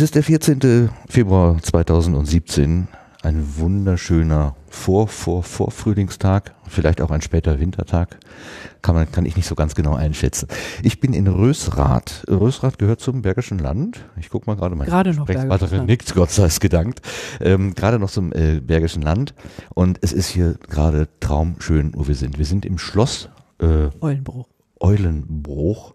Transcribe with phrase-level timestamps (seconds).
[0.00, 0.88] Es ist der 14.
[1.10, 2.88] Februar 2017,
[3.22, 8.18] ein wunderschöner Vor, Vor, Vorfrühlingstag, vielleicht auch ein später Wintertag,
[8.80, 10.48] kann man, kann ich nicht so ganz genau einschätzen.
[10.82, 12.24] Ich bin in Rösrath.
[12.30, 14.00] Rösrath gehört zum Bergischen Land.
[14.18, 14.86] Ich guck mal gerade mal.
[14.86, 17.02] Gerade noch Bergisches nickt, Gott sei es gedankt.
[17.38, 19.34] Ähm, gerade noch zum äh, Bergischen Land.
[19.74, 22.38] Und es ist hier gerade traumschön, wo wir sind.
[22.38, 23.28] Wir sind im Schloss
[23.58, 24.48] äh, Eulenbruch.
[24.80, 25.94] Eulenbruch.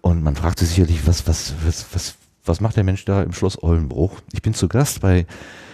[0.00, 2.14] Und man fragt sich sicherlich, was, was, was, was,
[2.48, 4.20] was macht der Mensch da im Schloss Eulenbruch?
[4.32, 5.26] Ich bin zu Gast bei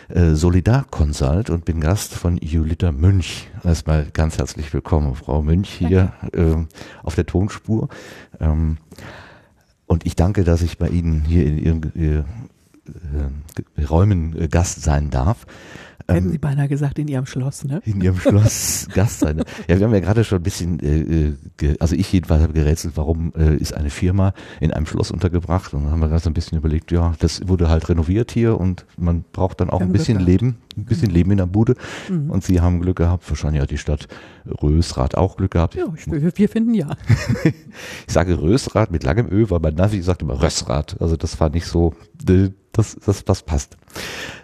[0.09, 3.49] äh, Solidar Consult und bin Gast von Julita Münch.
[3.63, 6.57] Erstmal ganz herzlich willkommen, Frau Münch hier äh,
[7.05, 7.89] auf der Tonspur.
[8.41, 8.79] Ähm,
[9.87, 12.19] und ich danke, dass ich bei Ihnen hier in Ihren äh,
[13.81, 15.47] äh Räumen äh, Gast sein darf.
[16.07, 17.81] Hätten ähm, Sie beinahe gesagt, in Ihrem Schloss, ne?
[17.87, 19.43] In Ihrem Schloss Gast sein.
[19.69, 22.97] Ja, wir haben ja gerade schon ein bisschen, äh, ge, also ich jedenfalls habe gerätselt,
[22.97, 25.73] warum äh, ist eine Firma in einem Schloss untergebracht?
[25.73, 28.61] Und dann haben wir gerade so ein bisschen überlegt, ja, das wurde halt renoviert hier
[28.61, 31.15] und man braucht dann auch ein bisschen Leben, ein bisschen mhm.
[31.15, 31.75] Leben in der Bude.
[32.11, 32.31] Mhm.
[32.31, 34.07] Und Sie haben Glück gehabt, wahrscheinlich hat die Stadt
[34.63, 35.75] Rösrath auch Glück gehabt.
[35.75, 36.97] Ja, ich, wir finden ja.
[37.45, 41.01] ich sage Rösrath mit langem Ö, weil mein Navi sagt immer Rösrath.
[41.01, 41.95] Also das war nicht so,
[42.29, 43.79] äh, das, das, das passt.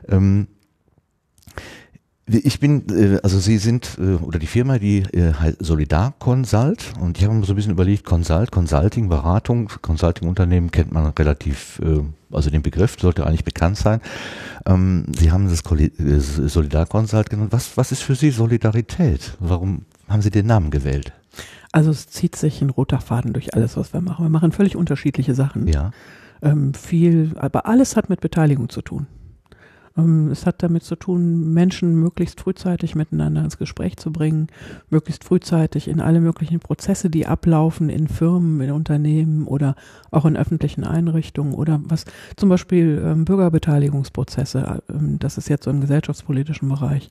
[0.08, 0.46] Ähm,
[2.38, 6.92] ich bin, äh, also Sie sind, äh, oder die Firma, die äh, halt Solidar Consult
[7.00, 11.80] und ich habe mir so ein bisschen überlegt, Consult, Consulting, Beratung, Consulting-Unternehmen kennt man relativ,
[12.30, 14.00] also den Begriff sollte eigentlich bekannt sein.
[14.66, 15.62] Ähm, Sie haben das
[16.52, 17.52] Solidar Consult genannt.
[17.52, 19.36] Was, was ist für Sie Solidarität?
[19.40, 21.12] Warum haben Sie den Namen gewählt?
[21.72, 24.24] Also es zieht sich ein roter Faden durch alles, was wir machen.
[24.24, 25.68] Wir machen völlig unterschiedliche Sachen.
[25.68, 25.92] Ja.
[26.42, 29.06] Ähm, viel, aber alles hat mit Beteiligung zu tun.
[29.96, 34.48] Ähm, es hat damit zu tun, Menschen möglichst frühzeitig miteinander ins Gespräch zu bringen,
[34.88, 39.74] möglichst frühzeitig in alle möglichen Prozesse, die ablaufen in Firmen, in Unternehmen oder
[40.10, 42.04] auch in öffentlichen Einrichtungen oder was
[42.37, 47.10] zum Beispiel ähm, Bürgerbeteiligungsprozesse, ähm, das ist jetzt so im gesellschaftspolitischen Bereich.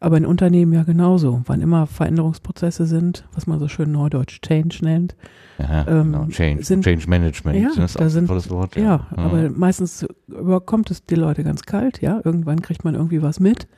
[0.00, 1.42] Aber in Unternehmen ja genauso.
[1.44, 5.14] Wann immer Veränderungsprozesse sind, was man so schön neudeutsch Change nennt.
[5.58, 6.26] Aha, ähm, genau.
[6.28, 7.58] Change, sind, Change Management.
[7.58, 8.76] Ja, das ist da sind, tolles Wort.
[8.76, 12.00] Ja, ja, aber meistens überkommt es die Leute ganz kalt.
[12.00, 13.68] Ja, irgendwann kriegt man irgendwie was mit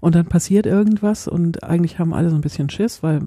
[0.00, 3.22] und dann passiert irgendwas und eigentlich haben alle so ein bisschen Schiss, weil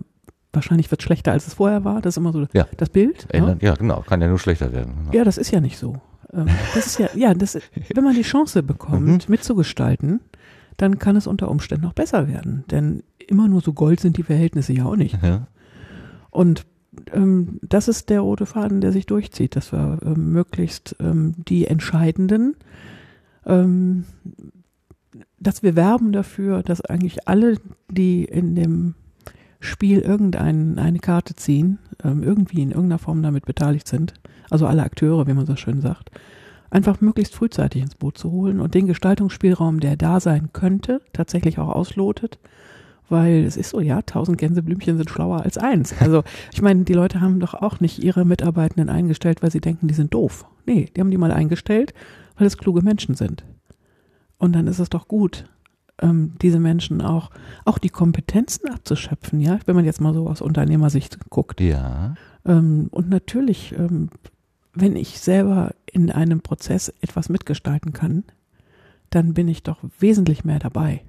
[0.51, 2.01] wahrscheinlich wird es schlechter, als es vorher war.
[2.01, 2.67] Das ist immer so ja.
[2.77, 3.27] das Bild.
[3.29, 3.69] Ändern, ja.
[3.69, 4.01] ja, genau.
[4.01, 4.93] Kann ja nur schlechter werden.
[4.99, 5.13] Genau.
[5.13, 6.01] Ja, das ist ja nicht so.
[6.33, 7.57] Ähm, das ist ja, ja, das,
[7.93, 9.19] wenn man die Chance bekommt, mhm.
[9.27, 10.21] mitzugestalten,
[10.83, 12.65] dann kann es unter Umständen noch besser werden.
[12.69, 15.17] Denn immer nur so Gold sind die Verhältnisse ja auch nicht.
[15.23, 15.47] Ja.
[16.29, 16.65] Und
[17.13, 21.67] ähm, das ist der rote Faden, der sich durchzieht, dass wir ähm, möglichst ähm, die
[21.67, 22.57] Entscheidenden,
[23.45, 24.03] ähm,
[25.39, 27.55] dass wir werben dafür, dass eigentlich alle,
[27.89, 28.95] die in dem
[29.61, 34.15] Spiel irgendeine eine Karte ziehen, ähm, irgendwie in irgendeiner Form damit beteiligt sind,
[34.49, 36.11] also alle Akteure, wie man so schön sagt,
[36.73, 41.59] einfach möglichst frühzeitig ins Boot zu holen und den Gestaltungsspielraum, der da sein könnte, tatsächlich
[41.59, 42.39] auch auslotet.
[43.09, 45.93] Weil es ist so, ja, tausend Gänseblümchen sind schlauer als eins.
[45.99, 49.87] Also ich meine, die Leute haben doch auch nicht ihre Mitarbeitenden eingestellt, weil sie denken,
[49.87, 50.45] die sind doof.
[50.65, 51.93] Nee, die haben die mal eingestellt,
[52.37, 53.43] weil es kluge Menschen sind.
[54.37, 55.45] Und dann ist es doch gut,
[56.01, 57.29] ähm, diese Menschen auch,
[57.65, 61.61] auch die Kompetenzen abzuschöpfen, ja, wenn man jetzt mal so aus Unternehmersicht guckt.
[61.61, 62.15] Ja.
[62.45, 64.09] Ähm, und natürlich ähm,
[64.73, 68.23] wenn ich selber in einem Prozess etwas mitgestalten kann,
[69.09, 71.03] dann bin ich doch wesentlich mehr dabei.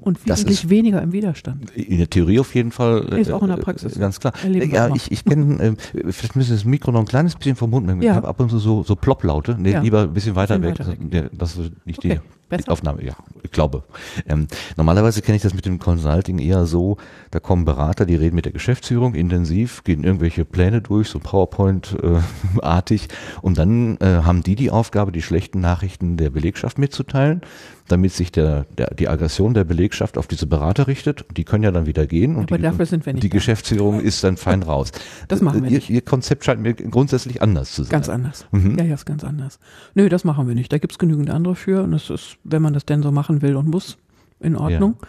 [0.00, 1.70] Und wesentlich weniger im Widerstand.
[1.72, 3.02] In der Theorie auf jeden Fall.
[3.18, 3.98] Ist auch in der äh, Praxis.
[3.98, 4.32] Ganz klar.
[4.48, 5.74] Ja, ich, ich kenne, äh,
[6.10, 8.00] vielleicht müssen wir das Mikro noch ein kleines bisschen vom Mund nehmen.
[8.00, 8.12] Ja.
[8.12, 9.56] Ich habe ab und zu so, so Plopplaute.
[9.58, 9.82] Nee, ja.
[9.82, 11.02] lieber ein bisschen weiter bisschen weg.
[11.12, 11.30] Weiter weg.
[11.38, 12.14] Das ist nicht okay.
[12.14, 12.70] die Besser?
[12.70, 13.84] Aufnahme, ja, ich glaube.
[14.26, 16.98] Ähm, normalerweise kenne ich das mit dem Consulting eher so,
[17.30, 23.04] da kommen Berater, die reden mit der Geschäftsführung intensiv, gehen irgendwelche Pläne durch, so PowerPoint-artig,
[23.04, 23.08] äh,
[23.42, 27.42] und dann äh, haben die die Aufgabe, die schlechten Nachrichten der Belegschaft mitzuteilen,
[27.90, 31.24] damit sich der, der, die Aggression der Belegschaft auf diese Berater richtet.
[31.36, 34.00] Die können ja dann wieder gehen und Aber die, dafür sind wir nicht die Geschäftsführung
[34.00, 34.92] ist dann fein raus.
[35.28, 35.90] Das machen wir ihr, nicht.
[35.90, 37.90] Ihr Konzept scheint mir grundsätzlich anders zu sein.
[37.90, 38.46] Ganz anders.
[38.50, 38.78] Mhm.
[38.78, 39.58] Ja, ja, ist ganz anders.
[39.94, 40.72] Nö, das machen wir nicht.
[40.72, 43.56] Da gibt's genügend andere für und das ist wenn man das denn so machen will
[43.56, 43.98] und muss,
[44.40, 44.96] in Ordnung.
[45.00, 45.08] Ja.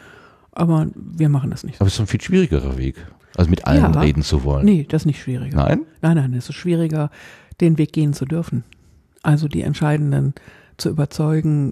[0.53, 1.79] Aber wir machen das nicht.
[1.79, 2.95] Aber es ist ein viel schwierigerer Weg,
[3.37, 4.65] also mit allen ja, reden zu wollen.
[4.65, 5.55] Nee, das ist nicht schwieriger.
[5.55, 5.81] Nein?
[6.01, 7.09] Nein, nein, es ist schwieriger,
[7.61, 8.63] den Weg gehen zu dürfen.
[9.23, 10.33] Also die Entscheidenden
[10.77, 11.71] zu überzeugen,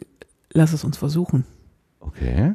[0.53, 1.45] lass es uns versuchen.
[1.99, 2.53] Okay.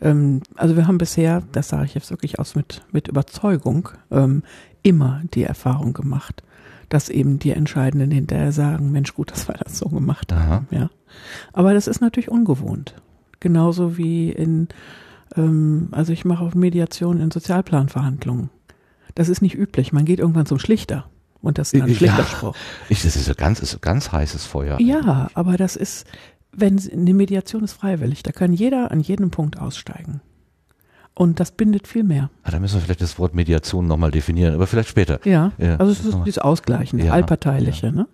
[0.00, 4.42] Ähm, also wir haben bisher, das sage ich jetzt wirklich aus mit, mit Überzeugung, ähm,
[4.82, 6.42] immer die Erfahrung gemacht,
[6.88, 10.68] dass eben die Entscheidenden hinterher sagen, Mensch, gut, dass wir das so gemacht haben.
[10.70, 10.90] Ja.
[11.52, 12.94] Aber das ist natürlich ungewohnt.
[13.40, 14.68] Genauso wie in,
[15.36, 18.50] ähm, also ich mache auch Mediation in Sozialplanverhandlungen.
[19.14, 19.92] Das ist nicht üblich.
[19.92, 21.08] Man geht irgendwann zum Schlichter
[21.40, 22.56] Und das ist ein schlechter ja, Spruch.
[22.88, 24.80] Ich, das ist so ganz, ist so ganz heißes Feuer.
[24.80, 26.06] Ja, aber das ist,
[26.52, 30.20] wenn eine Mediation ist freiwillig, da kann jeder an jedem Punkt aussteigen.
[31.14, 32.30] Und das bindet viel mehr.
[32.42, 35.18] Ah, da müssen wir vielleicht das Wort Mediation nochmal definieren, aber vielleicht später.
[35.24, 35.76] Ja, ja.
[35.76, 37.86] also es ist dieses Ausgleichen, ja, allparteiliche.
[37.86, 37.92] Ja.
[37.92, 38.06] Ne?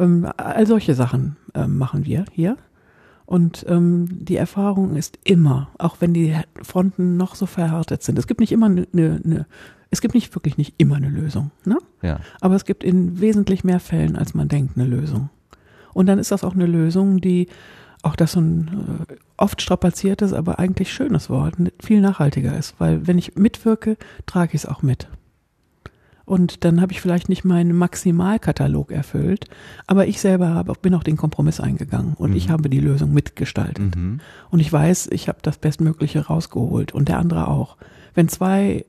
[0.00, 2.56] Ähm, all solche Sachen ähm, machen wir hier.
[3.26, 8.26] Und ähm, die Erfahrung ist immer, auch wenn die Fronten noch so verhärtet sind, es
[8.26, 9.46] gibt nicht immer eine, eine,
[9.90, 11.78] es gibt nicht wirklich nicht immer eine Lösung, ne?
[12.02, 12.18] Ja.
[12.40, 15.30] Aber es gibt in wesentlich mehr Fällen, als man denkt, eine Lösung.
[15.92, 17.46] Und dann ist das auch eine Lösung, die
[18.02, 23.06] auch das so ein äh, oft strapaziertes, aber eigentlich schönes Wort, viel nachhaltiger ist, weil
[23.06, 25.08] wenn ich mitwirke, trage ich es auch mit.
[26.30, 29.46] Und dann habe ich vielleicht nicht meinen Maximalkatalog erfüllt,
[29.88, 32.36] aber ich selber habe, bin auch den Kompromiss eingegangen und mhm.
[32.36, 33.96] ich habe die Lösung mitgestaltet.
[33.96, 34.20] Mhm.
[34.48, 37.76] Und ich weiß, ich habe das Bestmögliche rausgeholt und der andere auch.
[38.14, 38.86] Wenn zwei,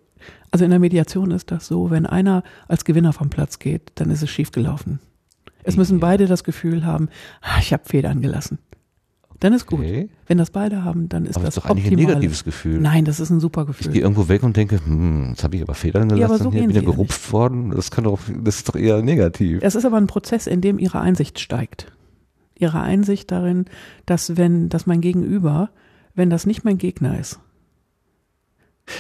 [0.52, 4.12] also in der Mediation ist das so, wenn einer als Gewinner vom Platz geht, dann
[4.12, 5.00] ist es schiefgelaufen.
[5.64, 7.10] Es müssen beide das Gefühl haben,
[7.42, 8.60] ah, ich habe Federn gelassen.
[9.42, 9.80] Dann ist gut.
[9.80, 10.08] Okay.
[10.28, 12.80] Wenn das beide haben, dann ist aber das, das ist doch eigentlich ein negatives Gefühl.
[12.80, 13.88] Nein, das ist ein super Gefühl.
[13.88, 16.38] Ich gehe irgendwo weg und denke, hm, jetzt habe ich aber Federn gelassen, ja, aber
[16.38, 17.34] so hier bin ich gerupft nicht.
[17.34, 17.72] worden.
[17.72, 19.60] Das kann doch, das ist doch eher negativ.
[19.64, 21.92] Es ist aber ein Prozess, in dem ihre Einsicht steigt.
[22.54, 23.66] Ihre Einsicht darin,
[24.06, 25.72] dass wenn, dass mein Gegenüber,
[26.14, 27.40] wenn das nicht mein Gegner ist,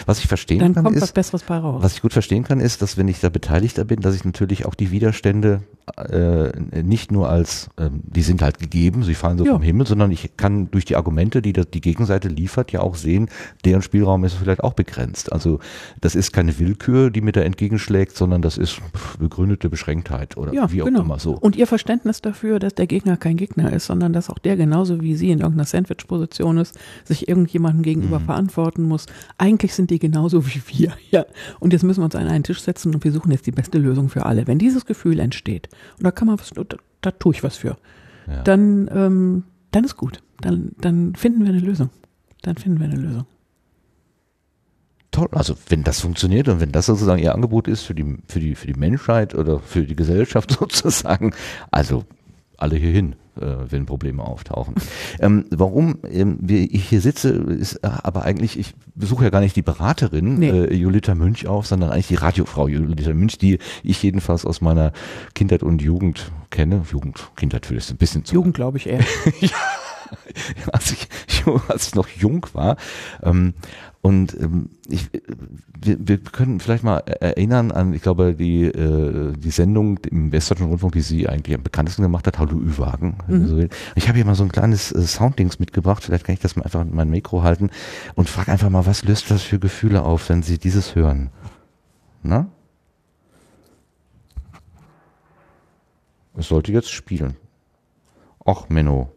[0.06, 1.84] was ich verstehen Dann kann, kommt ist, was Besseres bei raus.
[1.84, 4.66] was ich gut verstehen kann, ist, dass wenn ich da Beteiligter bin, dass ich natürlich
[4.66, 5.62] auch die Widerstände
[5.98, 6.52] äh,
[6.82, 9.54] nicht nur als, ähm, die sind halt gegeben, sie fallen so ja.
[9.54, 12.96] vom Himmel, sondern ich kann durch die Argumente, die das, die Gegenseite liefert, ja auch
[12.96, 13.30] sehen,
[13.66, 15.32] deren Spielraum ist vielleicht auch begrenzt.
[15.32, 15.60] Also
[16.00, 18.82] das ist keine Willkür, die mir da entgegenschlägt, sondern das ist
[19.20, 21.02] begründete Beschränktheit oder ja, wie auch genau.
[21.02, 21.34] immer so.
[21.34, 25.02] Und ihr Verständnis dafür, dass der Gegner kein Gegner ist, sondern dass auch der genauso
[25.02, 28.26] wie sie in irgendeiner Sandwich-Position ist, sich irgendjemandem gegenüber mhm.
[28.26, 29.06] verantworten muss.
[29.38, 31.26] Eigentlich sind die genauso wie wir, ja.
[31.60, 33.78] Und jetzt müssen wir uns an einen Tisch setzen und wir suchen jetzt die beste
[33.78, 34.48] Lösung für alle.
[34.48, 36.64] Wenn dieses Gefühl entsteht, und da kann man was, da,
[37.02, 37.78] da tue ich was für,
[38.28, 38.44] ja.
[38.44, 40.22] dann, ähm, dann ist gut.
[40.42, 41.90] Dann, dann finden wir eine Lösung.
[42.42, 43.26] Dann finden wir eine Lösung.
[45.12, 48.40] Toll, also wenn das funktioniert und wenn das sozusagen ihr Angebot ist für die, für
[48.40, 51.34] die, für die Menschheit oder für die Gesellschaft sozusagen,
[51.70, 52.06] also
[52.58, 54.76] alle hierhin äh, wenn Probleme auftauchen.
[55.20, 59.56] Ähm, warum ähm, ich hier sitze, ist äh, aber eigentlich, ich besuche ja gar nicht
[59.56, 60.50] die Beraterin nee.
[60.50, 64.92] äh, Julita Münch auf, sondern eigentlich die Radiofrau Julita Münch, die ich jedenfalls aus meiner
[65.34, 66.84] Kindheit und Jugend kenne.
[66.92, 68.36] Jugend, Kindheit vielleicht ein bisschen zu.
[68.36, 69.00] Jugend glaube ich eher.
[69.40, 69.50] ja.
[70.72, 71.08] Als ich,
[71.68, 72.78] als ich noch jung war,
[73.24, 73.54] ähm,
[74.02, 75.10] und ähm, ich,
[75.80, 80.68] wir, wir können vielleicht mal erinnern an, ich glaube, die, äh, die Sendung im Westdeutschen
[80.68, 83.18] Rundfunk, die sie eigentlich am bekanntesten gemacht hat, Hallo Ü-Wagen.
[83.28, 83.70] Mhm.
[83.96, 86.64] Ich habe hier mal so ein kleines äh, Sounddings mitgebracht, vielleicht kann ich das mal
[86.64, 87.70] einfach in mein Mikro halten
[88.16, 91.30] und frag einfach mal, was löst das für Gefühle auf, wenn Sie dieses hören?
[92.24, 92.48] Na?
[96.36, 97.36] Es sollte jetzt spielen.
[98.46, 99.12] Ach, Menno.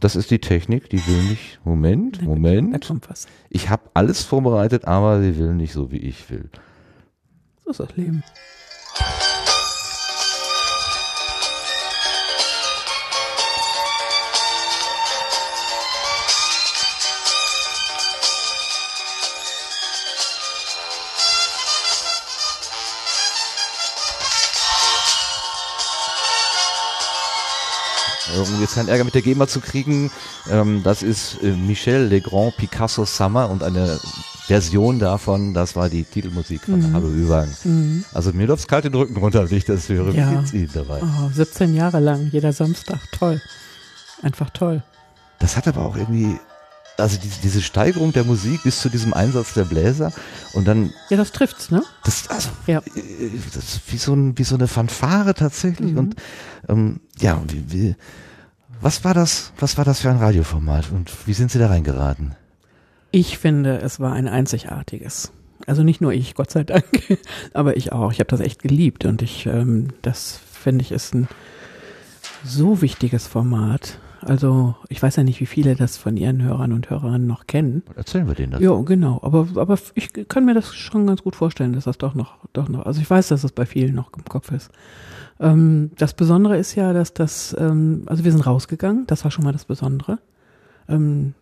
[0.00, 1.60] Das ist die Technik, die will nicht.
[1.64, 2.74] Moment, Moment.
[2.74, 3.26] Da kommt was.
[3.50, 6.48] Ich habe alles vorbereitet, aber sie will nicht so, wie ich will.
[7.64, 8.24] So ist das Leben.
[28.48, 30.10] Um jetzt keinen Ärger mit der GEMA zu kriegen,
[30.50, 33.98] ähm, das ist äh, Michel Legrand Picasso Summer und eine
[34.46, 36.92] Version davon, das war die Titelmusik von mhm.
[36.92, 37.48] Hallo Üwang.
[37.64, 38.04] Mhm.
[38.12, 40.12] Also mir läuft's kalt den Rücken runter, wenn ich das höre.
[40.12, 40.42] Ja.
[40.50, 41.00] Wie dabei?
[41.02, 43.40] Oh, 17 Jahre lang, jeder Samstag, toll.
[44.22, 44.82] Einfach toll.
[45.38, 46.36] Das hat aber auch irgendwie
[47.00, 50.12] also diese, diese Steigerung der Musik bis zu diesem Einsatz der Bläser
[50.52, 50.92] und dann.
[51.08, 51.82] Ja, das trifft's, ne?
[52.04, 52.78] Das, also, ja.
[52.94, 55.92] Äh, das ist wie so, ein, wie so eine Fanfare tatsächlich.
[55.92, 55.98] Mhm.
[55.98, 56.16] Und
[56.68, 57.96] ähm, ja, wie, wie,
[58.80, 62.34] was war das, was war das für ein Radioformat und wie sind Sie da reingeraten?
[63.10, 65.32] Ich finde, es war ein einzigartiges.
[65.66, 66.84] Also nicht nur ich, Gott sei Dank,
[67.52, 68.12] aber ich auch.
[68.12, 71.28] Ich habe das echt geliebt und ich, ähm, das finde ich ist ein
[72.44, 73.98] so wichtiges Format.
[74.22, 77.82] Also ich weiß ja nicht, wie viele das von ihren Hörern und Hörern noch kennen.
[77.96, 78.60] Erzählen wir denen das.
[78.60, 79.20] Ja, genau.
[79.22, 82.68] Aber, aber ich kann mir das schon ganz gut vorstellen, dass das doch noch, doch
[82.68, 84.70] noch, also ich weiß, dass das bei vielen noch im Kopf ist.
[85.40, 89.44] Ähm, das Besondere ist ja, dass das, ähm, also wir sind rausgegangen, das war schon
[89.44, 90.18] mal das Besondere.
[90.88, 91.34] Ähm,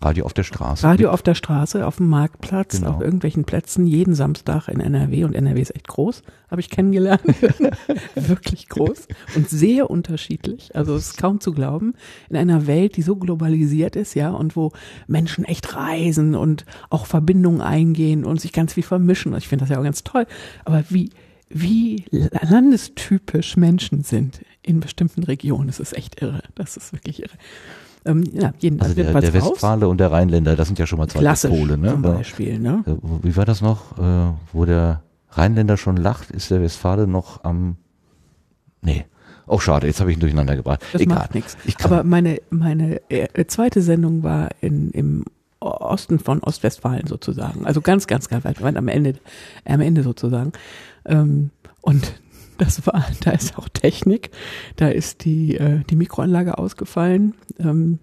[0.00, 0.86] Radio auf der Straße.
[0.86, 2.90] Radio auf der Straße, auf dem Marktplatz, genau.
[2.90, 5.24] auf irgendwelchen Plätzen, jeden Samstag in NRW.
[5.24, 7.22] Und NRW ist echt groß, habe ich kennengelernt.
[8.14, 10.76] Wirklich groß und sehr unterschiedlich.
[10.76, 11.94] Also es ist kaum zu glauben.
[12.28, 14.72] In einer Welt, die so globalisiert ist, ja, und wo
[15.06, 19.34] Menschen echt reisen und auch Verbindungen eingehen und sich ganz viel vermischen.
[19.36, 20.26] Ich finde das ja auch ganz toll.
[20.66, 21.10] Aber wie,
[21.48, 25.66] wie landestypisch Menschen sind in bestimmten Regionen.
[25.66, 26.42] Das ist echt irre.
[26.54, 27.34] Das ist wirklich irre.
[28.06, 31.08] Ähm, ja, jeden, also der, der Westfale und der Rheinländer, das sind ja schon mal
[31.08, 31.90] zwei Klassisch, Pole, ne?
[31.90, 32.84] Zum Beispiel, ne?
[32.86, 33.98] Äh, wie war das noch?
[33.98, 37.76] Äh, wo der Rheinländer schon lacht, ist der Westfale noch am
[38.82, 39.06] Nee.
[39.46, 40.82] Oh, schade, jetzt habe ich ihn durcheinander gebracht.
[40.92, 41.18] Das Egal.
[41.18, 41.56] macht nichts.
[41.82, 45.24] Aber meine, meine äh, zweite Sendung war in, im
[45.64, 47.66] Osten von Ostwestfalen sozusagen.
[47.66, 49.14] Also ganz, ganz, ganz weit, weit am Ende,
[49.64, 50.52] am Ende sozusagen.
[51.04, 52.20] Ähm, und
[52.58, 54.30] das war, da ist auch Technik.
[54.76, 57.34] Da ist die, äh, die Mikroanlage ausgefallen.
[57.58, 57.98] Ähm,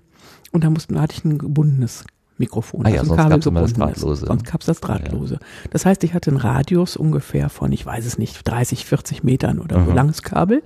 [0.52, 2.04] und da mussten, da hatte ich ein gebundenes
[2.42, 2.86] Mikrofon.
[2.86, 4.26] Ah ja, also sonst gab es das Drahtlose.
[4.26, 5.40] Sonst gab es das Drahtlose.
[5.70, 9.60] Das heißt, ich hatte einen Radius ungefähr von, ich weiß es nicht, 30, 40 Metern
[9.60, 9.86] oder mhm.
[9.86, 10.64] so langes Kabel.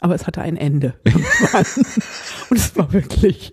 [0.00, 0.94] Aber es hatte ein Ende.
[2.50, 3.52] und es war wirklich,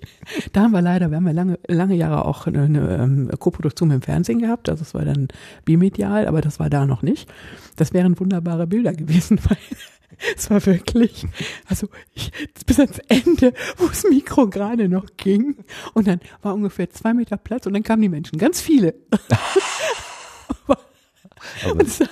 [0.52, 3.92] da haben wir leider, wir haben ja lange, lange Jahre auch eine, eine ähm, Koproduktion
[3.92, 4.70] im Fernsehen gehabt.
[4.70, 5.28] Also es war dann
[5.66, 7.32] bimedial, aber das war da noch nicht.
[7.76, 9.58] Das wären wunderbare Bilder gewesen, weil
[10.36, 11.26] es war wirklich,
[11.68, 12.32] also ich,
[12.66, 15.58] bis ans Ende, wo das Mikro gerade noch ging.
[15.94, 18.96] Und dann war ungefähr zwei Meter Platz und dann kamen die Menschen, ganz viele.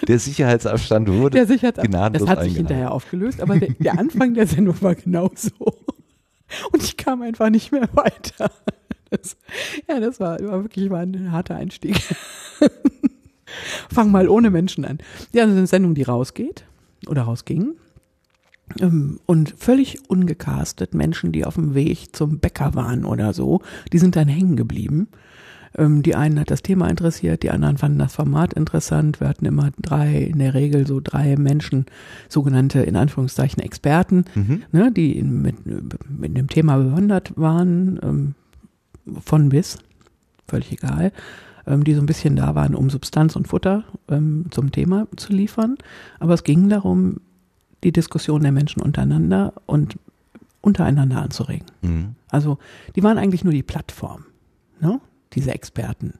[0.07, 4.33] Der Sicherheitsabstand wurde der Sicherheitsabstand, gnadenlos Das hat sich hinterher aufgelöst, aber der, der Anfang
[4.33, 5.51] der Sendung war genauso.
[6.71, 8.51] Und ich kam einfach nicht mehr weiter.
[9.09, 9.37] Das,
[9.89, 11.97] ja, das war, war wirklich war ein harter Einstieg.
[13.89, 14.99] Fang mal ohne Menschen an.
[15.33, 16.65] Ja, das ist eine Sendung, die rausgeht
[17.07, 17.75] oder rausging.
[18.79, 23.61] Ähm, und völlig ungecastet Menschen, die auf dem Weg zum Bäcker waren oder so,
[23.91, 25.09] die sind dann hängen geblieben.
[25.77, 29.19] Ähm, die einen hat das Thema interessiert, die anderen fanden das Format interessant.
[29.19, 31.85] Wir hatten immer drei, in der Regel so drei Menschen,
[32.29, 34.63] sogenannte in Anführungszeichen Experten, mhm.
[34.71, 35.55] ne, die mit,
[36.09, 38.35] mit dem Thema bewandert waren, ähm,
[39.21, 39.77] von bis,
[40.47, 41.11] völlig egal
[41.67, 45.77] die so ein bisschen da waren, um Substanz und Futter ähm, zum Thema zu liefern.
[46.19, 47.17] Aber es ging darum,
[47.83, 49.97] die Diskussion der Menschen untereinander und
[50.61, 51.67] untereinander anzuregen.
[51.81, 52.15] Mhm.
[52.29, 52.57] Also
[52.95, 54.25] die waren eigentlich nur die Plattform,
[54.79, 54.99] ne?
[55.33, 56.13] Diese Experten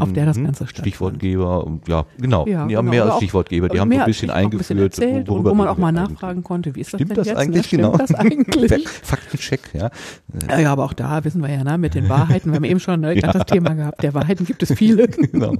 [0.00, 0.46] auf der das mhm.
[0.46, 0.94] Ganze stattfindet.
[0.94, 2.46] Stichwortgeber ja, genau.
[2.46, 2.90] Ja, die haben genau.
[2.90, 5.68] mehr als Stichwortgeber, die haben so ein bisschen eingeführt, ein bisschen erzählt, wo, wo man
[5.68, 7.38] auch mal nachfragen konnte, wie ist Stimmt das denn das jetzt?
[7.38, 7.78] Eigentlich, ne?
[7.78, 7.96] genau.
[7.96, 8.88] das eigentlich?
[9.02, 9.90] Faktencheck, ja.
[10.50, 10.58] ja.
[10.58, 13.00] Ja, aber auch da wissen wir ja, ne, mit den Wahrheiten, wir haben eben schon
[13.00, 13.32] ne, ja.
[13.32, 15.06] das Thema gehabt, der Wahrheiten gibt es viele.
[15.32, 15.54] genau.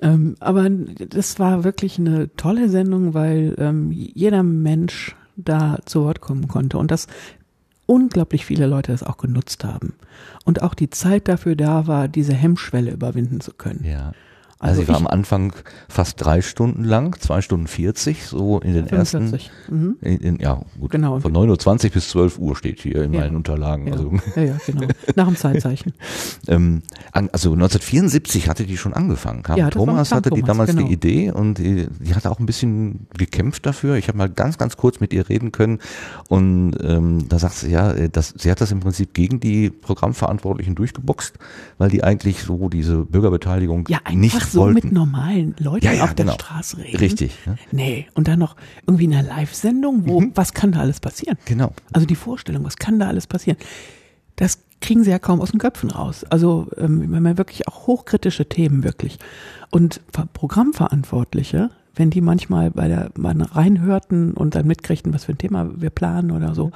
[0.00, 6.22] ähm, aber das war wirklich eine tolle Sendung, weil ähm, jeder Mensch da zu Wort
[6.22, 6.78] kommen konnte.
[6.78, 7.06] Und das
[7.86, 9.94] unglaublich viele Leute das auch genutzt haben.
[10.44, 13.84] Und auch die Zeit dafür da war, diese Hemmschwelle überwinden zu können.
[13.84, 14.12] Ja.
[14.58, 15.52] Also, also ich war am Anfang
[15.86, 19.50] fast drei Stunden lang, zwei Stunden 40, so in den 45.
[19.50, 19.74] ersten.
[19.74, 19.96] Mhm.
[20.00, 20.90] In, in, ja, gut.
[20.90, 21.20] Genau.
[21.20, 23.20] Von 9.20 Uhr bis 12 Uhr steht hier in ja.
[23.20, 23.86] meinen Unterlagen.
[23.86, 23.92] Ja.
[23.92, 24.12] Also.
[24.34, 24.86] ja, ja, genau.
[25.14, 25.92] Nach dem Zeitzeichen.
[26.48, 26.82] ähm,
[27.12, 29.42] also 1974 hatte die schon angefangen.
[29.42, 30.86] Kam ja, Thomas hatte Thomas, die damals genau.
[30.86, 33.96] die Idee und die, die hatte auch ein bisschen gekämpft dafür.
[33.96, 35.80] Ich habe mal ganz, ganz kurz mit ihr reden können
[36.28, 40.74] und ähm, da sagt sie, ja, das, sie hat das im Prinzip gegen die Programmverantwortlichen
[40.74, 41.34] durchgeboxt,
[41.76, 44.74] weil die eigentlich so diese Bürgerbeteiligung ja, nicht so wollten.
[44.74, 46.32] mit normalen Leuten ja, ja, auf genau.
[46.32, 46.96] der Straße reden.
[46.96, 47.38] Richtig.
[47.46, 47.56] Ja.
[47.72, 50.32] Nee, und dann noch irgendwie in einer Live-Sendung, wo, mhm.
[50.34, 51.38] was kann da alles passieren?
[51.44, 51.72] Genau.
[51.92, 53.58] Also die Vorstellung, was kann da alles passieren?
[54.36, 56.24] Das kriegen sie ja kaum aus den Köpfen raus.
[56.24, 59.18] Also ähm, wenn man wirklich auch hochkritische Themen wirklich.
[59.70, 60.00] Und
[60.32, 65.70] Programmverantwortliche, wenn die manchmal bei der mal reinhörten und dann mitkriegten, was für ein Thema
[65.80, 66.70] wir planen oder so,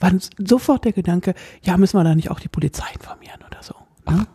[0.00, 3.74] war sofort der Gedanke, ja, müssen wir da nicht auch die Polizei informieren oder so.
[4.10, 4.26] Ne?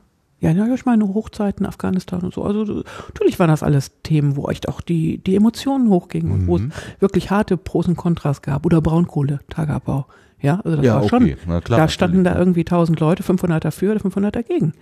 [0.42, 2.44] Ja, ja, ich meine Hochzeiten, Afghanistan und so.
[2.44, 6.34] Also natürlich waren das alles Themen, wo echt auch die, die Emotionen hochgingen mhm.
[6.34, 6.72] und wo es mhm.
[7.00, 8.66] wirklich harte Pros und Kontras gab.
[8.66, 10.08] Oder Braunkohle, Tagabbau.
[10.42, 11.38] Ja, also das ja, war okay.
[11.46, 11.62] schon.
[11.62, 14.74] Klar, da standen da irgendwie tausend Leute, 500 dafür oder 500 dagegen.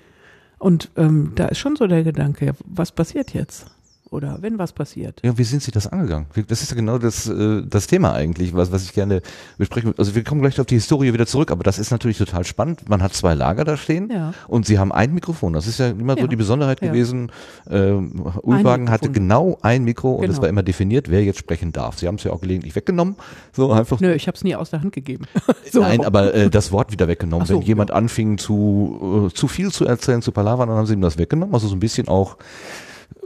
[0.60, 3.68] Und ähm, da ist schon so der Gedanke, was passiert jetzt?
[4.12, 5.22] Oder wenn was passiert.
[5.24, 6.26] Ja, wie sind Sie das angegangen?
[6.48, 9.22] Das ist ja genau das, äh, das Thema eigentlich, was, was ich gerne
[9.58, 12.44] besprechen Also wir kommen gleich auf die Historie wieder zurück, aber das ist natürlich total
[12.44, 12.90] spannend.
[12.90, 14.34] Man hat zwei Lager da stehen ja.
[14.48, 15.54] und Sie haben ein Mikrofon.
[15.54, 16.22] Das ist ja immer ja.
[16.24, 16.88] so die Besonderheit ja.
[16.88, 17.32] gewesen.
[17.70, 20.34] Ähm, Ulwagen hatte genau ein Mikro und genau.
[20.34, 22.00] es war immer definiert, wer jetzt sprechen darf.
[22.00, 23.16] Sie haben es ja auch gelegentlich weggenommen.
[23.54, 24.00] So einfach.
[24.00, 25.26] Nö, ich habe es nie aus der Hand gegeben.
[25.72, 25.82] so.
[25.82, 27.46] Nein, aber äh, das Wort wieder weggenommen.
[27.46, 30.94] So, Wenn jemand anfing zu, äh, zu viel zu erzählen, zu palavern, dann haben sie
[30.94, 31.54] ihm das weggenommen.
[31.54, 32.38] Also so ein bisschen auch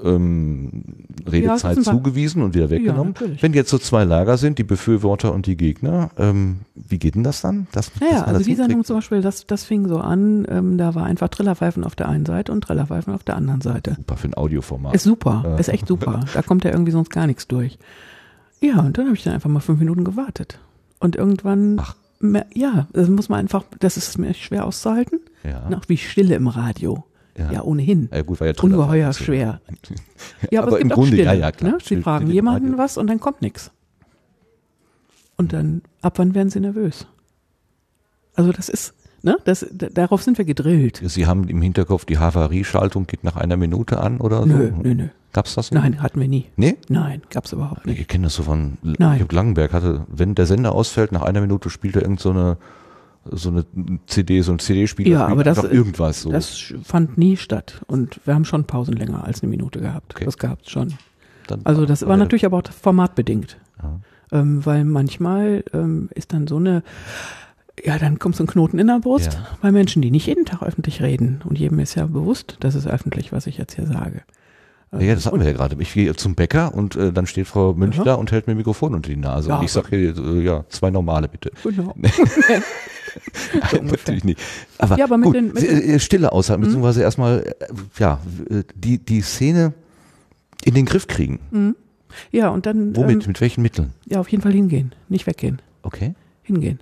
[0.03, 0.83] ähm,
[1.25, 3.15] Redezeit ja, zugewiesen und wieder weggenommen.
[3.19, 7.15] Ja, Wenn jetzt so zwei Lager sind, die Befürworter und die Gegner, ähm, wie geht
[7.15, 7.67] denn das dann?
[7.71, 11.05] Das, ja, also die Sendung zum Beispiel, das, das fing so an, ähm, da war
[11.05, 13.95] einfach Trillerpfeifen auf der einen Seite und Trillerpfeifen auf der anderen Seite.
[13.95, 14.93] Super für ein Audioformat.
[14.93, 15.55] Ist super, ja.
[15.55, 16.21] ist echt super.
[16.33, 17.77] Da kommt ja irgendwie sonst gar nichts durch.
[18.59, 20.59] Ja, und dann habe ich dann einfach mal fünf Minuten gewartet.
[20.99, 21.95] Und irgendwann, Ach.
[22.53, 25.19] Ja, das muss man einfach, das ist mir schwer auszuhalten.
[25.43, 25.69] Ja.
[25.69, 27.03] Noch wie Stille im Radio.
[27.37, 28.09] Ja, ja ohnehin.
[28.13, 29.61] Ja, gut, war ja Ungeheuer schwer.
[30.51, 31.71] Ja, aber, aber im Grunde, Stille, ja, ja, klar.
[31.71, 31.77] Ne?
[31.83, 33.71] Sie fragen jemanden was und dann kommt nichts.
[35.35, 37.07] Und dann, ab wann werden sie nervös?
[38.35, 41.01] Also das ist, ne, das, darauf sind wir gedrillt.
[41.03, 44.45] Sie haben im Hinterkopf, die Havarieschaltung geht nach einer Minute an oder so?
[44.45, 45.07] Nö, nö, nö.
[45.33, 45.71] Gab's das?
[45.71, 45.81] Nicht?
[45.81, 46.45] Nein, hatten wir nie.
[46.55, 46.77] Nee?
[46.89, 47.99] Nein, gab's überhaupt nicht.
[47.99, 49.25] Ich kenne das so von Nein.
[49.31, 52.29] Langenberg hatte, wenn der Sender ausfällt, nach einer Minute spielt er irgend so
[53.31, 53.65] so eine
[54.05, 56.31] CD, so ein CD-Spieler, ja, aber das, irgendwas so.
[56.31, 60.15] Das fand nie statt und wir haben schon Pausen länger als eine Minute gehabt.
[60.15, 60.25] Okay.
[60.25, 60.93] Das gab's schon.
[61.47, 63.99] Dann also das war natürlich aber auch formatbedingt, ja.
[64.31, 66.83] ähm, weil manchmal ähm, ist dann so eine
[67.83, 69.47] ja, dann kommt so ein Knoten in der Brust ja.
[69.61, 71.41] bei Menschen, die nicht jeden Tag öffentlich reden.
[71.43, 74.21] Und jedem ist ja bewusst, das ist öffentlich, was ich jetzt hier sage.
[74.99, 75.75] Ja, das hatten wir ja gerade.
[75.79, 78.57] Ich gehe zum Bäcker und äh, dann steht Frau Münch da und hält mir ein
[78.57, 79.49] Mikrofon unter die Nase.
[79.49, 81.51] Ja, und ich sage, äh, ja, zwei normale bitte.
[81.63, 81.95] Genau.
[83.71, 84.39] Nein, natürlich nicht.
[84.77, 86.67] Aber, ja, aber mit gut, den, mit den, Stille aushalten, mhm.
[86.67, 87.65] beziehungsweise erstmal, äh,
[87.99, 88.19] ja,
[88.75, 89.73] die, die Szene
[90.63, 91.39] in den Griff kriegen.
[91.51, 91.75] Mhm.
[92.31, 92.95] Ja, und dann.
[92.95, 93.23] Womit?
[93.23, 93.93] Ähm, mit welchen Mitteln?
[94.05, 95.61] Ja, auf jeden Fall hingehen, nicht weggehen.
[95.81, 96.13] Okay.
[96.43, 96.79] Hingehen.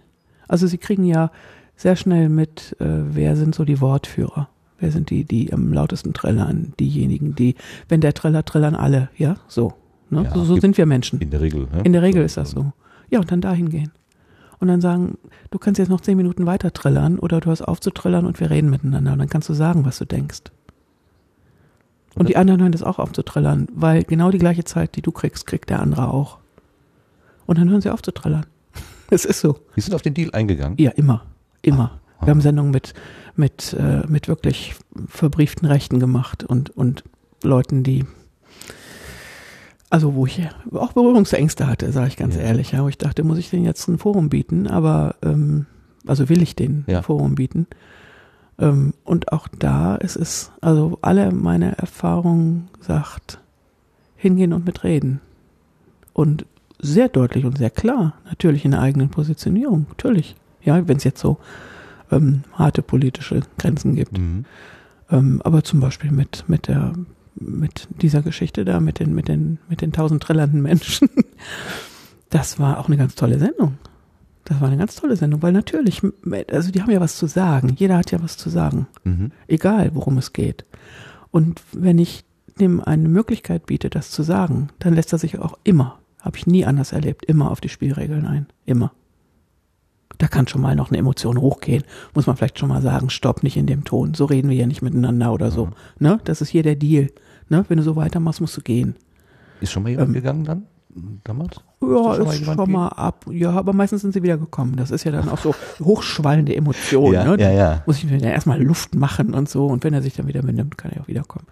[0.47, 1.31] Also sie kriegen ja
[1.75, 4.49] sehr schnell mit, äh, wer sind so die Wortführer.
[4.81, 6.73] Wer sind die, die am lautesten trällern?
[6.79, 7.55] Diejenigen, die,
[7.87, 9.09] wenn der trällert, trällern alle.
[9.15, 9.73] Ja, so.
[10.09, 10.23] Ne?
[10.23, 11.21] Ja, so, so sind wir Menschen.
[11.21, 11.67] In der Regel.
[11.71, 11.81] Ne?
[11.83, 12.73] In der Regel ist das so.
[13.09, 13.91] Ja, und dann dahin gehen.
[14.59, 15.19] Und dann sagen,
[15.51, 18.71] du kannst jetzt noch zehn Minuten weiter trällern oder du hast aufzuträllern und wir reden
[18.71, 19.13] miteinander.
[19.13, 20.41] Und dann kannst du sagen, was du denkst.
[22.15, 24.95] Und, und die anderen hören das auch auf zu trällern, weil genau die gleiche Zeit,
[24.95, 26.39] die du kriegst, kriegt der andere auch.
[27.45, 28.47] Und dann hören sie auf zu trällern.
[29.13, 29.59] Es ist so.
[29.75, 30.77] Wir sind auf den Deal eingegangen?
[30.77, 31.25] Ja, immer.
[31.61, 32.00] Immer.
[32.21, 32.93] Wir haben Sendungen mit,
[33.35, 34.75] mit, äh, mit wirklich
[35.07, 37.03] verbrieften Rechten gemacht und, und
[37.43, 38.05] Leuten, die,
[39.89, 42.41] also wo ich auch Berührungsängste hatte, sage ich ganz ja.
[42.41, 45.65] ehrlich, ja, wo ich dachte, muss ich denen jetzt ein Forum bieten, aber ähm,
[46.05, 46.97] also will ich denen ja.
[46.99, 47.67] ein Forum bieten.
[48.59, 53.39] Ähm, und auch da ist es, also alle meine Erfahrungen sagt,
[54.15, 55.19] hingehen und mitreden.
[56.13, 56.45] Und
[56.79, 60.35] sehr deutlich und sehr klar, natürlich in der eigenen Positionierung, natürlich.
[60.63, 61.37] Ja, wenn es jetzt so
[62.11, 64.17] ähm, harte politische Grenzen gibt.
[64.17, 64.45] Mhm.
[65.09, 66.93] Ähm, aber zum Beispiel mit, mit der,
[67.35, 71.09] mit dieser Geschichte da, mit den, mit den, mit den tausend trillernden Menschen.
[72.33, 73.77] Das war auch eine ganz tolle Sendung.
[74.45, 76.01] Das war eine ganz tolle Sendung, weil natürlich,
[76.49, 77.75] also die haben ja was zu sagen.
[77.77, 78.87] Jeder hat ja was zu sagen.
[79.03, 79.33] Mhm.
[79.49, 80.63] Egal, worum es geht.
[81.31, 82.23] Und wenn ich
[82.57, 86.47] dem eine Möglichkeit biete, das zu sagen, dann lässt er sich auch immer, habe ich
[86.47, 88.47] nie anders erlebt, immer auf die Spielregeln ein.
[88.65, 88.93] Immer
[90.21, 91.83] da kann schon mal noch eine Emotion hochgehen.
[92.13, 94.13] Muss man vielleicht schon mal sagen, stopp, nicht in dem Ton.
[94.13, 95.65] So reden wir ja nicht miteinander oder so.
[95.65, 95.73] Mhm.
[95.99, 96.19] Ne?
[96.25, 97.09] Das ist hier der Deal.
[97.49, 97.65] Ne?
[97.67, 98.95] Wenn du so weitermachst, musst du gehen.
[99.61, 100.63] Ist schon mal jemand ähm, gegangen dann?
[101.23, 101.61] Damals?
[101.81, 103.25] Ja, ist schon, mal, schon mal ab.
[103.31, 104.75] Ja, aber meistens sind sie wieder gekommen.
[104.75, 107.13] Das ist ja dann auch so hochschwallende Emotionen.
[107.13, 107.41] ja, ne?
[107.41, 107.83] ja, ja.
[107.85, 109.67] Muss ich mir ja erstmal Luft machen und so.
[109.67, 111.47] Und wenn er sich dann wieder benimmt, kann er auch wiederkommen.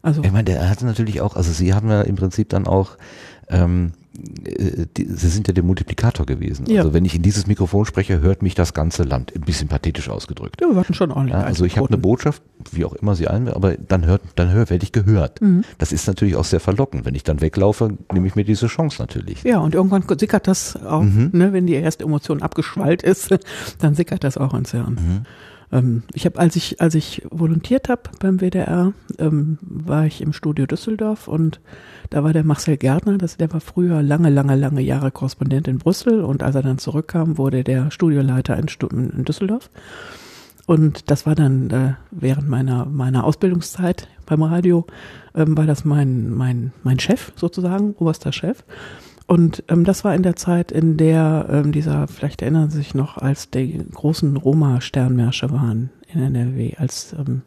[0.00, 0.24] Also.
[0.24, 2.96] Ich meine, der hatte natürlich auch, also sie haben ja im Prinzip dann auch
[3.48, 6.66] ähm, äh, sie sind ja der Multiplikator gewesen.
[6.66, 6.80] Ja.
[6.80, 9.34] Also wenn ich in dieses Mikrofon spreche, hört mich das ganze Land.
[9.34, 10.60] Ein bisschen pathetisch ausgedrückt.
[10.60, 11.34] Ja, wir hatten schon ordentlich.
[11.34, 14.50] Ja, also ich habe eine Botschaft, wie auch immer sie ein, aber dann hört, dann
[14.50, 15.40] hör, werde ich gehört.
[15.40, 15.64] Mhm.
[15.78, 17.06] Das ist natürlich auch sehr verlockend.
[17.06, 19.42] Wenn ich dann weglaufe, nehme ich mir diese Chance natürlich.
[19.44, 21.30] Ja, und irgendwann sickert das auch, mhm.
[21.32, 23.34] ne, wenn die erste Emotion abgeschwallt ist,
[23.78, 24.94] dann sickert das auch ans Hirn.
[24.94, 25.26] Mhm.
[25.72, 30.32] Ähm, ich habe, als ich, als ich volontiert habe beim WDR, ähm, war ich im
[30.32, 31.60] Studio Düsseldorf und
[32.10, 35.78] da war der Marcel Gärtner, das, der war früher lange, lange, lange Jahre Korrespondent in
[35.78, 38.66] Brüssel und als er dann zurückkam, wurde der Studioleiter in,
[39.10, 39.70] in Düsseldorf.
[40.66, 44.86] Und das war dann äh, während meiner meiner Ausbildungszeit beim Radio,
[45.34, 48.62] ähm, war das mein mein mein Chef sozusagen, oberster Chef.
[49.32, 52.94] Und ähm, das war in der Zeit, in der ähm, dieser, vielleicht erinnern Sie sich
[52.94, 57.40] noch, als die großen Roma-Sternmärsche waren in NRW, als ähm,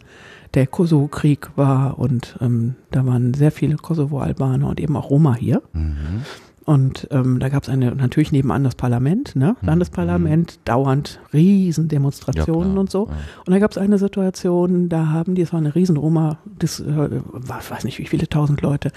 [0.55, 5.61] der Kosovo-Krieg war und ähm, da waren sehr viele Kosovo-Albaner und eben auch Roma hier.
[5.73, 6.23] Mhm.
[6.65, 9.55] Und ähm, da gab es eine, natürlich nebenan das Parlament, ne?
[9.61, 9.67] Mhm.
[9.67, 13.09] Landesparlament, dauernd Riesendemonstrationen ja, und so.
[13.09, 13.13] Ja.
[13.45, 16.87] Und da gab es eine Situation, da haben die, es war eine Riesen-Roma, das äh,
[16.87, 18.91] war, weiß nicht wie viele tausend Leute,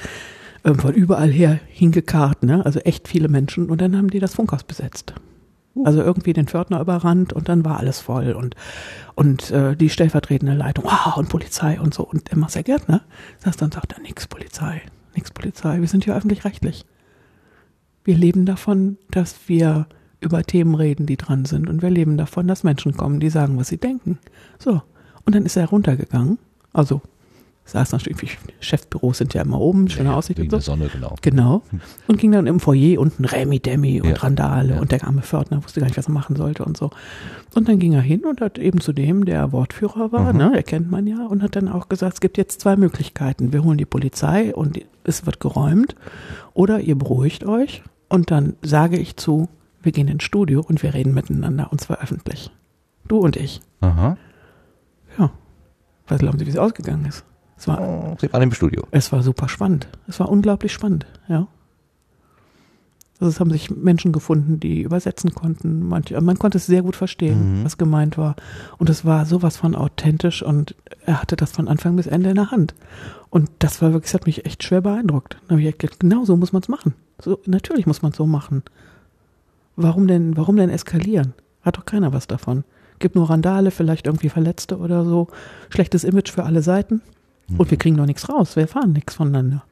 [0.64, 2.64] ähm, von überall her hingekarrt, ne?
[2.64, 3.70] also echt viele Menschen.
[3.70, 5.14] Und dann haben die das Funkhaus besetzt.
[5.74, 5.84] Uh.
[5.84, 8.54] Also irgendwie den Pförtner überrannt und dann war alles voll und
[9.14, 12.04] und äh, die stellvertretende Leitung, wow, und Polizei und so.
[12.04, 13.02] Und der Marcel Gärtner
[13.38, 14.82] saß dann sagt er, nix Polizei,
[15.14, 16.86] nix Polizei, wir sind hier öffentlich-rechtlich.
[18.04, 19.86] Wir leben davon, dass wir
[20.20, 21.68] über Themen reden, die dran sind.
[21.68, 24.18] Und wir leben davon, dass Menschen kommen, die sagen, was sie denken.
[24.58, 24.82] So.
[25.24, 26.38] Und dann ist er runtergegangen.
[26.72, 27.02] Also
[27.68, 30.56] saß natürlich, Chefbüros sind ja immer oben, schöne ja, Aussicht und so.
[30.56, 31.14] der Sonne, genau.
[31.20, 31.62] Genau.
[32.06, 34.80] Und ging dann im Foyer unten Remi Demi und ja, Randale ja.
[34.80, 36.90] und der arme Fördner wusste gar nicht, was er machen sollte und so.
[37.54, 40.38] Und dann ging er hin und hat eben zu dem, der Wortführer war, mhm.
[40.38, 43.52] ne, der kennt man ja, und hat dann auch gesagt, es gibt jetzt zwei Möglichkeiten.
[43.52, 45.94] Wir holen die Polizei und es wird geräumt
[46.54, 49.48] oder ihr beruhigt euch und dann sage ich zu,
[49.82, 52.50] wir gehen ins Studio und wir reden miteinander und zwar öffentlich.
[53.06, 53.60] Du und ich.
[53.80, 54.16] Aha.
[55.18, 55.30] Ja.
[56.06, 57.24] Was glauben Sie, wie es ausgegangen ist?
[57.58, 58.86] Es war, oh, Sie waren im Studio.
[58.90, 59.88] Es war super spannend.
[60.06, 61.48] Es war unglaublich spannend, ja.
[63.20, 65.88] Also es haben sich Menschen gefunden, die übersetzen konnten.
[65.88, 67.64] Manche, man konnte es sehr gut verstehen, mhm.
[67.64, 68.36] was gemeint war.
[68.78, 72.36] Und es war sowas von authentisch und er hatte das von Anfang bis Ende in
[72.36, 72.74] der Hand.
[73.28, 75.36] Und das war wirklich, das hat mich echt schwer beeindruckt.
[75.48, 76.94] Da habe ich gedacht, genau so muss man es machen.
[77.20, 78.62] So, natürlich muss man es so machen.
[79.74, 81.34] Warum denn, warum denn eskalieren?
[81.62, 82.62] Hat doch keiner was davon.
[83.00, 85.26] Gibt nur Randale, vielleicht irgendwie Verletzte oder so.
[85.70, 87.02] Schlechtes Image für alle Seiten.
[87.56, 88.56] Und wir kriegen doch nichts raus.
[88.56, 89.64] Wir erfahren nichts voneinander.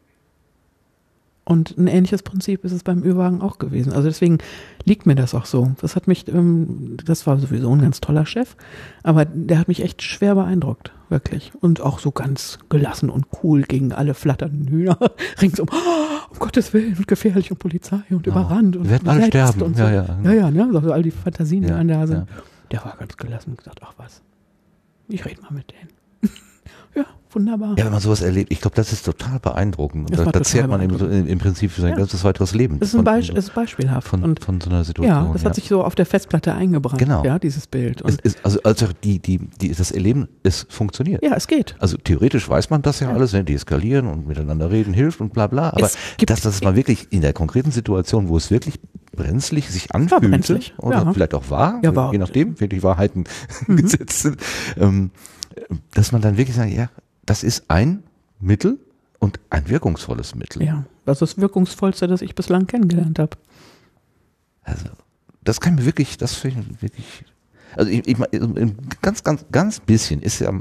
[1.49, 3.93] Und ein ähnliches Prinzip ist es beim Ü-Wagen auch gewesen.
[3.93, 4.39] Also deswegen
[4.85, 5.71] liegt mir das auch so.
[5.81, 8.57] Das hat mich, ähm, das war sowieso ein ganz toller Chef,
[9.05, 11.53] aber der hat mich echt schwer beeindruckt, wirklich.
[11.61, 14.99] Und auch so ganz gelassen und cool gegen alle flatternden Hühner
[15.41, 15.69] ringsum.
[15.71, 18.33] Oh, um Gottes Willen und gefährlich und Polizei und ja.
[18.33, 19.63] überrannt und wir werden alle sterben.
[19.63, 19.85] Und so.
[19.85, 20.69] Ja, ja, ja, ja, ne?
[20.75, 22.29] Also all die Fantasien, die ja, da sind.
[22.29, 22.43] Ja.
[22.73, 24.21] Der war ganz gelassen und gesagt, ach was,
[25.07, 25.96] ich rede mal mit denen.
[27.29, 27.75] Ja, wunderbar.
[27.79, 30.11] Ja, wenn man sowas erlebt, ich glaube, das ist total beeindruckend.
[30.11, 31.97] Und da, da zehrt man im, im, Prinzip für sein ja.
[31.97, 32.79] ganzes weiteres Leben.
[32.79, 34.09] Das ist, ein Beisp von, ist beispielhaft.
[34.09, 35.27] Von, und von so einer Situation.
[35.27, 37.25] Ja, das hat sich so auf der Festplatte eingebrannt, genau.
[37.25, 38.03] ja, dieses Bild.
[38.03, 41.23] Und ist, also, also die, die, die, das Erleben, es funktioniert.
[41.23, 41.77] Ja, es geht.
[41.79, 43.15] Also theoretisch weiß man das ja, ja.
[43.15, 45.71] alles, wenn die eskalieren und miteinander reden hilft und bla bla.
[45.71, 45.91] Aber
[46.27, 48.81] dass das mal wirklich in der konkreten Situation, wo es wirklich
[49.17, 51.13] brenzlig sich anfühlte oder ja.
[51.13, 53.25] vielleicht auch war, ja, war je nachdem, wirklich Wahrheiten
[53.67, 53.77] mhm.
[53.83, 54.37] gesetzt sind,
[54.79, 55.11] ähm,
[55.95, 56.89] dass man dann wirklich sagt, ja,
[57.27, 58.03] das ist ein
[58.41, 58.79] Mittel
[59.19, 60.63] und ein wirkungsvolles Mittel.
[60.63, 63.37] Ja, das ist das wirkungsvollste, das ich bislang kennengelernt habe.
[64.63, 64.87] Also,
[65.43, 67.25] das kann mir wirklich, das finde ich wirklich,
[67.77, 68.17] also ich, ich
[69.03, 70.53] ganz, ganz, ganz bisschen ist ja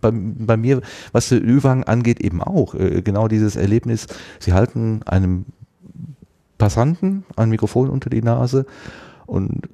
[0.00, 0.80] bei, bei mir,
[1.12, 4.06] was der Ü-Wagen angeht, eben auch äh, genau dieses Erlebnis.
[4.38, 5.46] Sie halten einem
[6.58, 8.66] Passanten ein Mikrofon unter die Nase
[9.26, 9.68] und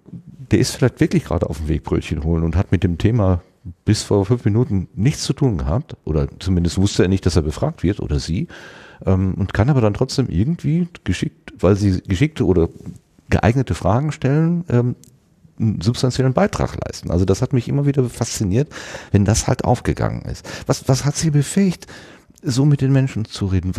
[0.51, 3.43] der ist vielleicht wirklich gerade auf dem Weg Brötchen holen und hat mit dem Thema
[3.85, 7.43] bis vor fünf Minuten nichts zu tun gehabt oder zumindest wusste er nicht, dass er
[7.43, 8.49] befragt wird oder sie
[9.07, 12.69] ähm, und kann aber dann trotzdem irgendwie geschickt, weil sie geschickte oder
[13.31, 14.97] geeignete Fragen stellen, ähm,
[15.59, 17.11] einen substanziellen Beitrag leisten.
[17.11, 18.69] Also das hat mich immer wieder fasziniert,
[19.11, 20.49] wenn das halt aufgegangen ist.
[20.67, 21.87] Was, was hat sie befähigt,
[22.43, 23.73] so mit den Menschen zu reden?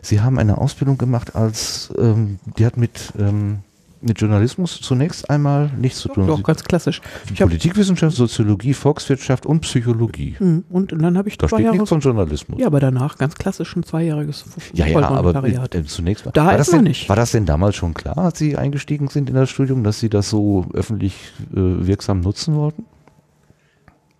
[0.00, 3.58] Sie haben eine Ausbildung gemacht als, ähm, die hat mit ähm,
[4.00, 6.26] mit Journalismus zunächst einmal nichts zu tun.
[6.26, 7.00] Doch, ganz klassisch.
[7.32, 10.36] Ich Politikwissenschaft, Soziologie, Volkswirtschaft und Psychologie.
[10.38, 12.60] Hm, und dann habe ich da zwei steht Jahre nichts von Journalismus.
[12.60, 16.32] Ja, aber danach ganz klassisch ein zweijähriges Ja, ja, aber äh, zunächst mal.
[16.32, 17.08] Da war, das denn, nicht.
[17.08, 20.08] war das denn damals schon klar, als Sie eingestiegen sind in das Studium, dass Sie
[20.08, 21.14] das so öffentlich
[21.52, 22.84] äh, wirksam nutzen wollten?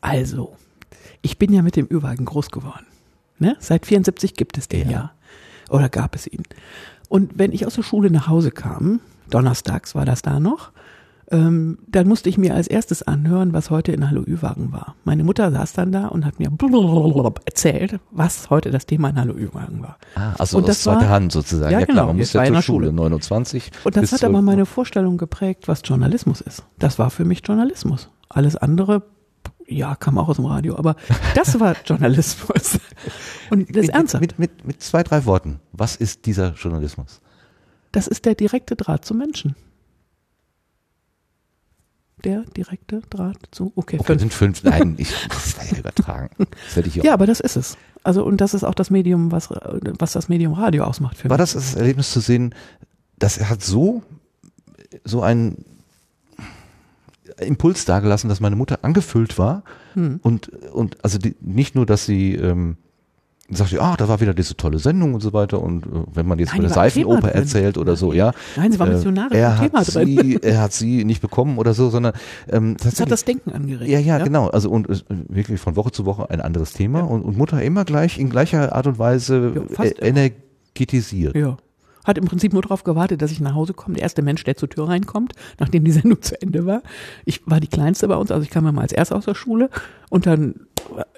[0.01, 0.57] Also,
[1.23, 2.87] ich bin ja mit dem Ü-Wagen groß geworden.
[3.38, 3.57] Ne?
[3.61, 4.99] Seit 74 gibt es den ja.
[4.99, 5.12] ja.
[5.71, 6.43] Oder gab es ihn.
[7.09, 10.73] Und wenn ich aus der Schule nach Hause kam, donnerstags war das da noch,
[11.31, 14.95] ähm, dann musste ich mir als erstes anhören, was heute in Hallo Ü-Wagen war.
[15.05, 16.51] Meine Mutter saß dann da und hat mir
[17.45, 19.99] erzählt, was heute das Thema in Hallo Ü-Wagen war.
[20.14, 21.73] Ah, also und aus zweiter Hand sozusagen.
[21.73, 23.71] Ja, ja klar, man muss ja zur Schule, 29.
[23.85, 26.64] Und das hat aber meine Vorstellung geprägt, was Journalismus ist.
[26.79, 28.09] Das war für mich Journalismus.
[28.31, 29.03] Alles andere
[29.67, 30.97] ja, kam auch aus dem Radio, aber
[31.35, 32.81] das war Journalismus.
[33.51, 34.23] Und das ist ernsthaft.
[34.23, 35.61] Mit, mit, mit zwei, drei Worten.
[35.73, 37.21] Was ist dieser Journalismus?
[37.99, 39.57] Das ist der direkte Draht zum Menschen.
[42.23, 43.73] Der direkte Draht zu.
[43.75, 44.21] Okay, okay fünf.
[44.21, 44.63] sind fünf.
[44.63, 46.31] Nein, ich, das war ja übertragen.
[46.39, 47.77] Das werde ich ja, aber das ist es.
[48.05, 51.39] Also, und das ist auch das Medium, was, was das Medium Radio ausmacht für War
[51.39, 51.43] mich.
[51.43, 52.55] das das Erlebnis zu sehen,
[53.19, 54.05] dass er hat so,
[55.03, 55.65] so einen
[57.41, 60.21] Impuls dargelassen, dass meine Mutter angefüllt war hm.
[60.23, 62.77] und, und also die, nicht nur, dass sie, ähm,
[63.57, 65.63] sagte, ah, da war wieder diese tolle Sendung und so weiter.
[65.63, 68.33] Und äh, wenn man jetzt Nein, der Seifenoper erzählt oder so, ja.
[68.57, 70.07] Nein, sie war missionarisch äh, er Thema hat drin.
[70.07, 72.13] Sie, er hat sie nicht bekommen oder so, sondern
[72.49, 73.91] ähm, das hat das Denken angeregt.
[73.91, 74.49] Ja, ja, ja, genau.
[74.49, 77.05] Also und äh, wirklich von Woche zu Woche ein anderes Thema ja.
[77.07, 81.35] und, und Mutter immer gleich in gleicher Art und Weise ja, äh, energetisiert.
[81.35, 81.57] Ja
[82.05, 83.97] hat im Prinzip nur darauf gewartet, dass ich nach Hause komme.
[83.97, 86.83] Der erste Mensch, der zur Tür reinkommt, nachdem die Sendung zu Ende war.
[87.27, 89.35] Ich war die Kleinste bei uns, also ich kam ja mal als Erst aus der
[89.35, 89.69] Schule
[90.09, 90.55] und dann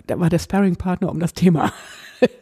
[0.06, 1.72] da war der Sparring-Partner um das Thema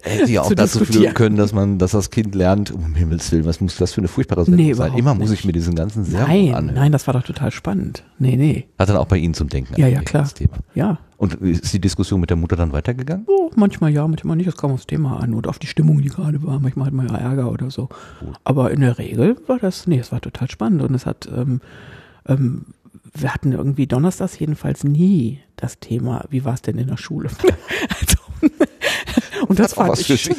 [0.03, 3.45] Hätte ja auch dazu führen können, dass man, dass das Kind lernt, um Himmels Willen,
[3.45, 4.95] was muss das für eine furchtbare Sendung nee, sein?
[4.95, 6.75] Immer muss ich mir diesen ganzen Sermon nein, anhören.
[6.75, 8.05] Nein, das war doch total spannend.
[8.19, 8.69] Nee, nee.
[8.79, 9.79] Hat dann auch bei Ihnen zum Denken.
[9.81, 10.29] Ja, ja, klar.
[10.75, 10.99] Ja.
[11.17, 13.27] Und ist die Diskussion mit der Mutter dann weitergegangen?
[13.29, 14.47] Oh, manchmal ja, manchmal nicht.
[14.47, 16.61] Das kam aufs Thema an oder auf die Stimmung, die gerade war.
[16.61, 17.89] Manchmal hat man ja Ärger oder so.
[18.21, 18.37] Gut.
[18.45, 21.61] Aber in der Regel war das, nee, es war total spannend und es hat, ähm,
[22.27, 22.67] ähm,
[23.15, 27.31] wir hatten irgendwie donnerstags jedenfalls nie das Thema, wie war es denn in der Schule?
[28.01, 28.57] also,
[29.49, 30.37] und das, das fand ich schön.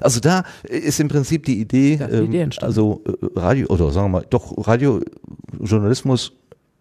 [0.00, 4.20] Also da ist im Prinzip die Idee, ähm, Idee also äh, Radio oder sagen wir
[4.20, 6.32] mal, doch Radiojournalismus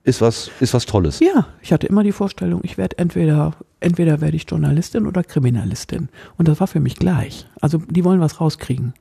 [0.03, 1.19] ist was ist was Tolles.
[1.19, 6.09] Ja, ich hatte immer die Vorstellung, ich werde entweder entweder werde ich Journalistin oder Kriminalistin
[6.37, 7.47] und das war für mich gleich.
[7.61, 8.93] Also die wollen was rauskriegen.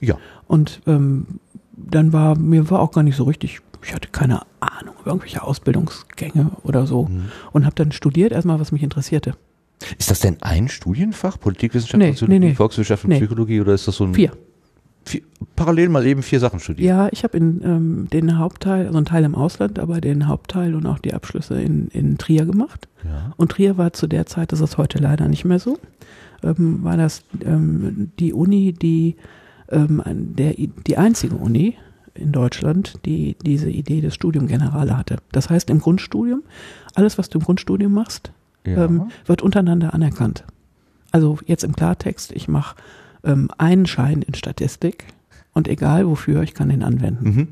[0.00, 0.16] Ja.
[0.46, 1.26] Und ähm,
[1.72, 6.50] dann war mir war auch gar nicht so richtig ich hatte keine Ahnung irgendwelche Ausbildungsgänge
[6.62, 7.30] oder so mhm.
[7.52, 9.34] und habe dann studiert erstmal was mich interessierte.
[9.98, 11.38] Ist das denn ein Studienfach?
[11.38, 12.54] Politikwissenschaft, nee, Soziologie, nee, nee.
[12.54, 13.12] Volkswirtschaft und.
[13.12, 14.14] Psychologie oder ist das so ein.
[14.14, 14.32] Vier.
[15.04, 15.22] vier
[15.56, 16.86] parallel mal eben vier Sachen studiert?
[16.86, 20.74] Ja, ich habe in ähm, den Hauptteil, also einen Teil im Ausland, aber den Hauptteil
[20.74, 22.88] und auch die Abschlüsse in, in Trier gemacht.
[23.04, 23.32] Ja.
[23.36, 25.78] Und Trier war zu der Zeit, das ist heute leider nicht mehr so,
[26.42, 29.16] ähm, war das ähm, die Uni, die
[29.70, 31.76] ähm, der, die einzige Uni
[32.14, 35.18] in Deutschland, die diese Idee des Studium Generale hatte.
[35.32, 36.42] Das heißt, im Grundstudium,
[36.94, 38.32] alles, was du im Grundstudium machst,
[38.66, 38.84] ja.
[38.84, 40.44] ähm, wird untereinander anerkannt.
[41.12, 42.76] Also jetzt im Klartext, ich mache
[43.24, 45.04] ähm, einen Schein in Statistik
[45.52, 47.24] und egal wofür, ich kann den anwenden.
[47.24, 47.48] Mhm.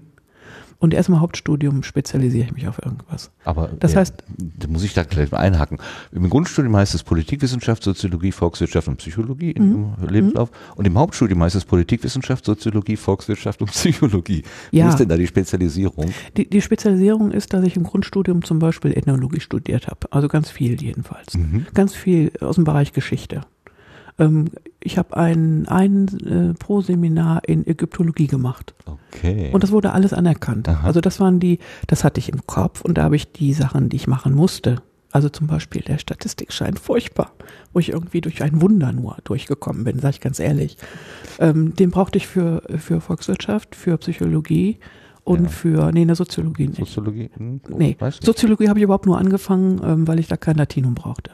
[0.81, 3.33] Und erst im Hauptstudium spezialisiere ich mich auf irgendwas.
[3.45, 5.79] Aber das ja, heißt, da muss ich da gleich mal einhaken.
[6.12, 9.95] Im Grundstudium heißt es Politikwissenschaft, Soziologie, Volkswirtschaft und Psychologie mhm.
[10.01, 10.51] im Lebenslauf.
[10.77, 14.45] Und im Hauptstudium heißt es Politikwissenschaft, Soziologie, Volkswirtschaft und Psychologie.
[14.71, 14.85] Ja.
[14.85, 16.12] Wie ist denn da die Spezialisierung?
[16.37, 20.12] Die, die Spezialisierung ist, dass ich im Grundstudium zum Beispiel Ethnologie studiert habe.
[20.12, 21.35] Also ganz viel jedenfalls.
[21.35, 21.67] Mhm.
[21.75, 23.41] Ganz viel aus dem Bereich Geschichte.
[24.19, 24.47] Ähm,
[24.81, 28.75] ich habe ein, ein äh, Pro-Seminar in Ägyptologie gemacht.
[28.87, 29.51] Okay.
[29.53, 30.69] Und das wurde alles anerkannt.
[30.69, 30.87] Aha.
[30.87, 33.89] Also das waren die, das hatte ich im Kopf und da habe ich die Sachen,
[33.89, 34.83] die ich machen musste.
[35.11, 37.33] Also zum Beispiel der Statistikschein, furchtbar,
[37.73, 40.77] wo ich irgendwie durch ein Wunder nur durchgekommen bin, sage ich ganz ehrlich.
[41.39, 44.79] Ähm, den brauchte ich für, für Volkswirtschaft, für Psychologie
[45.25, 45.49] und ja.
[45.49, 46.79] für, nee, in der Soziologie nicht.
[46.79, 47.31] Soziologie?
[47.35, 51.31] Hm, nee, Soziologie habe ich überhaupt nur angefangen, ähm, weil ich da kein Latinum brauchte.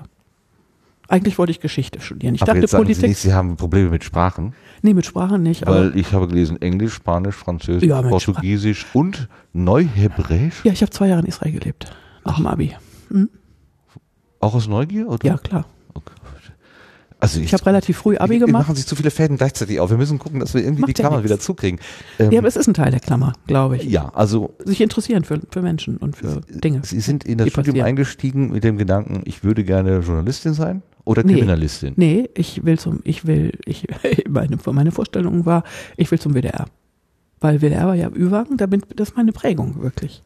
[1.08, 2.34] Eigentlich wollte ich Geschichte studieren.
[2.34, 2.96] Ich aber dachte Politik.
[2.96, 4.54] Sie, nicht, Sie haben Probleme mit Sprachen?
[4.82, 5.66] Nee, mit Sprachen nicht.
[5.66, 10.64] Weil ich habe gelesen Englisch, Spanisch, Französisch, ja, Portugiesisch Sprach und Neuhebräisch.
[10.64, 11.86] Ja, ich habe zwei Jahre in Israel gelebt.
[12.24, 12.36] Nach Ach.
[12.36, 12.74] dem Abi.
[13.10, 13.28] Hm?
[14.40, 15.08] Auch aus Neugier?
[15.08, 15.26] Oder?
[15.26, 15.66] Ja, klar.
[17.20, 18.48] Also ich, ich habe relativ früh Abi gemacht.
[18.48, 19.88] Wir machen sich zu viele Fäden gleichzeitig auf.
[19.88, 21.80] Wir müssen gucken, dass wir irgendwie Macht die Klammer ja wieder zukriegen.
[22.18, 23.84] Ähm, ja, aber es ist ein Teil der Klammer, glaube ich.
[23.84, 26.82] Ja, also sich interessieren für, für Menschen und für Dinge.
[26.84, 27.86] Sie sind in das Studium passieren.
[27.86, 31.94] eingestiegen mit dem Gedanken, ich würde gerne Journalistin sein oder Kriminalistin.
[31.96, 33.86] Nee, nee ich will zum, ich will, ich
[34.28, 35.64] meine, meine Vorstellung war,
[35.96, 36.66] ich will zum WDR,
[37.40, 40.22] weil WDR war ja Ü-Wagen, da bin, das ist meine Prägung wirklich.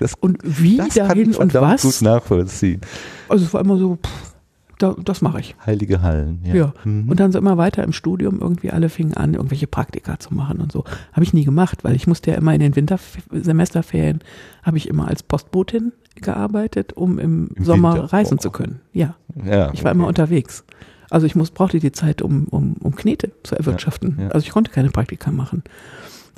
[0.00, 1.82] Das, und wie dahin und was?
[1.82, 2.80] Gut nachvollziehen.
[3.28, 3.96] Also es war immer so.
[3.96, 4.35] Pff,
[4.78, 5.54] da, das mache ich.
[5.64, 6.54] Heilige Hallen, ja.
[6.54, 6.74] ja.
[6.84, 7.08] Mhm.
[7.08, 10.60] Und dann so immer weiter im Studium irgendwie alle fingen an, irgendwelche Praktika zu machen
[10.60, 10.84] und so.
[11.12, 14.20] Habe ich nie gemacht, weil ich musste ja immer in den Wintersemesterferien,
[14.62, 18.12] habe ich immer als Postbotin gearbeitet, um im, Im Sommer Winter.
[18.12, 18.42] reisen oh.
[18.42, 18.80] zu können.
[18.92, 19.16] Ja.
[19.34, 19.98] ja ich war okay.
[19.98, 20.64] immer unterwegs.
[21.08, 24.16] Also ich muss, brauchte die Zeit, um, um, um Knete zu erwirtschaften.
[24.18, 24.30] Ja, ja.
[24.30, 25.62] Also ich konnte keine Praktika machen.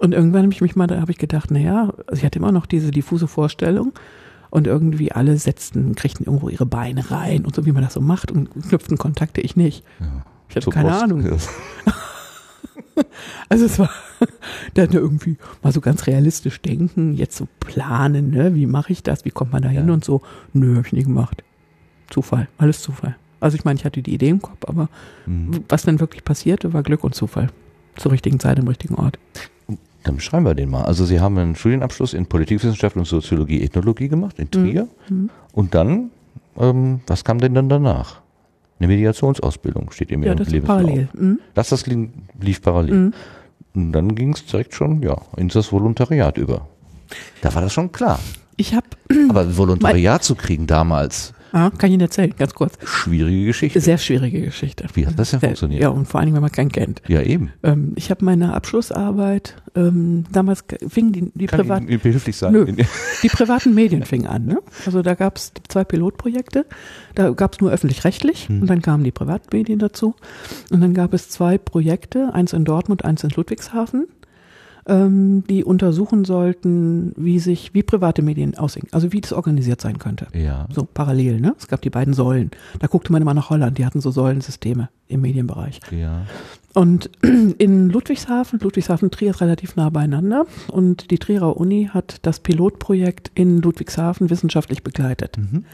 [0.01, 2.53] Und irgendwann habe ich mich mal, da habe ich gedacht, naja, also ich hatte immer
[2.53, 3.93] noch diese diffuse Vorstellung,
[4.51, 8.01] und irgendwie alle setzten, kriegten irgendwo ihre Beine rein und so, wie man das so
[8.01, 9.85] macht und knüpften Kontakte, ich nicht.
[10.01, 11.03] Ja, ich hatte keine Post.
[11.03, 11.25] Ahnung.
[13.49, 13.91] also es war
[14.75, 19.25] dann irgendwie mal so ganz realistisch denken, jetzt so planen, ne, wie mache ich das,
[19.25, 19.95] wie kommt man da hin ja.
[19.95, 20.23] und so.
[20.53, 21.43] Nö, habe ich nie gemacht.
[22.11, 23.17] Zufall, alles Zufall.
[23.41, 24.89] Also ich meine, ich hatte die Idee im Kopf, aber
[25.27, 25.65] mhm.
[25.69, 27.49] was dann wirklich passierte, war Glück und Zufall.
[27.97, 29.19] Zur richtigen Zeit am richtigen Ort.
[30.05, 30.85] Dann beschreiben wir den mal.
[30.85, 34.89] Also Sie haben einen Studienabschluss in Politikwissenschaft und Soziologie, Ethnologie gemacht in Trier.
[35.09, 35.31] Mhm.
[35.53, 36.11] Und dann,
[36.59, 38.21] ähm, was kam denn dann danach?
[38.79, 40.83] Eine Mediationsausbildung steht in ja, das Lebenslauf.
[40.83, 41.09] Parallel.
[41.13, 41.41] Mhm.
[41.55, 42.09] Das, das lief,
[42.41, 42.95] lief parallel.
[42.95, 43.15] Mhm.
[43.75, 46.69] Und dann ging es direkt schon ja, ins das Volontariat über.
[47.43, 48.19] Da war das schon klar.
[48.57, 48.87] Ich habe.
[49.29, 52.75] Aber Volontariat zu kriegen damals, Ah, kann ich Ihnen erzählen, ganz kurz.
[52.85, 53.81] Schwierige Geschichte.
[53.81, 54.87] Sehr schwierige Geschichte.
[54.95, 55.83] Wie hat das denn Sehr, funktioniert?
[55.83, 57.03] Ja, und vor allen Dingen, wenn man keinen kennt.
[57.09, 57.51] Ja, eben.
[57.65, 61.87] Ähm, ich habe meine Abschlussarbeit, ähm, damals fingen die, die privaten...
[61.87, 62.53] behilflich sein.
[62.53, 62.65] Nö,
[63.23, 64.45] die privaten Medien fingen an.
[64.45, 64.61] Ne?
[64.87, 66.65] Also da gab es zwei Pilotprojekte.
[67.17, 68.63] Da gab es nur öffentlich-rechtlich hm.
[68.63, 70.15] und dann kamen die Privatmedien dazu.
[70.71, 74.07] Und dann gab es zwei Projekte, eins in Dortmund, eins in Ludwigshafen
[74.89, 79.99] ähm, die untersuchen sollten, wie sich, wie private Medien aussehen, also wie das organisiert sein
[79.99, 80.27] könnte.
[80.33, 80.67] Ja.
[80.73, 81.55] So parallel, ne?
[81.59, 82.51] Es gab die beiden Säulen.
[82.81, 85.81] Da guckte man immer nach Holland, die hatten so Säulensysteme im Medienbereich.
[85.91, 86.23] Ja.
[86.75, 87.11] Und
[87.59, 93.31] in Ludwigshafen, Ludwigshafen Trier ist relativ nah beieinander und die Trierer Uni hat das Pilotprojekt
[93.35, 95.37] in Ludwigshafen wissenschaftlich begleitet.
[95.39, 95.65] Mhm.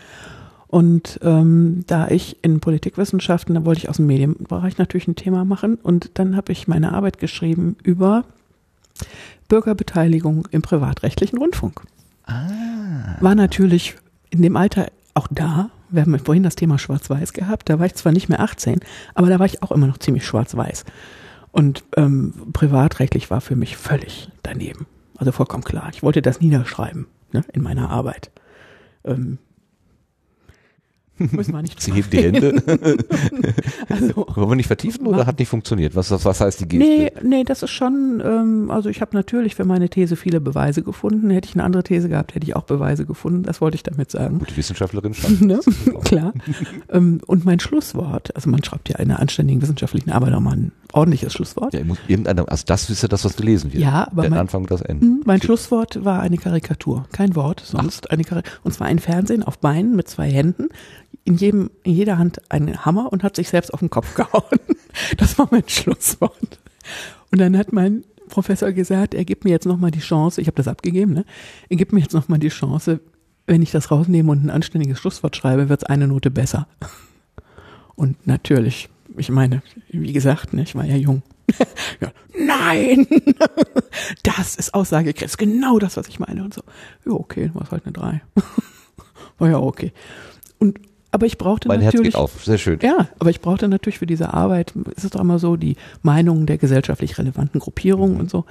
[0.67, 5.45] Und ähm, da ich in Politikwissenschaften, da wollte ich aus dem Medienbereich natürlich ein Thema
[5.45, 8.25] machen und dann habe ich meine Arbeit geschrieben über
[9.49, 11.83] Bürgerbeteiligung im privatrechtlichen Rundfunk.
[12.27, 13.17] Ah.
[13.21, 13.97] War natürlich
[14.31, 15.71] in dem Alter auch da.
[15.91, 17.69] Wir haben vorhin das Thema Schwarz-Weiß gehabt.
[17.69, 18.81] Da war ich zwar nicht mehr 18,
[19.15, 20.85] aber da war ich auch immer noch ziemlich schwarz-weiß.
[21.53, 24.87] Und ähm, privatrechtlich war für mich völlig daneben.
[25.17, 25.91] Also vollkommen klar.
[25.93, 28.33] Ich wollte das niederschreiben ne, in meiner Arbeit.
[29.05, 29.39] Ähm,
[31.19, 32.63] Müssen wir nicht Sie hebt die Hände.
[33.89, 35.95] also, Wollen wir nicht vertiefen oder hat nicht funktioniert?
[35.95, 36.89] Was, was heißt die Geste?
[36.89, 40.83] Nee, nee, das ist schon, ähm, also ich habe natürlich für meine These viele Beweise
[40.83, 41.31] gefunden.
[41.31, 43.45] Hätte ich eine andere These gehabt, hätte ich auch Beweise gefunden.
[43.45, 44.39] Das wollte ich damit sagen.
[44.41, 45.47] Gute Wissenschaftlerin schon.
[45.47, 45.61] ne?
[46.05, 46.33] Klar.
[46.91, 50.57] ähm, und mein Schlusswort, also man schreibt ja in einer anständigen wissenschaftlichen Arbeit auch mal
[50.57, 51.75] ein ordentliches Schlusswort.
[51.75, 53.83] Ja, muss irgendeiner, also das ist ja das, was gelesen wird.
[53.83, 55.05] Ja, aber Der mein, Anfang das Ende.
[55.05, 57.07] Mh, mein Schlusswort war eine Karikatur.
[57.13, 58.13] Kein Wort, sonst Ach.
[58.13, 58.61] eine Karikatur.
[58.63, 60.69] Und zwar ein Fernsehen auf Beinen mit zwei Händen
[61.25, 64.59] in jedem, in jeder Hand einen Hammer und hat sich selbst auf den Kopf gehauen.
[65.17, 66.59] Das war mein Schlusswort.
[67.31, 70.57] Und dann hat mein Professor gesagt, er gibt mir jetzt nochmal die Chance, ich habe
[70.57, 71.25] das abgegeben, ne?
[71.69, 73.01] Er gibt mir jetzt nochmal die Chance,
[73.47, 76.67] wenn ich das rausnehme und ein anständiges Schlusswort schreibe, wird es eine Note besser.
[77.95, 81.23] Und natürlich, ich meine, wie gesagt, ne, ich war ja jung.
[82.01, 83.07] ja, nein,
[84.23, 86.63] das ist Aussagekräftig, genau das, was ich meine und so.
[87.07, 88.23] Ja, okay, war es halt eine drei.
[89.39, 89.93] war ja okay.
[90.59, 90.81] Und
[91.15, 92.07] aber ich brauchte mein natürlich.
[92.07, 92.81] Herz geht auf, sehr schön.
[92.83, 96.45] Ja, aber ich brauchte natürlich für diese Arbeit, ist es doch immer so, die Meinungen
[96.47, 98.21] der gesellschaftlich relevanten Gruppierungen mhm.
[98.21, 98.45] und so.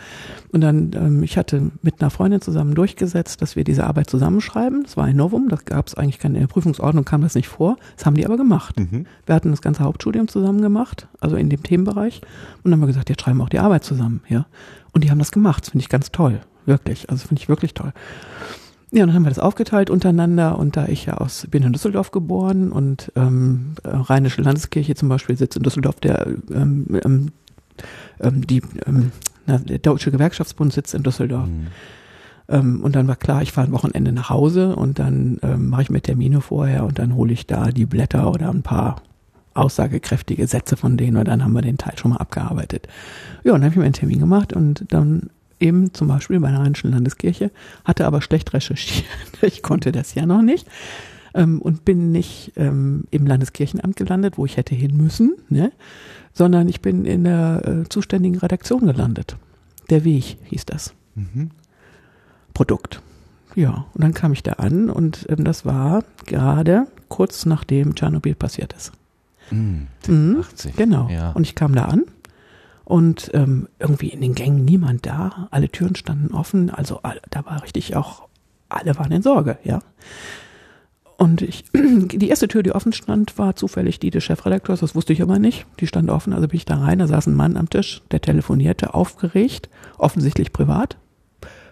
[0.54, 4.84] Und dann, ähm, ich hatte mit einer Freundin zusammen durchgesetzt, dass wir diese Arbeit zusammenschreiben.
[4.84, 7.50] Das war ein Novum, das gab es eigentlich keine in der Prüfungsordnung, kam das nicht
[7.50, 7.76] vor.
[7.98, 8.80] Das haben die aber gemacht.
[8.80, 9.08] Mhm.
[9.26, 12.22] Wir hatten das ganze Hauptstudium zusammen gemacht, also in dem Themenbereich.
[12.22, 14.46] Und dann haben wir gesagt, jetzt schreiben wir auch die Arbeit zusammen, ja.
[14.94, 16.40] Und die haben das gemacht, das finde ich ganz toll.
[16.66, 17.92] Wirklich, also finde ich wirklich toll.
[18.96, 22.12] Ja, dann haben wir das aufgeteilt untereinander und da ich ja aus, bin in Düsseldorf
[22.12, 27.32] geboren und ähm, Rheinische Landeskirche zum Beispiel sitzt in Düsseldorf, der ähm, ähm,
[28.20, 29.12] ähm die ähm,
[29.48, 31.48] na, der Deutsche Gewerkschaftsbund sitzt in Düsseldorf.
[31.48, 31.68] Mhm.
[32.50, 35.82] Ähm, und dann war klar, ich fahre ein Wochenende nach Hause und dann ähm, mache
[35.82, 39.02] ich mir Termine vorher und dann hole ich da die Blätter oder ein paar
[39.56, 42.88] aussagekräftige Sätze von denen und dann haben wir den Teil schon mal abgearbeitet.
[43.44, 45.32] Ja, und dann habe ich mir einen Termin gemacht und dann
[45.64, 47.50] eben zum Beispiel bei der Rheinischen Landeskirche,
[47.86, 49.06] hatte aber schlecht recherchiert.
[49.42, 50.68] Ich konnte das ja noch nicht
[51.34, 55.72] ähm, und bin nicht ähm, im Landeskirchenamt gelandet, wo ich hätte hin müssen, ne?
[56.34, 59.36] sondern ich bin in der äh, zuständigen Redaktion gelandet.
[59.90, 60.94] Der Weg hieß das.
[61.16, 61.52] Mhm.
[62.54, 63.02] Produkt.
[63.56, 68.36] Ja, und dann kam ich da an und ähm, das war gerade kurz nachdem Tschernobyl
[68.36, 68.92] passiert ist.
[69.52, 70.76] Mhm, mhm, 80.
[70.76, 71.10] Genau.
[71.10, 71.32] Ja.
[71.32, 72.04] Und ich kam da an
[72.86, 77.64] und ähm, irgendwie in den Gängen niemand da, alle Türen standen offen, also da war
[77.64, 78.28] richtig auch,
[78.70, 79.80] alle waren in Sorge, ja.
[81.18, 85.14] Und ich, die erste Tür, die offen stand, war zufällig die des Chefredakteurs, das wusste
[85.14, 85.66] ich aber nicht.
[85.80, 88.22] Die stand offen, also bin ich da rein, da saß ein Mann am Tisch, der
[88.22, 90.98] telefonierte, aufgeregt, offensichtlich privat.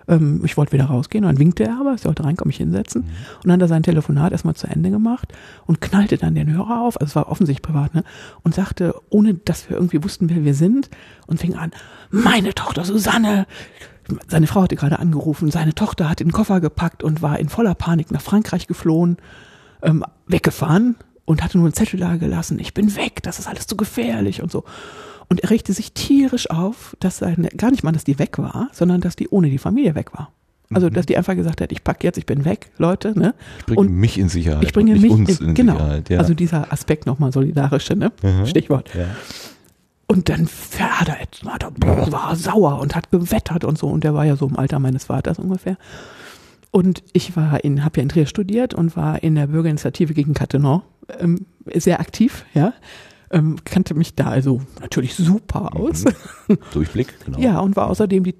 [0.08, 3.02] Ähm, ich wollte wieder rausgehen und dann winkte er aber, ich sollte reinkommen, mich hinsetzen.
[3.02, 3.08] Mhm.
[3.36, 5.34] Und dann hat er sein Telefonat erstmal zu Ende gemacht
[5.66, 8.04] und knallte dann den Hörer auf, also es war offensichtlich privat, ne?
[8.44, 10.90] Und sagte, ohne dass wir irgendwie wussten, wer wir sind,
[11.28, 11.72] und fing an,
[12.10, 13.48] meine Tochter Susanne,
[14.28, 17.76] seine Frau hatte gerade angerufen, seine Tochter hat den Koffer gepackt und war in voller
[17.76, 19.18] Panik nach Frankreich geflohen,
[19.82, 23.68] ähm, weggefahren und hatte nur einen Zettel da gelassen, ich bin weg, das ist alles
[23.68, 24.64] zu gefährlich und so.
[25.30, 28.70] Und er regte sich tierisch auf, dass seine, gar nicht mal, dass die weg war,
[28.74, 30.32] sondern dass die ohne die Familie weg war.
[30.74, 30.94] Also, mhm.
[30.94, 33.34] dass die einfach gesagt hat, ich pack jetzt, ich bin weg, Leute, ne?
[33.60, 34.64] Ich bringe und mich in Sicherheit.
[34.64, 35.74] Ich bringe mich uns in, in genau.
[35.74, 36.10] Sicherheit.
[36.10, 36.20] Ja.
[36.20, 38.12] Also dieser Aspekt nochmal solidarische, ne?
[38.22, 38.46] Mhm.
[38.46, 38.90] Stichwort.
[38.94, 39.06] Ja.
[40.08, 43.88] Und dann er, hat er, war sauer und hat gewettert und so.
[43.88, 45.78] Und der war ja so im Alter meines Vaters ungefähr.
[46.72, 50.34] Und ich war in, habe ja in Trier studiert und war in der Bürgerinitiative gegen
[50.34, 50.84] Cattenom
[51.20, 52.74] ähm, sehr aktiv, ja
[53.32, 56.06] ähm, kannte mich da also natürlich super aus.
[56.48, 56.58] Mhm.
[56.74, 57.40] Durchblick, genau.
[57.40, 58.36] ja, und war außerdem die,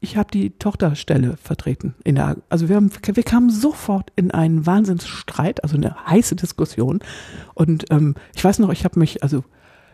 [0.00, 1.94] ich habe die Tochterstelle vertreten.
[2.04, 7.00] In der, also wir, haben, wir kamen sofort in einen Wahnsinnsstreit, also eine heiße Diskussion.
[7.54, 9.44] Und ähm, ich weiß noch, ich habe mich, also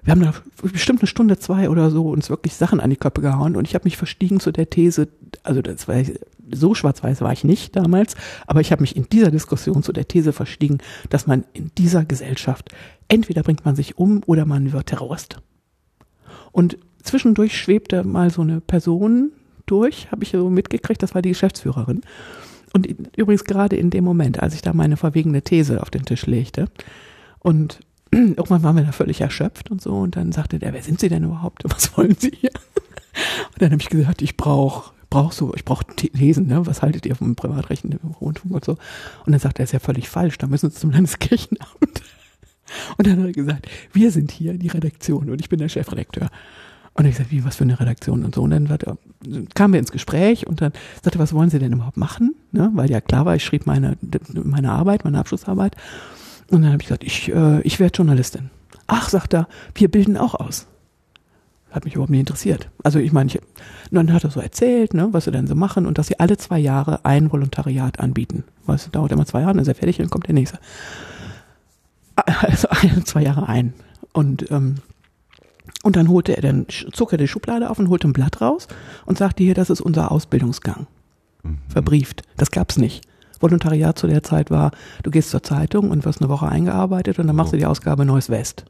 [0.03, 3.23] wir haben da bestimmt eine Stunde, zwei oder so uns wirklich Sachen an die Köpfe
[3.23, 5.09] gehauen und ich habe mich verstiegen zu der These,
[5.43, 5.97] also das war
[6.51, 8.15] so schwarz-weiß war ich nicht damals,
[8.47, 10.79] aber ich habe mich in dieser Diskussion zu der These verstiegen,
[11.11, 12.71] dass man in dieser Gesellschaft
[13.09, 15.41] entweder bringt man sich um oder man wird Terrorist.
[16.53, 19.33] Und zwischendurch schwebte mal so eine Person
[19.67, 22.03] durch, habe ich so mitgekriegt, das war die Geschäftsführerin.
[22.73, 22.87] Und
[23.17, 26.67] übrigens gerade in dem Moment, als ich da meine verwegene These auf den Tisch legte
[27.39, 27.81] und
[28.11, 31.09] irgendwann waren wir da völlig erschöpft und so und dann sagte der, wer sind Sie
[31.09, 31.65] denn überhaupt?
[31.71, 32.53] Was wollen Sie hier?
[33.53, 36.67] Und dann habe ich gesagt, ich brauche brauche so, ich brauche Thesen, ne?
[36.67, 38.73] Was haltet ihr vom Privatrecht im Rundfunk und so?
[39.25, 42.03] Und dann sagt er, ist ja völlig falsch, da müssen Sie zum Landeskirchenamt.
[42.97, 46.31] Und dann hat er gesagt, wir sind hier die Redaktion und ich bin der Chefredakteur.
[46.95, 48.43] Und ich sagte, wie, was für eine Redaktion und so.
[48.43, 48.99] Und dann er,
[49.55, 52.35] kamen wir ins Gespräch und dann sagte, was wollen Sie denn überhaupt machen?
[52.53, 52.71] Ne?
[52.75, 53.99] Weil ja klar war, ich schrieb meine,
[54.33, 55.77] meine Arbeit, meine Abschlussarbeit.
[56.51, 58.51] Und dann habe ich gesagt, ich, äh, ich werde Journalistin.
[58.87, 60.67] Ach, sagt er, wir bilden auch aus.
[61.77, 62.71] Hat mich überhaupt nicht interessiert.
[62.83, 63.39] Also ich meine, ich,
[63.91, 66.39] dann hat er so erzählt, ne, was sie denn so machen und dass sie alle
[66.39, 68.45] zwei Jahre ein Volontariat anbieten.
[68.65, 70.59] Was dauert immer zwei Jahre, dann ist er fertig, dann kommt der nächste.
[72.17, 73.75] Also ein, zwei Jahre ein.
[74.15, 74.77] Und ähm,
[75.83, 78.69] und dann holte er dann, zog er die Schublade auf und holte ein Blatt raus
[79.05, 80.87] und sagte hier, das ist unser Ausbildungsgang.
[81.43, 81.59] Mhm.
[81.69, 82.23] Verbrieft.
[82.37, 83.07] Das gab's nicht.
[83.39, 84.71] Volontariat zu der Zeit war,
[85.03, 88.05] du gehst zur Zeitung und wirst eine Woche eingearbeitet und dann machst du die Ausgabe
[88.07, 88.65] Neues West.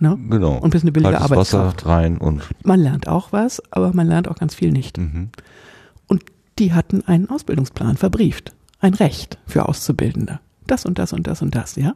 [0.00, 0.18] Ne?
[0.28, 0.56] Genau.
[0.56, 1.84] Und bist eine billige Kaltes Arbeitskraft.
[1.84, 2.42] Wasser rein und.
[2.64, 4.98] Man lernt auch was, aber man lernt auch ganz viel nicht.
[4.98, 5.28] Mhm.
[6.06, 6.24] Und
[6.58, 8.52] die hatten einen Ausbildungsplan verbrieft.
[8.80, 10.40] Ein Recht für Auszubildende.
[10.66, 11.94] Das und das und das und das, ja?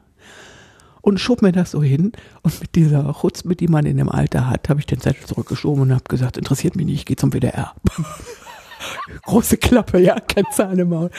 [1.05, 2.13] und schob mir das so hin.
[2.43, 5.83] Und mit dieser Chutzpe, die man in dem Alter hat, habe ich den Zettel zurückgeschoben
[5.83, 7.75] und habe gesagt, interessiert mich nicht, ich gehe zum WDR.
[9.23, 11.11] Große Klappe, ja, kein Zahn im Maul.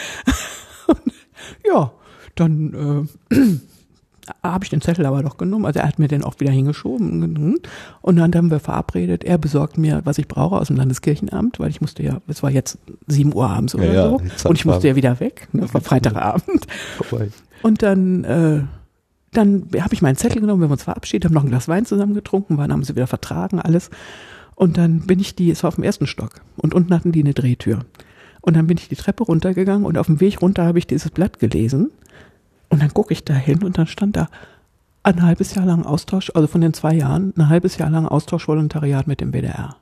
[1.68, 1.92] ja,
[2.34, 3.36] dann äh,
[4.44, 5.66] habe ich den Zettel aber doch genommen.
[5.66, 7.60] Also er hat mir den auch wieder hingeschoben.
[8.02, 11.70] Und dann haben wir verabredet, er besorgt mir, was ich brauche aus dem Landeskirchenamt, weil
[11.70, 14.50] ich musste ja, es war jetzt sieben Uhr abends oder ja, so.
[14.50, 16.68] Und ich musste ja wieder weg, ne, war Freitagabend.
[17.62, 18.62] Und dann äh,
[19.36, 21.86] dann habe ich meinen Zettel genommen, wir haben uns verabschiedet, haben noch ein Glas Wein
[21.86, 23.90] zusammen getrunken, waren, haben sie wieder vertragen, alles.
[24.56, 27.22] Und dann bin ich die, es war auf dem ersten Stock und unten hatten die
[27.22, 27.80] eine Drehtür.
[28.42, 31.12] Und dann bin ich die Treppe runtergegangen und auf dem Weg runter habe ich dieses
[31.12, 31.92] Blatt gelesen.
[32.76, 34.28] Und dann gucke ich da hin und dann stand da
[35.02, 39.08] ein halbes Jahr lang Austausch, also von den zwei Jahren, ein halbes Jahr lang Austauschvolontariat
[39.08, 39.78] mit dem WDR.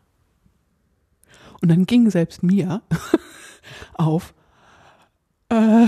[1.59, 2.83] Und dann ging selbst mir
[3.95, 4.35] auf,
[5.49, 5.87] äh,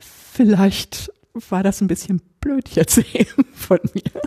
[0.00, 4.20] vielleicht war das ein bisschen blöd jetzt eben von mir.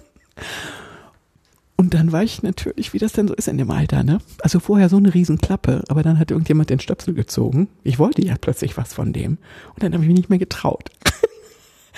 [1.76, 4.18] Und dann war ich natürlich, wie das denn so ist in dem Alter, ne?
[4.40, 7.68] Also vorher so eine Riesenklappe, aber dann hat irgendjemand den Stöpsel gezogen.
[7.84, 9.38] Ich wollte ja plötzlich was von dem.
[9.76, 10.90] Und dann habe ich mich nicht mehr getraut.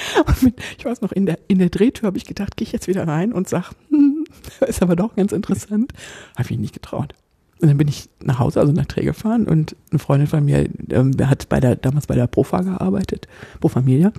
[0.26, 2.72] und mit, ich weiß noch, in der, in der Drehtür habe ich gedacht, gehe ich
[2.72, 4.26] jetzt wieder rein und sag, hm,
[4.68, 5.94] ist aber doch ganz interessant.
[6.38, 7.14] Habe ich nicht getraut.
[7.60, 10.70] Und dann bin ich nach Hause, also nach Dreh gefahren und eine Freundin von mir,
[10.92, 13.28] ähm, der hat bei der, damals bei der Profa gearbeitet,
[13.60, 14.12] Pro Familia.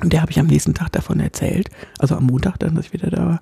[0.00, 2.92] Und der habe ich am nächsten Tag davon erzählt, also am Montag dann, dass ich
[2.92, 3.40] wieder da war.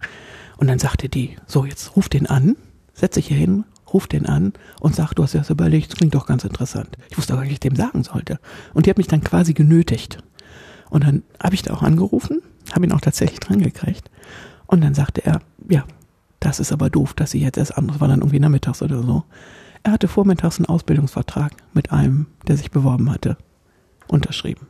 [0.57, 2.57] Und dann sagte die, so jetzt ruf den an,
[2.95, 5.99] setz dich hier hin, ruf den an und sag, du hast dir das überlegt, das
[5.99, 6.97] klingt doch ganz interessant.
[7.11, 8.39] Ich wusste auch, was ich dem sagen sollte.
[8.73, 10.19] Und die hat mich dann quasi genötigt.
[10.91, 14.11] Und dann habe ich da auch angerufen, habe ihn auch tatsächlich dran gekriegt.
[14.67, 15.85] Und dann sagte er, ja,
[16.41, 19.03] das ist aber doof, dass sie jetzt erst an, das war dann irgendwie nachmittags oder
[19.03, 19.25] so.
[19.83, 23.37] Er hatte vormittags einen Ausbildungsvertrag mit einem, der sich beworben hatte,
[24.09, 24.67] unterschrieben.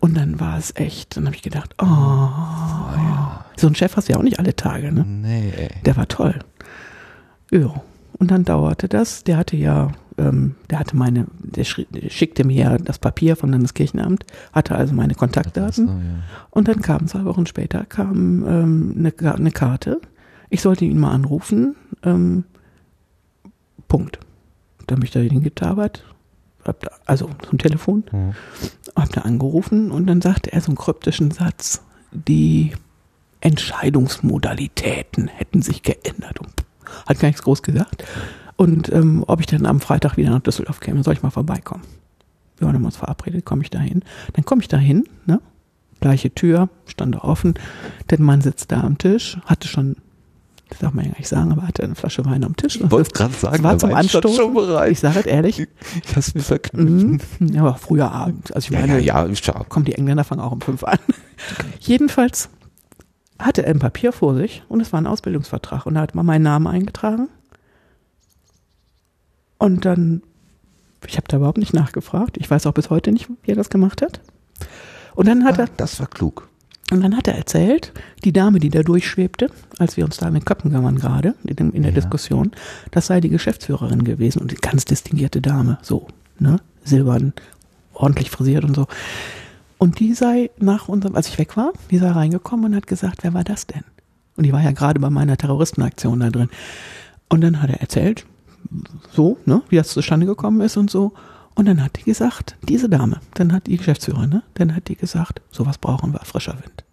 [0.00, 3.44] Und dann war es echt, dann habe ich gedacht, oh, oh ja.
[3.56, 5.04] so ein Chef hast du ja auch nicht alle Tage, ne?
[5.04, 5.68] Nee.
[5.84, 6.38] Der war toll.
[7.50, 7.82] Ja.
[8.18, 9.24] Und dann dauerte das.
[9.24, 14.24] Der hatte ja, ähm, der hatte meine, der, der schickte mir das Papier vom Landeskirchenamt,
[14.52, 15.86] hatte also meine Kontaktdaten.
[15.86, 16.00] So, ja.
[16.50, 20.00] Und dann kam zwei Wochen später kam ähm, eine, eine Karte.
[20.50, 21.76] Ich sollte ihn mal anrufen.
[22.02, 22.44] Ähm,
[23.88, 24.18] Punkt.
[24.86, 26.04] Da habe ich da hingetabert
[26.64, 28.34] hab da, also zum Telefon, mhm.
[28.96, 31.82] hab da angerufen und dann sagte er so einen kryptischen Satz,
[32.12, 32.72] die
[33.40, 36.52] Entscheidungsmodalitäten hätten sich geändert und
[37.06, 38.04] hat gar nichts groß gesagt.
[38.56, 41.84] Und ähm, ob ich dann am Freitag wieder nach Düsseldorf käme, soll ich mal vorbeikommen.
[42.58, 44.02] Wir waren uns verabredet, komme ich da hin.
[44.34, 45.40] Dann komme ich da hin, ne?
[46.00, 47.54] Gleiche Tür, stand da offen.
[48.10, 49.96] Der Mann sitzt da am Tisch, hatte schon
[50.72, 52.76] das darf man ja gar nicht sagen, aber hatte eine Flasche Wein am Tisch.
[52.76, 54.40] Ich wollte es gerade sagen, war zum Anstoß.
[54.88, 55.60] Ich sage es ehrlich.
[55.60, 57.20] Ich hast mir verknüpfen.
[57.40, 57.48] Mhm.
[57.48, 58.54] Ja, aber früher Abend.
[58.54, 59.64] Also ich meine, ja, ja, ja.
[59.68, 60.98] kommen die Engländer fangen auch um fünf an.
[61.80, 62.48] Jedenfalls
[63.38, 66.24] hatte er ein Papier vor sich und es war ein Ausbildungsvertrag und da hat man
[66.24, 67.28] meinen Namen eingetragen.
[69.62, 70.22] Und dann,
[71.06, 72.36] ich habe da überhaupt nicht nachgefragt.
[72.36, 74.20] Ich weiß auch bis heute nicht, wie er das gemacht hat.
[75.14, 75.68] Und dann hat ah, er.
[75.76, 76.48] Das war klug.
[76.90, 77.92] Und dann hat er erzählt,
[78.24, 81.70] die Dame, die da durchschwebte, als wir uns da in den Köpfen waren gerade, in,
[81.70, 82.00] in der ja.
[82.00, 82.50] Diskussion,
[82.90, 86.08] das sei die Geschäftsführerin gewesen und die ganz distinguierte Dame, so,
[86.40, 87.32] ne, silbern,
[87.94, 88.88] ordentlich frisiert und so.
[89.78, 93.22] Und die sei nach unserem, als ich weg war, die sei reingekommen und hat gesagt,
[93.22, 93.84] wer war das denn?
[94.34, 96.48] Und die war ja gerade bei meiner Terroristenaktion da drin.
[97.28, 98.26] Und dann hat er erzählt,
[99.12, 101.12] so, ne, wie das zustande gekommen ist und so.
[101.54, 104.96] Und dann hat die gesagt, diese Dame, dann hat die Geschäftsführerin, ne, dann hat die
[104.96, 106.84] gesagt, sowas brauchen wir, frischer Wind.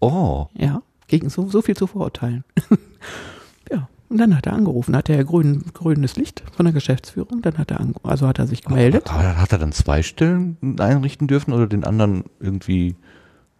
[0.00, 0.46] Oh.
[0.54, 2.44] Ja, gegen so, so viel zu verurteilen.
[3.70, 3.88] ja.
[4.08, 7.70] Und dann hat er angerufen, hat er grün, grünes Licht von der Geschäftsführung, dann hat
[7.70, 9.10] er, also hat er sich gemeldet.
[9.10, 12.96] Aber, aber hat er dann zwei Stellen einrichten dürfen oder den anderen irgendwie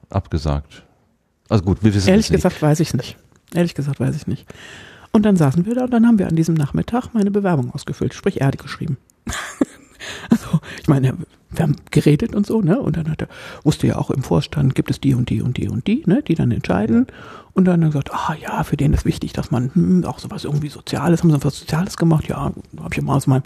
[0.09, 0.85] abgesagt?
[1.49, 3.17] Also gut, wir wissen Ehrlich gesagt weiß ich nicht.
[3.55, 4.47] Ehrlich gesagt weiß ich nicht.
[5.13, 8.15] Und dann saßen wir da und dann haben wir an diesem Nachmittag meine Bewerbung ausgefüllt,
[8.15, 8.99] sprich er hat geschrieben.
[10.31, 11.15] also, ich meine,
[11.51, 12.79] wir haben geredet und so, ne?
[12.79, 13.29] Und dann hat er,
[13.65, 16.23] wusste ja auch im Vorstand, gibt es die und die und die und die, ne?
[16.23, 17.07] Die dann entscheiden.
[17.55, 20.19] Und dann hat er gesagt, ah ja, für den ist wichtig, dass man hm, auch
[20.19, 22.29] sowas irgendwie Soziales, haben sie was Soziales gemacht?
[22.29, 23.45] Ja, habe ich mal aus meinem,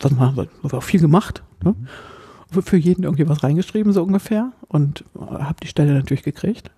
[0.00, 1.74] was man, was auch viel gemacht, ne?
[1.78, 2.62] Mhm.
[2.62, 4.52] Für jeden irgendwie was reingeschrieben, so ungefähr.
[4.68, 6.70] Und habe die Stelle natürlich gekriegt.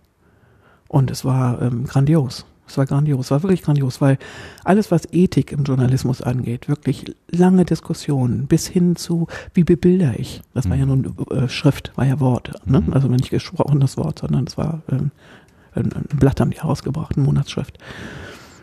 [0.88, 2.46] Und es war ähm, grandios.
[2.66, 4.18] Es war grandios, es war wirklich grandios, weil
[4.64, 10.42] alles, was Ethik im Journalismus angeht, wirklich lange Diskussionen bis hin zu, wie bebilder ich?
[10.54, 11.02] Das war ja mhm.
[11.02, 12.80] nun äh, Schrift, war ja Wort, ne?
[12.80, 12.92] Mhm.
[12.92, 15.10] also nicht gesprochenes Wort, sondern es war ähm,
[15.74, 17.78] ein, ein, Blatt haben die herausgebracht, eine Monatsschrift.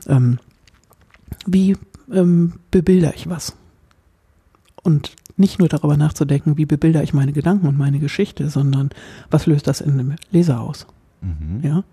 [0.08, 0.40] Ähm,
[1.46, 1.78] wie
[2.12, 3.56] ähm, bebilder ich was?
[4.84, 8.90] Und nicht nur darüber nachzudenken, wie bebilder ich meine Gedanken und meine Geschichte, sondern
[9.32, 10.88] was löst das in einem Leser aus?
[11.22, 11.62] Mhm.
[11.64, 11.84] Ja.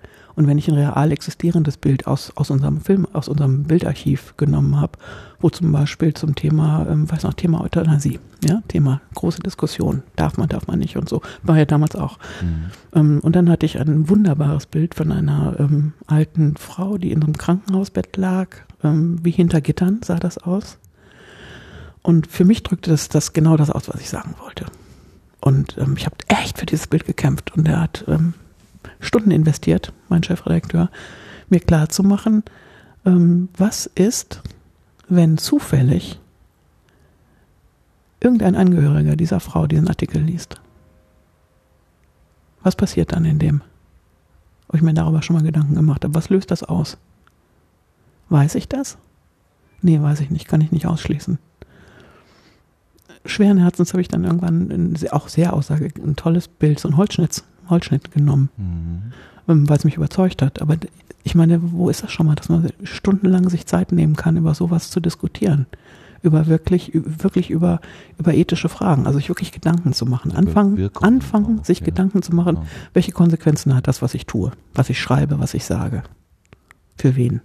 [0.40, 4.80] Und wenn ich ein real existierendes Bild aus, aus unserem Film, aus unserem Bildarchiv genommen
[4.80, 4.92] habe,
[5.38, 10.38] wo zum Beispiel zum Thema, ähm, weiß noch, Thema Euthanasie, ja, Thema große Diskussion, darf
[10.38, 12.16] man, darf man nicht und so, war ja damals auch.
[12.40, 12.70] Mhm.
[12.94, 17.22] Ähm, und dann hatte ich ein wunderbares Bild von einer ähm, alten Frau, die in
[17.22, 18.48] einem Krankenhausbett lag,
[18.82, 20.78] ähm, wie hinter Gittern sah das aus.
[22.00, 24.64] Und für mich drückte das, das genau das aus, was ich sagen wollte.
[25.42, 28.32] Und ähm, ich habe echt für dieses Bild gekämpft und er hat ähm,
[29.00, 30.90] Stunden investiert, mein Chefredakteur,
[31.48, 32.44] mir klar zu machen,
[33.04, 34.42] ähm, was ist,
[35.08, 36.20] wenn zufällig
[38.20, 40.60] irgendein Angehöriger dieser Frau diesen Artikel liest.
[42.62, 43.62] Was passiert dann in dem?
[44.68, 46.14] Ob ich mir darüber schon mal Gedanken gemacht habe.
[46.14, 46.98] Was löst das aus?
[48.28, 48.98] Weiß ich das?
[49.82, 51.38] Nee, weiß ich nicht, kann ich nicht ausschließen.
[53.24, 56.96] Schweren Herzens habe ich dann irgendwann ein, auch sehr aussage, ein tolles Bild, so ein
[56.96, 59.12] Holzschnitt Holzschnitt genommen, mhm.
[59.48, 60.60] Ähm, weil es mich überzeugt hat.
[60.60, 60.76] Aber
[61.22, 64.54] ich meine, wo ist das schon mal, dass man stundenlang sich Zeit nehmen kann, über
[64.54, 65.66] sowas zu diskutieren?
[66.22, 67.80] Über wirklich, wirklich über,
[68.18, 70.32] über ethische Fragen, also sich wirklich Gedanken zu machen.
[70.32, 71.86] Anfangen, anfangen, sich ja.
[71.86, 72.62] Gedanken zu machen, ja.
[72.92, 76.02] welche Konsequenzen hat das, was ich tue, was ich schreibe, was ich sage.
[76.96, 77.40] Für wen?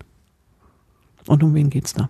[1.28, 2.10] Und um wen geht's da?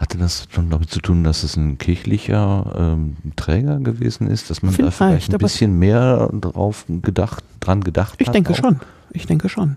[0.00, 4.62] Hatte das schon damit zu tun, dass es ein kirchlicher ähm, Träger gewesen ist, dass
[4.62, 8.34] man vielleicht, da vielleicht ein bisschen mehr drauf gedacht, dran gedacht ich hat?
[8.34, 8.56] Ich denke auch?
[8.56, 8.80] schon.
[9.12, 9.76] Ich denke schon.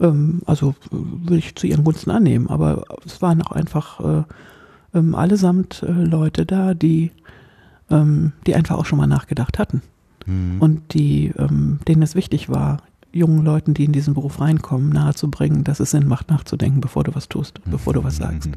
[0.00, 4.22] Ähm, also würde ich zu ihren Gunsten annehmen, aber es waren auch einfach äh,
[4.94, 7.10] ähm, allesamt äh, Leute da, die,
[7.90, 9.82] ähm, die einfach auch schon mal nachgedacht hatten.
[10.26, 10.56] Mhm.
[10.60, 12.78] Und die, ähm, denen es wichtig war,
[13.12, 17.14] jungen Leuten, die in diesen Beruf reinkommen, nahezubringen, dass es Sinn macht, nachzudenken, bevor du
[17.14, 18.50] was tust, bevor du was sagst.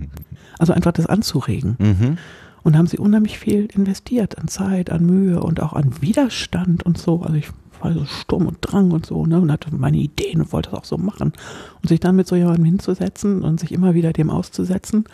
[0.57, 1.75] Also einfach das anzuregen.
[1.79, 2.17] Mhm.
[2.63, 6.97] Und haben sie unheimlich viel investiert an Zeit, an Mühe und auch an Widerstand und
[6.97, 7.21] so.
[7.21, 7.49] Also ich
[7.79, 10.79] war so Sturm und Drang und so, ne, und hatte meine Ideen und wollte das
[10.79, 11.33] auch so machen.
[11.81, 15.05] Und sich dann mit so jemandem hinzusetzen und sich immer wieder dem auszusetzen,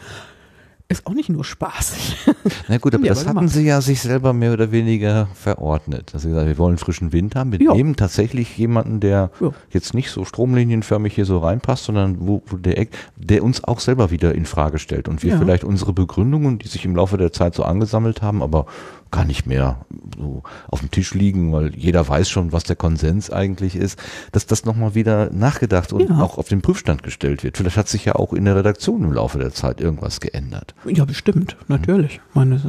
[0.91, 2.17] ist auch nicht nur spaßig.
[2.67, 6.11] Na gut, aber das hatten sie ja sich selber mehr oder weniger verordnet.
[6.13, 7.51] Also gesagt, wir wollen frischen Wind haben.
[7.51, 7.73] Wir ja.
[7.73, 9.51] nehmen tatsächlich jemanden, der ja.
[9.69, 14.11] jetzt nicht so stromlinienförmig hier so reinpasst, sondern wo, wo der, der uns auch selber
[14.11, 15.39] wieder in Frage stellt und wir ja.
[15.39, 18.65] vielleicht unsere Begründungen, die sich im Laufe der Zeit so angesammelt haben, aber
[19.11, 19.85] gar nicht mehr
[20.17, 23.99] so auf dem Tisch liegen, weil jeder weiß schon, was der Konsens eigentlich ist,
[24.31, 26.19] dass das nochmal wieder nachgedacht und ja.
[26.19, 27.57] auch auf den Prüfstand gestellt wird.
[27.57, 30.73] Vielleicht hat sich ja auch in der Redaktion im Laufe der Zeit irgendwas geändert.
[30.85, 32.21] Ja, bestimmt, natürlich.
[32.33, 32.59] Meine,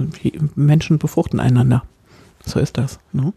[0.55, 1.85] Menschen befruchten einander.
[2.45, 2.99] So ist das.
[3.13, 3.33] Ne?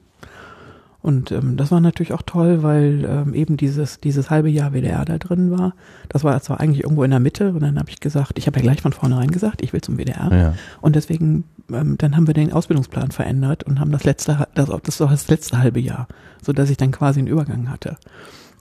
[1.05, 5.05] Und ähm, das war natürlich auch toll, weil ähm, eben dieses, dieses halbe Jahr WDR
[5.05, 5.75] da drin war.
[6.09, 8.57] Das war zwar eigentlich irgendwo in der Mitte und dann habe ich gesagt, ich habe
[8.57, 10.31] ja gleich von vornherein gesagt, ich will zum WDR.
[10.31, 10.53] Ja.
[10.81, 14.99] Und deswegen, ähm, dann haben wir den Ausbildungsplan verändert und haben das letzte, das, das
[14.99, 16.07] war das letzte halbe Jahr,
[16.41, 17.97] so dass ich dann quasi einen Übergang hatte.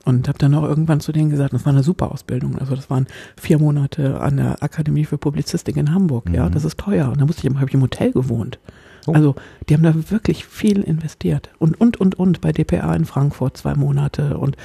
[0.04, 2.58] Und habe dann auch irgendwann zu denen gesagt, das war eine super Ausbildung.
[2.58, 3.06] Also das waren
[3.40, 6.28] vier Monate an der Akademie für Publizistik in Hamburg.
[6.28, 6.34] Mhm.
[6.34, 7.08] Ja, das ist teuer.
[7.08, 8.58] Und da musste ich, habe ich im Hotel gewohnt.
[9.06, 9.12] Oh.
[9.12, 9.34] Also
[9.68, 11.50] die haben da wirklich viel investiert.
[11.58, 14.38] Und, und, und, und bei DPA in Frankfurt zwei Monate.
[14.38, 14.56] Und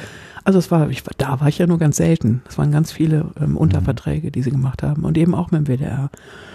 [0.44, 2.42] also es war, ich, da war ich ja nur ganz selten.
[2.48, 5.04] Es waren ganz viele ähm, Unterverträge, die sie gemacht haben.
[5.04, 6.10] Und eben auch mit dem WDR.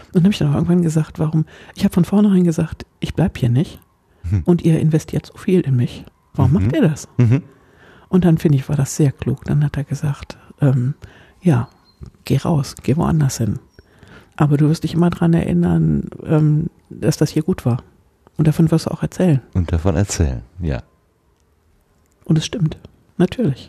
[0.06, 3.14] Und dann habe ich dann auch irgendwann gesagt, warum, ich habe von vornherein gesagt, ich
[3.14, 3.80] bleib hier nicht.
[4.22, 4.42] Mhm.
[4.44, 6.04] Und ihr investiert so viel in mich.
[6.34, 6.62] Warum mhm.
[6.62, 7.08] macht ihr das?
[7.18, 7.42] Mhm.
[8.08, 9.44] Und dann finde ich, war das sehr klug.
[9.44, 10.94] Dann hat er gesagt, ähm,
[11.42, 11.68] ja,
[12.24, 13.58] geh raus, geh woanders hin.
[14.36, 17.82] Aber du wirst dich immer daran erinnern, ähm, dass das hier gut war.
[18.36, 19.40] Und davon wirst du auch erzählen.
[19.54, 20.82] Und davon erzählen, ja.
[22.24, 22.78] Und es stimmt,
[23.16, 23.68] natürlich.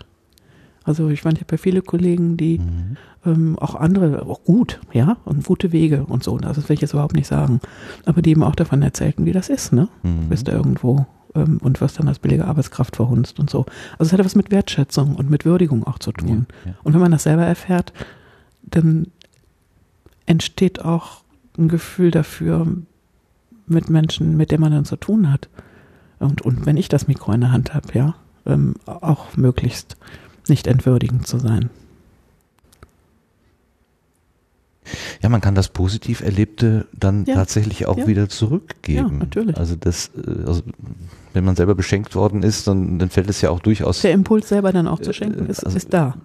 [0.83, 2.97] Also ich meine, ich habe ja viele Kollegen, die mhm.
[3.25, 6.35] ähm, auch andere, auch gut, ja, und gute Wege und so.
[6.37, 7.59] Also das will ich jetzt überhaupt nicht sagen.
[8.05, 9.89] Aber die eben auch davon erzählten, wie das ist, ne?
[10.03, 10.29] Mhm.
[10.29, 13.65] Bist du irgendwo ähm, und wirst dann als billige Arbeitskraft verhunzt und so.
[13.97, 16.45] Also es hat was mit Wertschätzung und mit Würdigung auch zu tun.
[16.63, 16.77] Ja, ja.
[16.83, 17.91] Und wenn man das selber erfährt,
[18.61, 19.07] dann
[20.25, 21.23] entsteht auch
[21.57, 22.67] ein Gefühl dafür
[23.67, 25.49] mit Menschen, mit denen man dann zu tun hat.
[26.19, 28.15] Und, und wenn ich das Mikro in der Hand habe, ja,
[28.45, 29.97] ähm, auch möglichst
[30.47, 31.69] nicht entwürdigend zu sein.
[35.21, 37.33] Ja, man kann das positiv Erlebte dann ja.
[37.33, 38.07] tatsächlich auch ja.
[38.07, 39.07] wieder zurückgeben.
[39.13, 39.57] Ja, natürlich.
[39.57, 40.61] Also das, äh, also
[41.33, 44.01] wenn man selber beschenkt worden ist, dann, dann fällt es ja auch durchaus.
[44.01, 46.15] Der Impuls selber dann auch zu schenken ist, also, ist da.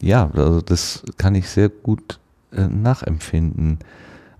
[0.00, 2.18] Ja, also das kann ich sehr gut
[2.52, 3.78] äh, nachempfinden.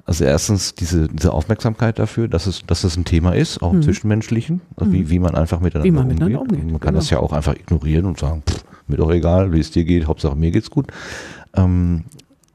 [0.05, 3.79] Also erstens diese, diese Aufmerksamkeit dafür, dass es, dass es ein Thema ist, auch im
[3.79, 3.83] mhm.
[3.83, 4.95] Zwischenmenschlichen, also mhm.
[4.95, 6.18] wie, wie man einfach miteinander, wie man umgeht.
[6.20, 6.64] miteinander umgeht.
[6.64, 7.01] Man kann genau.
[7.01, 10.07] das ja auch einfach ignorieren und sagen, pff, mir doch egal, wie es dir geht,
[10.07, 10.87] Hauptsache mir geht's gut.
[11.55, 12.05] Ähm,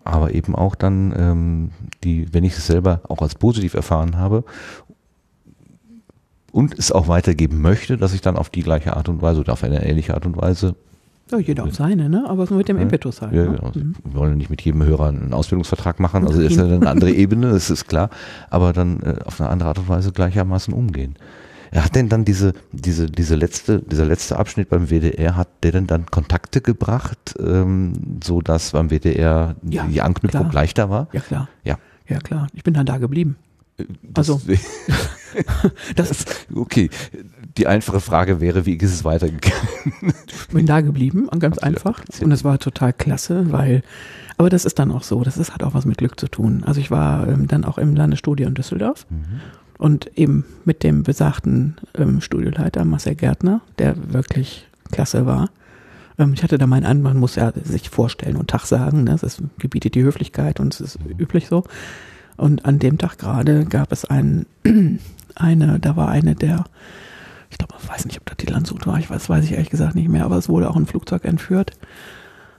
[0.03, 1.71] aber eben auch dann, ähm,
[2.03, 4.43] die, wenn ich es selber auch als positiv erfahren habe
[6.51, 9.53] und es auch weitergeben möchte, dass ich dann auf die gleiche Art und Weise oder
[9.53, 10.75] auf eine ähnliche Art und Weise
[11.31, 12.25] ja, jeder auf seine, ne?
[12.27, 13.33] aber so mit dem Impetus halt.
[13.33, 13.55] Ja, ne?
[13.55, 13.71] genau.
[13.73, 13.95] mhm.
[14.03, 17.51] Wir wollen nicht mit jedem Hörer einen Ausbildungsvertrag machen, also ist ja eine andere Ebene,
[17.51, 18.09] das ist klar,
[18.49, 21.15] aber dann äh, auf eine andere Art und Weise gleichermaßen umgehen.
[21.71, 25.71] Er hat denn dann diese, diese, diese letzte, dieser letzte Abschnitt beim WDR, hat der
[25.71, 30.53] denn dann Kontakte gebracht, ähm, so dass beim WDR ja, die Anknüpfung klar.
[30.53, 31.07] leichter war?
[31.13, 31.49] Ja, klar.
[31.63, 31.77] Ja.
[32.07, 32.47] Ja, klar.
[32.53, 33.37] Ich bin dann da geblieben.
[34.03, 34.41] Das, also,
[35.95, 36.91] das ist okay.
[37.57, 39.67] Die einfache Frage wäre, wie ist es weitergegangen?
[40.51, 42.01] Bin da geblieben, ganz einfach.
[42.21, 43.83] Und es war total klasse, weil,
[44.37, 46.63] aber das ist dann auch so, das ist, hat auch was mit Glück zu tun.
[46.65, 49.41] Also ich war ähm, dann auch im Landesstudio in Düsseldorf mhm.
[49.77, 55.49] und eben mit dem besagten ähm, Studioleiter Marcel Gärtner, der wirklich klasse war.
[56.17, 59.17] Ähm, ich hatte da meinen An, man muss ja sich vorstellen und Tag sagen, ne?
[59.19, 61.63] das gebietet die Höflichkeit und es ist üblich so.
[62.35, 64.45] Und an dem Tag gerade gab es einen,
[65.35, 66.65] eine, da war eine der,
[67.53, 69.69] ich glaube, ich weiß nicht, ob das die Landshut war, ich weiß, weiß ich ehrlich
[69.69, 71.71] gesagt nicht mehr, aber es wurde auch ein Flugzeug entführt,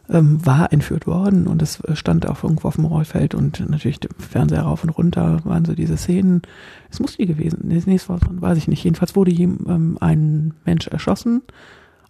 [0.08, 4.10] ähm, war entführt worden und es stand auch irgendwo auf dem Rollfeld und natürlich der
[4.18, 6.42] Fernseher rauf und runter waren so diese Szenen.
[6.90, 8.84] Es muss die gewesen, nee, es war, weiß ich nicht.
[8.84, 11.42] Jedenfalls wurde ähm, ein Mensch erschossen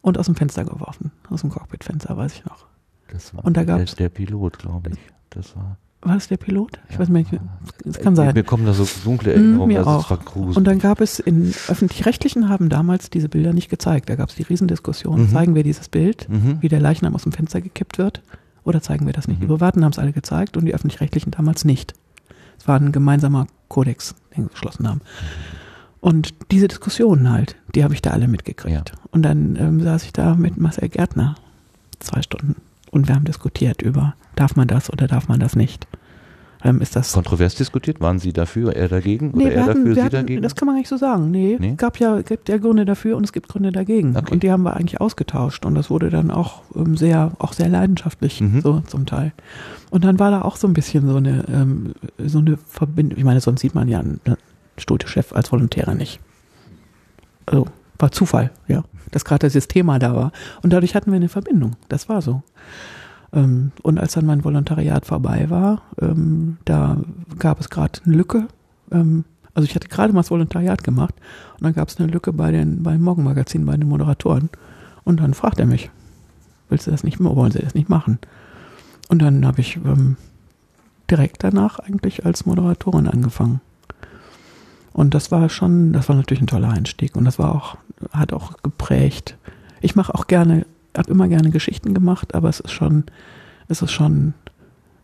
[0.03, 2.67] und aus dem Fenster geworfen, aus dem Cockpitfenster, weiß ich noch.
[3.09, 4.99] Das war und da der, der Pilot, glaube ich.
[5.31, 6.79] Das war war das der Pilot?
[6.89, 7.01] Ich ja.
[7.01, 7.31] weiß nicht,
[7.85, 8.35] es kann sein.
[8.35, 10.11] Mir kommen da so dunkle Erinnerungen, mm, mir auch.
[10.35, 14.09] Und dann gab es in öffentlich-rechtlichen haben damals diese Bilder nicht gezeigt.
[14.09, 15.23] Da gab es die Riesendiskussion.
[15.23, 15.29] Mhm.
[15.31, 16.59] Zeigen wir dieses Bild, mhm.
[16.61, 18.23] wie der Leichnam aus dem Fenster gekippt wird,
[18.65, 19.39] oder zeigen wir das nicht?
[19.39, 19.43] Mhm.
[19.43, 21.95] Die Privaten haben es alle gezeigt und die öffentlich-rechtlichen damals nicht.
[22.59, 25.01] Es war ein gemeinsamer Kodex, den wir geschlossen haben.
[26.01, 28.91] Und diese Diskussionen halt, die habe ich da alle mitgekriegt.
[28.91, 28.99] Ja.
[29.11, 31.37] Und dann ähm, saß ich da mit Marcel Gärtner
[31.99, 32.57] zwei Stunden
[32.95, 35.89] und wir haben diskutiert über, darf man das oder darf man das nicht.
[36.63, 38.01] Ähm, ist das kontrovers diskutiert?
[38.01, 40.43] Waren Sie dafür, er dagegen nee, oder er hatten, dafür, Sie hatten, dagegen?
[40.43, 41.31] Das kann man nicht so sagen.
[41.31, 41.75] Nee, nee?
[41.77, 44.17] gab ja gibt ja Gründe dafür und es gibt Gründe dagegen.
[44.17, 44.33] Okay.
[44.33, 47.69] Und die haben wir eigentlich ausgetauscht und das wurde dann auch ähm, sehr auch sehr
[47.69, 48.61] leidenschaftlich mhm.
[48.63, 49.33] so zum Teil.
[49.91, 53.19] Und dann war da auch so ein bisschen so eine ähm, so eine Verbindung.
[53.19, 54.21] Ich meine, sonst sieht man ja einen
[54.79, 56.21] Studiochef als Volontäre nicht.
[57.45, 57.67] Also
[58.05, 60.31] war Zufall, ja, dass gerade dieses Thema da war.
[60.63, 61.77] Und dadurch hatten wir eine Verbindung.
[61.89, 62.43] Das war so.
[63.33, 66.99] Ähm, und als dann mein Volontariat vorbei war, ähm, da
[67.39, 68.47] gab es gerade eine Lücke.
[68.93, 69.25] Ähm,
[69.55, 71.15] also ich hatte gerade mal das Volontariat gemacht
[71.55, 74.51] und dann gab es eine Lücke bei den beim Morgenmagazin bei den Moderatoren.
[75.05, 75.91] Und dann fragt er mich,
[76.69, 78.19] willst du das nicht, wollen Sie das nicht machen?
[79.09, 79.79] Und dann habe ich
[81.11, 83.61] direkt danach eigentlich als Moderatorin angefangen.
[84.95, 87.77] Und das war schon, das war natürlich ein toller Einstieg und das war auch,
[88.13, 89.37] hat auch geprägt.
[89.81, 90.67] Ich mache auch gerne,
[90.97, 93.03] habe immer gerne Geschichten gemacht, aber es ist schon,
[93.67, 94.35] es ist schon,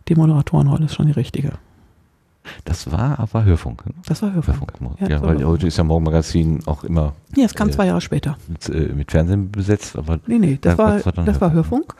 [0.08, 1.54] die Moderatorenrolle ist schon die richtige.
[2.64, 3.84] Das war aber Hörfunk.
[3.84, 3.94] Ne?
[4.06, 4.72] Das war Hörfunk.
[4.72, 5.00] Hörfunk.
[5.00, 7.14] Ja, ja weil heute ist ja Morgenmagazin auch immer.
[7.34, 8.38] Ja, es kam äh, zwei Jahre später.
[8.48, 10.20] Mit, äh, mit, Fernsehen besetzt, aber.
[10.26, 11.40] Nee, nee, das, da, war, war, das Hörfunk.
[11.40, 11.94] war Hörfunk.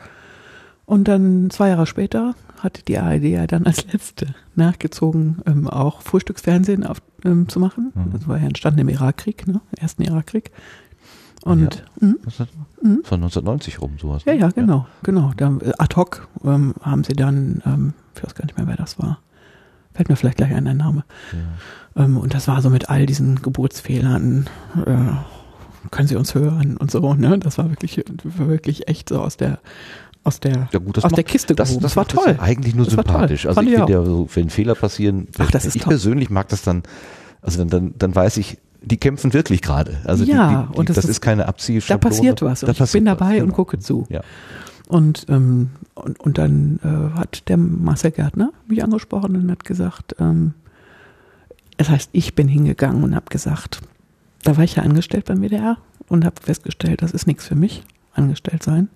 [0.85, 6.01] Und dann zwei Jahre später hatte die ARD ja dann als letzte nachgezogen, ähm, auch
[6.01, 7.91] Frühstücksfernsehen auf, ähm, zu machen.
[7.93, 8.11] Mhm.
[8.13, 9.61] Das war ja entstanden im Irakkrieg, ne?
[9.77, 10.51] Ersten Irakkrieg.
[11.43, 12.97] Und ja, mh.
[13.03, 14.25] von 1990 rum sowas.
[14.25, 14.39] Ja, ne?
[14.39, 14.87] ja, genau, ja.
[15.03, 15.31] genau.
[15.35, 18.75] Da, äh, ad hoc ähm, haben sie dann, ähm, ich weiß gar nicht mehr, wer
[18.75, 19.19] das war.
[19.93, 21.03] Fällt mir vielleicht gleich ein der Name.
[21.95, 22.03] Ja.
[22.03, 24.47] Ähm, und das war so mit all diesen Geburtsfehlern.
[24.85, 27.39] Äh, können Sie uns hören und so, ne?
[27.39, 29.59] Das war wirklich, wirklich echt so aus der
[30.23, 32.35] aus der, ja gut, aus macht, der Kiste das, das, das war toll.
[32.37, 33.47] Das eigentlich nur das sympathisch.
[33.47, 35.91] Also ich finde ja so, wenn Fehler passieren, Ach, das ist ich toll.
[35.91, 36.83] persönlich mag das dann,
[37.41, 39.97] also dann, dann, dann weiß ich, die kämpfen wirklich gerade.
[40.05, 41.99] Also ja, die, die, und das, das ist, ist keine Abziehschablone.
[41.99, 42.61] Da passiert was.
[42.61, 44.05] Da ich bin dabei was, und gucke zu.
[44.09, 44.21] Ja.
[44.87, 50.15] Und, ähm, und, und dann äh, hat der Marcel Gärtner mich angesprochen und hat gesagt,
[50.19, 50.53] ähm,
[51.77, 53.81] das heißt, ich bin hingegangen und habe gesagt,
[54.43, 57.83] da war ich ja angestellt beim WDR und habe festgestellt, das ist nichts für mich,
[58.13, 58.89] angestellt sein.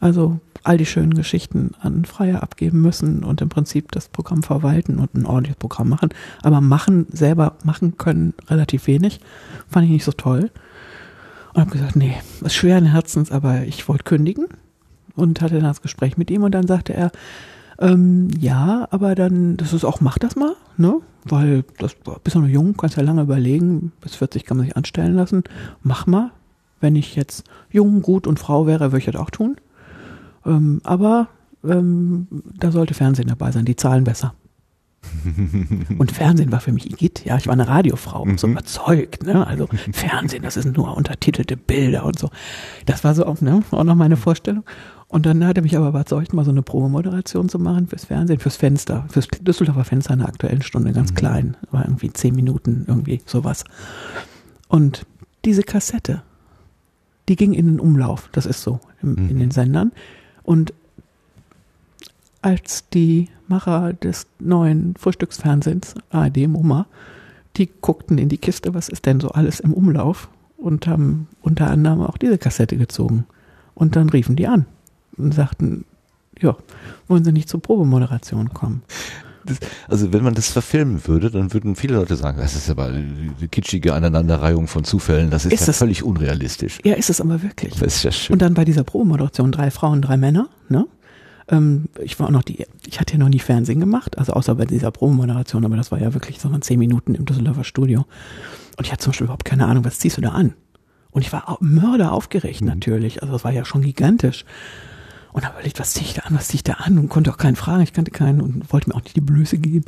[0.00, 4.98] Also all die schönen Geschichten an Freier abgeben müssen und im Prinzip das Programm verwalten
[4.98, 6.10] und ein ordentliches Programm machen.
[6.42, 9.20] Aber machen, selber machen können relativ wenig.
[9.68, 10.50] Fand ich nicht so toll.
[11.54, 14.46] Und habe gesagt, nee, ist schweren Herzens, aber ich wollte kündigen.
[15.14, 17.10] Und hatte dann das Gespräch mit ihm und dann sagte er,
[17.78, 21.00] ähm, ja, aber dann, das ist auch, mach das mal, ne?
[21.24, 24.76] Weil das bist du noch jung, kannst ja lange überlegen, bis 40 kann man sich
[24.76, 25.44] anstellen lassen.
[25.82, 26.32] Mach mal.
[26.78, 29.56] Wenn ich jetzt jung, gut und Frau wäre, würde ich das auch tun.
[30.46, 31.28] Ähm, aber
[31.64, 32.28] ähm,
[32.58, 34.34] da sollte Fernsehen dabei sein, die zahlen besser.
[35.98, 38.38] Und Fernsehen war für mich Igitt, ja, ich war eine Radiofrau, mhm.
[38.38, 39.46] so überzeugt, ne?
[39.46, 42.30] Also Fernsehen, das sind nur untertitelte Bilder und so.
[42.86, 44.64] Das war so auch, ne, auch noch meine Vorstellung.
[45.08, 48.40] Und dann hat er mich aber überzeugt, mal so eine Probemoderation zu machen fürs Fernsehen,
[48.40, 51.14] fürs Fenster, fürs Düsseldorfer Fenster in der aktuellen Stunde, ganz mhm.
[51.14, 53.62] klein, war irgendwie zehn Minuten, irgendwie sowas.
[54.68, 55.06] Und
[55.44, 56.22] diese Kassette,
[57.28, 59.30] die ging in den Umlauf, das ist so, im, mhm.
[59.30, 59.92] in den Sendern.
[60.46, 60.72] Und
[62.40, 66.86] als die Macher des neuen Frühstücksfernsehens, ARD MoMA,
[67.56, 71.68] die guckten in die Kiste, was ist denn so alles im Umlauf und haben unter
[71.68, 73.26] anderem auch diese Kassette gezogen.
[73.74, 74.66] Und dann riefen die an
[75.16, 75.84] und sagten,
[76.38, 76.56] ja,
[77.08, 78.82] wollen Sie nicht zur Probemoderation kommen?
[79.46, 82.86] Das, also wenn man das verfilmen würde, dann würden viele Leute sagen, das ist aber
[82.86, 86.78] eine kitschige Aneinanderreihung von Zufällen, das ist, ist ja das, völlig unrealistisch.
[86.84, 87.74] Ja, ist es aber wirklich.
[87.74, 88.34] Das ist ja schön.
[88.34, 90.86] Und dann bei dieser Probemoderation drei Frauen, drei Männer, ne?
[91.48, 94.54] Ähm, ich war auch noch die, ich hatte ja noch nie Fernsehen gemacht, also außer
[94.56, 98.04] bei dieser Probemoderation, aber das war ja wirklich so zehn Minuten im Düsseldorfer Studio.
[98.76, 100.54] Und ich hatte zum Beispiel überhaupt keine Ahnung, was ziehst du da an?
[101.10, 102.68] Und ich war Mörder aufgeregt mhm.
[102.68, 104.44] natürlich, also das war ja schon gigantisch.
[105.36, 107.30] Und habe überlegt, was ziehe ich da an, was ziehe ich da an und konnte
[107.30, 109.84] auch keinen fragen, ich kannte keinen und wollte mir auch nicht die Blöße geben.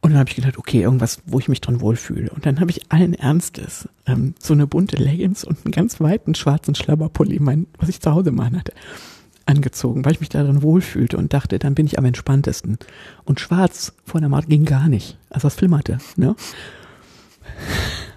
[0.00, 2.30] Und dann habe ich gedacht, okay, irgendwas, wo ich mich dran wohlfühle.
[2.30, 6.36] Und dann habe ich allen Ernstes ähm, so eine bunte Leggings und einen ganz weiten
[6.36, 8.74] schwarzen Schlabberpulli, mein, was ich zu Hause machen hatte,
[9.44, 12.78] angezogen, weil ich mich darin wohlfühlte und dachte, dann bin ich am entspanntesten.
[13.24, 15.18] Und schwarz vor der Maut ging gar nicht.
[15.30, 16.36] Also das flimmerte, ne?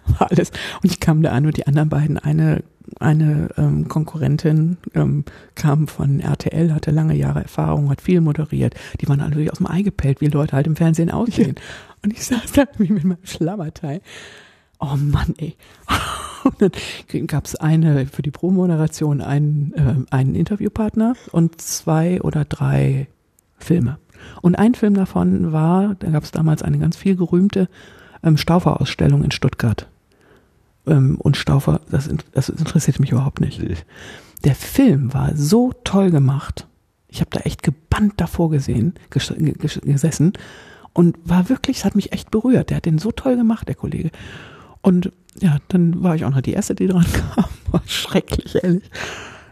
[0.19, 0.51] War alles.
[0.83, 2.63] Und ich kam da an und die anderen beiden, eine
[2.99, 5.25] eine ähm, Konkurrentin ähm,
[5.55, 8.75] kam von RTL, hatte lange Jahre Erfahrung, hat viel moderiert.
[9.01, 11.55] Die waren natürlich aus dem Ei gepellt, wie Leute halt im Fernsehen aussehen.
[11.57, 11.63] Ja.
[12.03, 14.01] Und ich saß da wie mit meinem Schlammerteil.
[14.79, 15.55] Oh Mann, ey.
[16.43, 22.45] Und dann gab es eine für die Pro-Moderation einen, äh, einen Interviewpartner und zwei oder
[22.45, 23.07] drei
[23.57, 23.97] Filme.
[24.41, 27.67] Und ein Film davon war, da gab es damals eine ganz viel gerühmte
[28.23, 29.87] ähm, Staufer-Ausstellung in Stuttgart
[30.87, 33.61] ähm, und Staufer, das, das interessiert mich überhaupt nicht.
[34.43, 36.67] Der Film war so toll gemacht.
[37.07, 40.33] Ich habe da echt gebannt davor gesehen, ges ges gesessen
[40.93, 42.69] und war wirklich, es hat mich echt berührt.
[42.69, 44.11] Der hat den so toll gemacht, der Kollege.
[44.81, 47.45] Und ja, dann war ich auch noch die erste, die dran kam.
[47.71, 48.89] War schrecklich, ehrlich.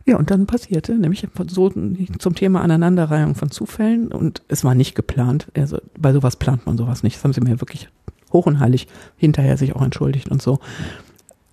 [0.07, 4.93] Ja, und dann passierte, nämlich so zum Thema Aneinanderreihung von Zufällen und es war nicht
[4.93, 5.47] geplant.
[5.57, 7.15] Also bei sowas plant man sowas nicht.
[7.15, 7.89] Das haben sie mir wirklich
[8.31, 10.59] hoch und heilig hinterher sich auch entschuldigt und so.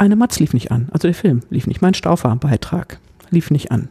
[0.03, 0.89] Eine Matz lief nicht an.
[0.91, 1.81] Also der Film lief nicht.
[1.81, 2.99] Mein Staufer-Beitrag
[3.31, 3.89] lief nicht an.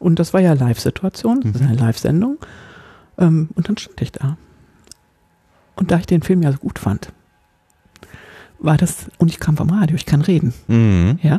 [0.00, 1.78] Und das war ja Live-Situation, das ist eine mhm.
[1.78, 2.38] Live-Sendung.
[3.18, 4.36] Ähm, und dann stand ich da.
[5.76, 7.12] Und da ich den Film ja so gut fand,
[8.58, 10.54] war das, und ich kam vom Radio, ich kann reden.
[10.66, 11.20] Mhm.
[11.22, 11.34] Ja.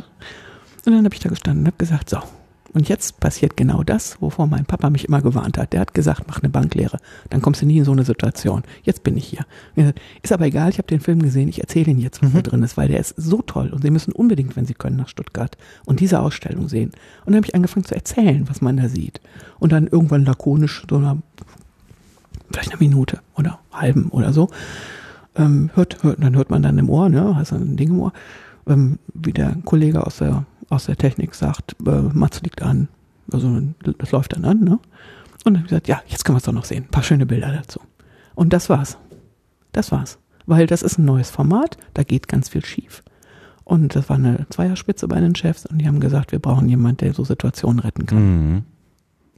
[0.86, 2.22] Und dann habe ich da gestanden und habe gesagt, so,
[2.72, 5.72] und jetzt passiert genau das, wovor mein Papa mich immer gewarnt hat.
[5.72, 6.98] Der hat gesagt, mach eine Banklehre,
[7.28, 8.62] dann kommst du nie in so eine Situation.
[8.82, 9.44] Jetzt bin ich hier.
[9.74, 12.34] Gesagt, ist aber egal, ich habe den Film gesehen, ich erzähle ihn jetzt, was mhm.
[12.34, 14.96] da drin ist, weil der ist so toll und Sie müssen unbedingt, wenn Sie können,
[14.96, 16.90] nach Stuttgart und diese Ausstellung sehen.
[17.24, 19.20] Und dann habe ich angefangen zu erzählen, was man da sieht.
[19.58, 21.18] Und dann irgendwann lakonisch, so einer,
[22.52, 24.48] vielleicht eine Minute oder halben oder so,
[25.34, 28.12] ähm, hört, hört, dann hört man dann im Ohr, ne, hast ein Ding im Ohr,
[28.68, 32.88] ähm, wie der Kollege aus der aus der Technik sagt, äh, Mats liegt an.
[33.30, 33.60] Also
[33.98, 34.78] das läuft dann an, ne?
[35.44, 36.84] Und dann habe ich gesagt, ja, jetzt können wir es doch noch sehen.
[36.84, 37.80] Ein paar schöne Bilder dazu.
[38.34, 38.98] Und das war's.
[39.72, 40.18] Das war's.
[40.46, 43.02] Weil das ist ein neues Format, da geht ganz viel schief.
[43.64, 46.98] Und das war eine Zweierspitze bei den Chefs und die haben gesagt, wir brauchen jemanden,
[46.98, 48.18] der so Situationen retten kann.
[48.18, 48.62] Mhm.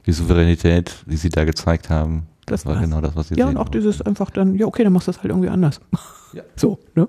[0.05, 3.47] Die Souveränität, die sie da gezeigt haben, das, das war genau das, was sie Ja,
[3.47, 5.79] und auch dieses einfach dann, ja, okay, dann machst du es halt irgendwie anders.
[6.33, 6.43] Ja.
[6.55, 7.07] So, ne?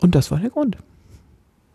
[0.00, 0.76] Und das war der Grund.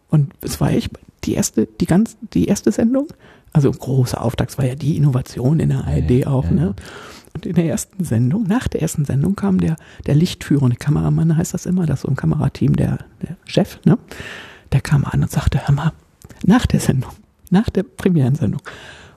[0.10, 0.92] Und es war echt
[1.24, 3.08] die erste, die ganz, die erste Sendung
[3.54, 6.52] Also großer Auftakt, war ja die Innovation in der ARD ja, auch, ja.
[6.52, 6.76] ne?
[7.34, 11.54] Und in der ersten Sendung, nach der ersten Sendung kam der, der lichtführende Kameramann, heißt
[11.54, 13.98] das immer, das so ein Kamerateam, der, der Chef, ne?
[14.74, 15.92] Der kam an und sagte, hör mal,
[16.44, 17.12] nach der Sendung,
[17.50, 18.62] nach der Premierensendung,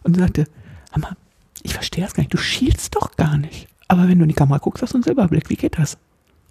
[0.05, 0.47] und sagte,
[0.93, 1.17] hör mal,
[1.63, 3.67] ich verstehe das gar nicht, du schielst doch gar nicht.
[3.89, 5.99] Aber wenn du in die Kamera guckst, hast du einen Silberblick, wie geht das?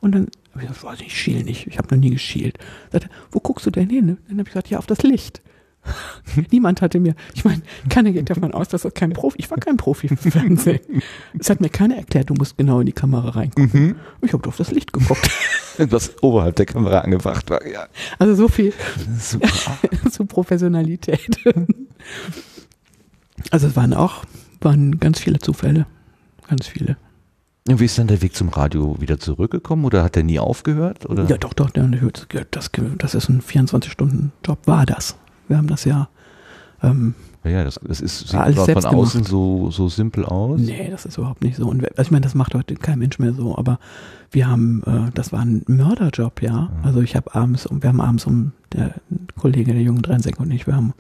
[0.04, 2.58] Und dann habe ich gesagt, weiß ich schiel nicht, ich habe noch nie geschielt.
[2.92, 4.18] Sagte, wo guckst du denn hin?
[4.28, 5.42] Dann habe ich gesagt, ja, auf das Licht.
[6.52, 9.58] Niemand hatte mir, ich meine, keiner geht davon aus, dass das kein Profi, ich war
[9.60, 10.82] kein Profi im Fernsehen.
[11.40, 13.82] Es hat mir keiner erklärt, du musst genau in die Kamera reingucken.
[13.82, 13.96] Mhm.
[14.22, 15.30] Ich habe auf das Licht geguckt.
[15.78, 17.88] Was oberhalb der Kamera angebracht war, ja.
[18.20, 18.74] Also so viel
[20.12, 21.38] zu Professionalität.
[23.52, 24.26] Also es waren auch,
[24.60, 25.86] waren ganz viele Zufälle.
[26.50, 26.98] Ganz viele.
[27.68, 31.10] Und wie ist dann der Weg zum Radio wieder zurückgekommen oder hat er nie aufgehört?
[31.10, 31.26] Oder?
[31.28, 35.16] Ja, doch, doch, das, das ist ein 24-Stunden-Job, war das.
[35.48, 36.10] Wir haben das ja.
[36.82, 40.60] Ähm, ja, das, das ist, sieht alles von außen so, so simpel aus.
[40.60, 41.68] Nee, das ist überhaupt nicht so.
[41.68, 43.80] Und also ich meine, das macht heute kein Mensch mehr so, aber
[44.32, 46.52] wir haben, äh, das war ein Mörderjob, ja.
[46.52, 46.70] ja.
[46.84, 48.96] Also ich habe abends, wir haben abends um, der
[49.40, 50.94] Kollege der jungen Drensek und ich, wir haben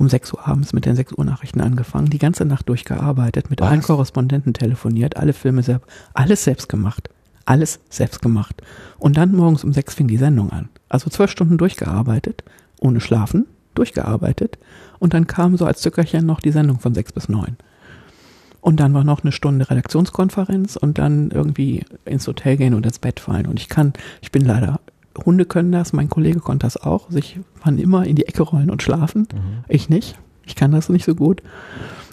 [0.00, 3.60] um 6 Uhr abends mit den 6 Uhr Nachrichten angefangen, die ganze Nacht durchgearbeitet, mit
[3.60, 3.68] Was?
[3.68, 7.10] allen Korrespondenten telefoniert, alle Filme selbst, alles selbst gemacht.
[7.44, 8.62] Alles selbst gemacht.
[8.98, 10.68] Und dann morgens um 6 fing die Sendung an.
[10.88, 12.44] Also zwölf Stunden durchgearbeitet,
[12.80, 14.58] ohne Schlafen, durchgearbeitet.
[15.00, 17.56] Und dann kam so als Zückerchen noch die Sendung von 6 bis 9.
[18.62, 23.00] Und dann war noch eine Stunde Redaktionskonferenz und dann irgendwie ins Hotel gehen und ins
[23.00, 23.46] Bett fallen.
[23.46, 23.92] Und ich kann,
[24.22, 24.80] ich bin leider
[25.24, 28.70] Hunde können das, mein Kollege konnte das auch, sich wann immer in die Ecke rollen
[28.70, 29.28] und schlafen.
[29.32, 29.64] Mhm.
[29.68, 30.18] Ich nicht.
[30.44, 31.42] Ich kann das nicht so gut.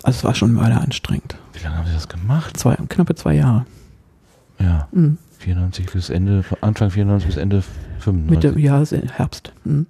[0.03, 1.37] Also es war schon mörder anstrengend.
[1.53, 2.57] Wie lange haben Sie das gemacht?
[2.57, 3.65] Zwei, knappe zwei Jahre.
[4.59, 4.87] Ja.
[4.91, 5.17] Mhm.
[5.39, 7.63] 94 bis Ende, Anfang 94 bis Ende
[7.99, 8.29] 95.
[8.29, 8.83] Mitte, ja,
[9.17, 9.53] Herbst.
[9.63, 9.85] Mhm.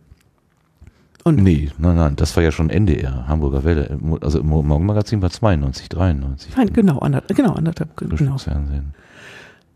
[1.24, 4.00] Und nee, nein, nein, das war ja schon NDR, Hamburger Welle.
[4.22, 6.56] Also im Morgenmagazin war 92, 93.
[6.56, 8.38] Nein, genau, anderthalb, genau, anderthalb, genau.
[8.38, 8.94] Fernsehen.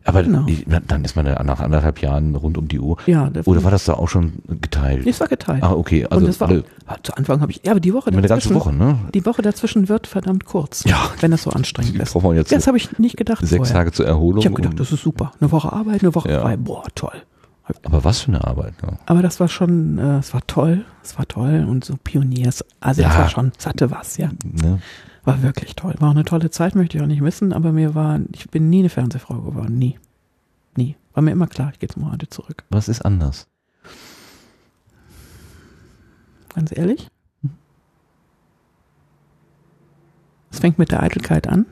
[0.03, 0.45] Aber genau.
[0.87, 2.97] dann ist man ja nach anderthalb Jahren rund um die Uhr.
[3.05, 3.29] Ja.
[3.45, 5.05] Oder war das da auch schon geteilt?
[5.05, 5.63] Es war geteilt.
[5.63, 6.05] Ah, okay.
[6.05, 6.63] Also und das war, alle,
[7.03, 8.27] zu Anfang habe ich, ja, aber die Woche dazwischen.
[8.29, 8.97] Ganze Woche, ne?
[9.13, 10.83] Die Woche dazwischen wird verdammt kurz.
[10.85, 11.09] Ja.
[11.19, 12.13] Wenn das so anstrengend ist.
[12.13, 13.45] Braucht man jetzt das habe ich nicht gedacht.
[13.45, 13.73] Sechs vorher.
[13.73, 14.39] Tage zur Erholung.
[14.39, 15.31] Ich habe gedacht, das ist super.
[15.39, 16.41] Eine Woche Arbeit, eine Woche ja.
[16.41, 16.57] frei.
[16.57, 17.21] Boah, toll.
[17.83, 18.89] Aber was für eine Arbeit, ja.
[19.05, 20.83] Aber das war schon, äh, es war toll.
[21.03, 22.65] Es war toll und so Pioniers.
[22.79, 24.29] Also, es war schon, es hatte was, ja.
[24.43, 24.79] Ne?
[25.24, 25.95] War wirklich toll.
[25.99, 28.69] War auch eine tolle Zeit, möchte ich auch nicht missen, aber mir war, ich bin
[28.69, 29.99] nie eine Fernsehfrau geworden, nie.
[30.76, 30.95] Nie.
[31.13, 32.63] War mir immer klar, ich gehe zum Radio zurück.
[32.69, 33.47] Was ist anders?
[36.53, 37.09] Ganz ehrlich?
[40.51, 41.65] Es fängt mit der Eitelkeit an.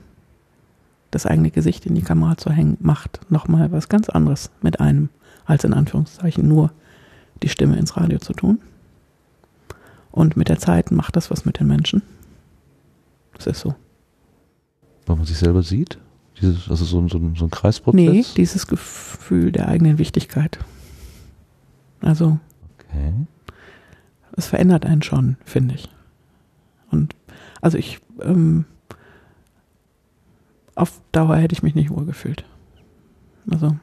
[1.12, 5.10] Das eigene Gesicht in die Kamera zu hängen, macht nochmal was ganz anderes mit einem,
[5.46, 6.72] als in Anführungszeichen nur
[7.42, 8.60] die Stimme ins Radio zu tun.
[10.12, 12.04] Und mit der Zeit macht das was mit den Menschen.
[13.40, 13.74] Das ist so.
[15.06, 15.98] Weil man sich selber sieht?
[16.40, 18.00] Dieses, also so, so, so ein Kreisprozess?
[18.00, 20.60] Nee, dieses Gefühl der eigenen Wichtigkeit.
[22.02, 22.38] Also,
[22.78, 23.14] okay.
[24.38, 25.90] es verändert einen schon, finde ich.
[26.92, 27.16] Und
[27.62, 28.66] also ich, ähm,
[30.76, 32.46] auf Dauer hätte ich mich nicht wohl gefühlt.
[33.50, 33.76] Also.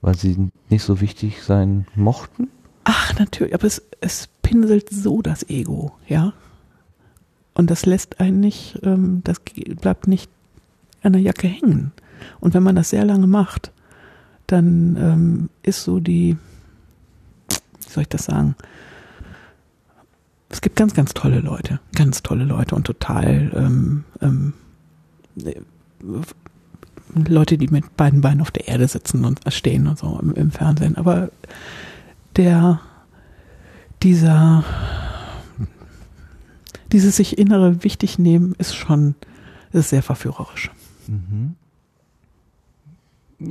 [0.00, 2.48] Weil sie nicht so wichtig sein mochten?
[2.84, 6.32] Ach, natürlich, aber es, es pinselt so das Ego, ja.
[7.58, 9.40] Und das lässt einen nicht, ähm, das
[9.80, 10.30] bleibt nicht
[11.02, 11.90] an der Jacke hängen.
[12.38, 13.72] Und wenn man das sehr lange macht,
[14.46, 16.36] dann ähm, ist so die,
[17.48, 18.54] wie soll ich das sagen?
[20.48, 24.52] Es gibt ganz, ganz tolle Leute, ganz tolle Leute und total ähm, ähm,
[27.12, 30.52] Leute, die mit beiden Beinen auf der Erde sitzen und stehen und so im, im
[30.52, 30.96] Fernsehen.
[30.96, 31.30] Aber
[32.36, 32.80] der,
[34.04, 34.62] dieser,
[36.92, 39.14] dieses sich innere wichtig nehmen ist schon,
[39.72, 40.70] ist sehr verführerisch.
[41.06, 41.54] Mhm.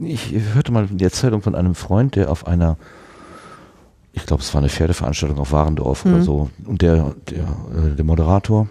[0.05, 2.77] Ich hörte mal die Erzählung von einem Freund, der auf einer,
[4.11, 6.13] ich glaube, es war eine Pferdeveranstaltung auf Warendorf mhm.
[6.13, 8.67] oder so, und der, der, äh, der Moderator,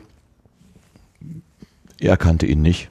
[1.99, 2.91] er kannte ihn nicht.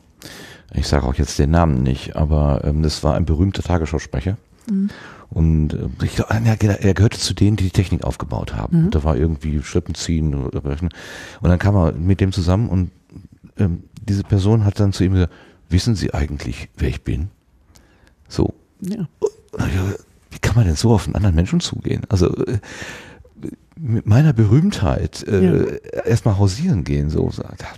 [0.73, 4.38] Ich sage auch jetzt den Namen nicht, aber ähm, das war ein berühmter Tagesschausprecher.
[4.69, 4.89] Mhm.
[5.36, 8.86] Und äh, ich glaub, er gehörte zu denen, die die Technik aufgebaut haben.
[8.86, 8.92] Mhm.
[8.92, 10.90] Da war irgendwie Schlippenziehen oder brechen.
[11.42, 12.92] Und dann kam er mit dem zusammen und
[13.58, 15.34] ähm, diese Person hat dann zu ihm gesagt,
[15.68, 17.28] wissen Sie eigentlich, wer ich bin?
[18.30, 18.54] So.
[18.80, 19.10] Ja.
[20.32, 22.04] Wie kann man denn so auf einen anderen Menschen zugehen?
[22.08, 22.60] Also äh,
[23.76, 25.64] mit meiner Berühmtheit äh, ja.
[26.06, 27.30] erstmal hausieren gehen, so.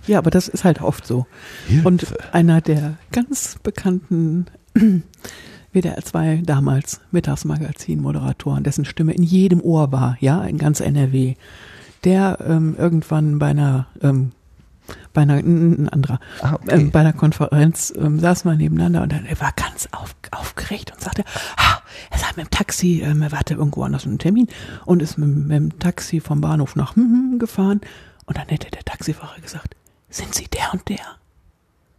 [0.06, 1.26] Ja, aber das ist halt oft so.
[1.66, 1.88] Hilfe.
[1.88, 4.46] Und einer der ganz bekannten
[5.72, 11.34] WDR 2 damals Mittagsmagazin-Moderatoren, dessen Stimme in jedem Ohr war, ja, in ganz NRW,
[12.04, 14.32] der ähm, irgendwann bei einer ähm,
[15.12, 16.74] bei einer, ein anderer, ah, okay.
[16.74, 20.92] ähm, bei einer Konferenz ähm, saßen wir nebeneinander und dann, er war ganz auf, aufgeregt
[20.92, 21.24] und sagte,
[21.56, 21.78] ah,
[22.10, 24.48] er sei mit dem Taxi, ähm, er hatte irgendwo anders einen Termin
[24.86, 27.02] und ist mit, mit dem Taxi vom Bahnhof nach hm,
[27.32, 27.80] hm, gefahren
[28.26, 29.74] und dann hätte der Taxifahrer gesagt,
[30.08, 31.17] sind Sie der und der?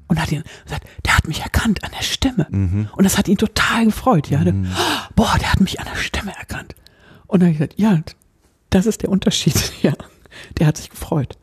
[0.09, 2.47] Und hat ihn gesagt, der hat mich erkannt an der Stimme.
[2.49, 2.89] Mhm.
[2.97, 4.29] Und das hat ihn total gefreut.
[4.29, 4.67] Ja, mhm.
[5.15, 6.75] boah, der hat mich an der Stimme erkannt.
[7.27, 8.01] Und dann habe ich gesagt, ja,
[8.71, 9.55] das ist der Unterschied.
[9.81, 9.93] Ja,
[10.57, 11.37] der hat sich gefreut.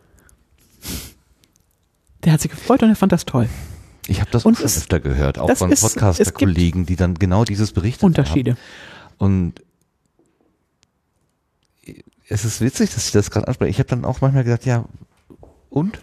[2.24, 3.48] Der hat sich gefreut und er fand das toll.
[4.08, 7.72] Ich habe das und auch schon öfter gehört, auch von Podcaster-Kollegen, die dann genau dieses
[7.72, 8.52] Unterschiede.
[8.52, 8.58] haben.
[9.18, 9.62] Und
[12.28, 13.70] es ist witzig, dass ich das gerade anspreche.
[13.70, 14.84] Ich habe dann auch manchmal gesagt, ja,
[15.70, 16.00] und?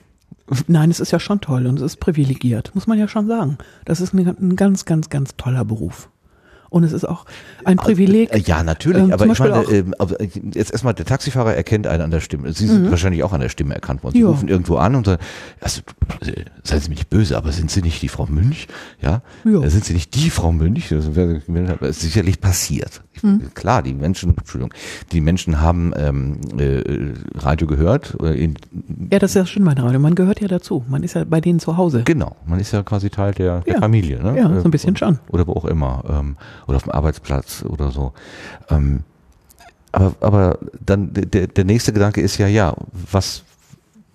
[0.68, 3.58] Nein, es ist ja schon toll und es ist privilegiert, muss man ja schon sagen.
[3.86, 6.10] Das ist ein, ganz, ganz, ganz toller Beruf.
[6.74, 7.26] Und es ist auch
[7.66, 8.34] ein Privileg.
[8.34, 9.04] Äh, ja, natürlich.
[9.04, 9.84] Ähm, aber ich meine, äh,
[10.56, 12.52] jetzt erstmal, der Taxifahrer erkennt einen an der Stimme.
[12.52, 12.90] Sie sind mhm.
[12.90, 14.16] wahrscheinlich auch an der Stimme erkannt worden.
[14.16, 14.28] Sie ja.
[14.28, 15.22] rufen irgendwo an und sagen,
[15.62, 15.82] also,
[16.22, 18.68] äh, seien Sie mir nicht böse, aber sind Sie nicht die Frau Münch?
[19.04, 19.22] Ja.
[19.46, 20.90] Äh, sind Sie nicht die Frau Münch?
[20.90, 23.04] Das ist sicherlich passiert.
[23.22, 23.54] Mhm.
[23.54, 24.74] Klar, die Menschen, Entschuldigung,
[25.12, 26.82] die Menschen haben ähm, äh,
[27.36, 28.16] Radio gehört.
[28.16, 28.56] In,
[29.12, 30.00] ja, das ist ja schön, mein Radio.
[30.00, 30.84] Man gehört ja dazu.
[30.90, 32.02] Man ist ja bei denen zu Hause.
[32.06, 32.36] Genau.
[32.48, 33.80] Man ist ja quasi Teil der, der ja.
[33.80, 34.24] Familie.
[34.24, 34.40] Ne?
[34.40, 35.20] Ja, so ein bisschen schon.
[35.30, 36.34] Oder wo auch immer.
[36.68, 38.14] Oder auf dem Arbeitsplatz oder so.
[38.70, 39.02] Ähm,
[39.92, 42.76] aber, aber dann der, der nächste Gedanke ist ja, ja,
[43.12, 43.44] was,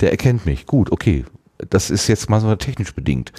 [0.00, 0.66] der erkennt mich.
[0.66, 1.24] Gut, okay.
[1.70, 3.32] Das ist jetzt mal so technisch bedingt.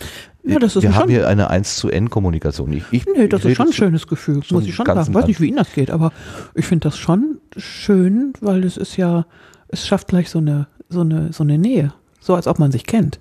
[0.43, 2.71] Ja, das ist Wir haben hier eine 1 zu N Kommunikation.
[2.73, 5.01] Ich, ich, nee, das ist schon ein schönes Gefühl, muss ich schon sagen.
[5.01, 6.11] Ich weiß nicht, wie Ihnen das geht, aber
[6.53, 9.25] ich finde das schon schön, weil es ist ja,
[9.69, 11.93] es schafft gleich so eine, so eine, so eine Nähe.
[12.19, 13.19] So als ob man sich kennt.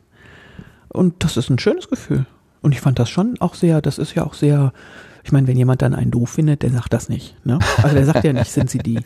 [0.89, 2.27] Und das ist ein schönes Gefühl.
[2.61, 4.73] Und ich fand das schon auch sehr, das ist ja auch sehr,
[5.29, 7.35] ich meine, wenn jemand dann einen doof findet, der sagt das nicht.
[7.45, 7.59] Ne?
[7.83, 8.99] Also der sagt ja nicht, sind sie die.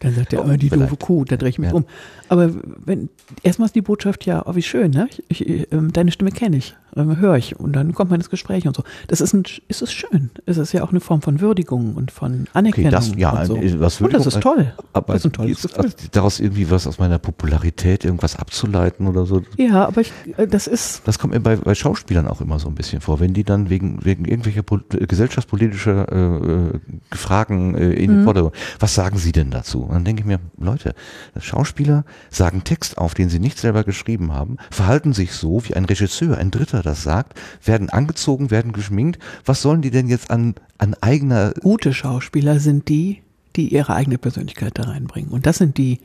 [0.00, 1.76] Dann sagt er, oh, die doofe Kuh, dann drehe ich mich ja.
[1.76, 1.84] um.
[2.30, 2.48] Aber
[2.84, 3.08] wenn,
[3.42, 5.08] erstmal ist die Botschaft ja, oh, wie schön, ne?
[5.26, 8.30] Ich, ich, ähm, deine Stimme kenne ich, ähm, höre ich und dann kommt man ins
[8.30, 8.84] Gespräch und so.
[9.08, 10.30] Das ist ein, ist es schön.
[10.46, 12.94] Es ist ja auch eine Form von Würdigung und von Anerkennung.
[12.94, 13.80] Okay, das, ja, und so.
[13.80, 14.72] was und das ist toll.
[14.92, 15.90] Aber das ist ein tolles Gefühl.
[16.12, 19.42] daraus irgendwie was aus meiner Popularität irgendwas abzuleiten oder so.
[19.56, 21.02] Ja, aber ich, äh, das ist.
[21.06, 23.70] Das kommt mir bei, bei Schauspielern auch immer so ein bisschen vor, wenn die dann
[23.70, 28.24] wegen, wegen irgendwelcher gesellschaftspolitischer äh, äh, Fragen äh, in den mhm.
[28.24, 29.82] Vordergrund, was sagen sie denn dazu?
[29.82, 30.94] Und dann denke ich mir, Leute,
[31.36, 35.84] Schauspieler sagen Text auf, den sie nicht selber geschrieben haben, verhalten sich so, wie ein
[35.84, 39.18] Regisseur, ein Dritter das sagt, werden angezogen, werden geschminkt.
[39.44, 41.52] Was sollen die denn jetzt an, an eigener...
[41.60, 43.22] Gute Schauspieler sind die,
[43.56, 45.30] die ihre eigene Persönlichkeit da reinbringen.
[45.30, 46.00] Und das sind die,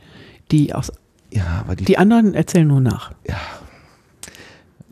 [0.50, 0.92] die aus...
[1.30, 3.12] Ja, aber die, die anderen erzählen nur nach.
[3.28, 3.40] Ja.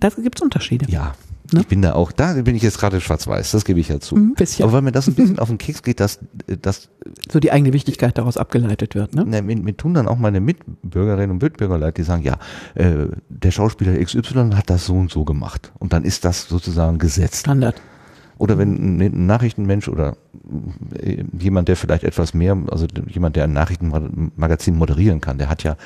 [0.00, 0.86] Da gibt es Unterschiede.
[0.90, 1.14] Ja,
[1.52, 1.60] Ne?
[1.60, 4.16] Ich bin da auch, da bin ich jetzt gerade schwarz-weiß, das gebe ich ja zu.
[4.16, 4.64] Ein bisschen.
[4.64, 6.18] Aber weil mir das ein bisschen auf den Keks geht, dass,
[6.62, 6.88] dass
[7.30, 9.14] so die eigene Wichtigkeit daraus abgeleitet wird.
[9.14, 9.24] Ne?
[9.26, 12.38] Ne, mir, mir tun dann auch meine Mitbürgerinnen und Mitbürger leid, die sagen, ja,
[12.74, 15.72] äh, der Schauspieler XY hat das so und so gemacht.
[15.78, 17.40] Und dann ist das sozusagen gesetzt.
[17.40, 17.80] Standard.
[18.38, 20.16] Oder wenn ein Nachrichtenmensch oder
[20.98, 25.62] äh, jemand, der vielleicht etwas mehr, also jemand, der ein Nachrichtenmagazin moderieren kann, der hat
[25.62, 25.76] ja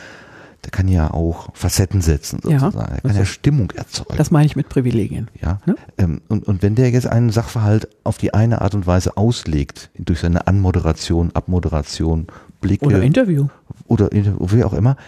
[0.69, 2.77] der kann ja auch Facetten setzen sozusagen.
[2.77, 4.19] Ja, er kann ja Stimmung erzeugen.
[4.19, 5.31] Das meine ich mit Privilegien.
[5.41, 5.61] Ja.
[5.65, 5.77] Ne?
[5.97, 9.89] Ähm, und, und wenn der jetzt einen Sachverhalt auf die eine Art und Weise auslegt,
[9.99, 12.27] durch seine Anmoderation, Abmoderation,
[12.61, 12.85] Blicke.
[12.85, 13.47] Oder Interview.
[13.87, 14.99] Oder wie auch immer,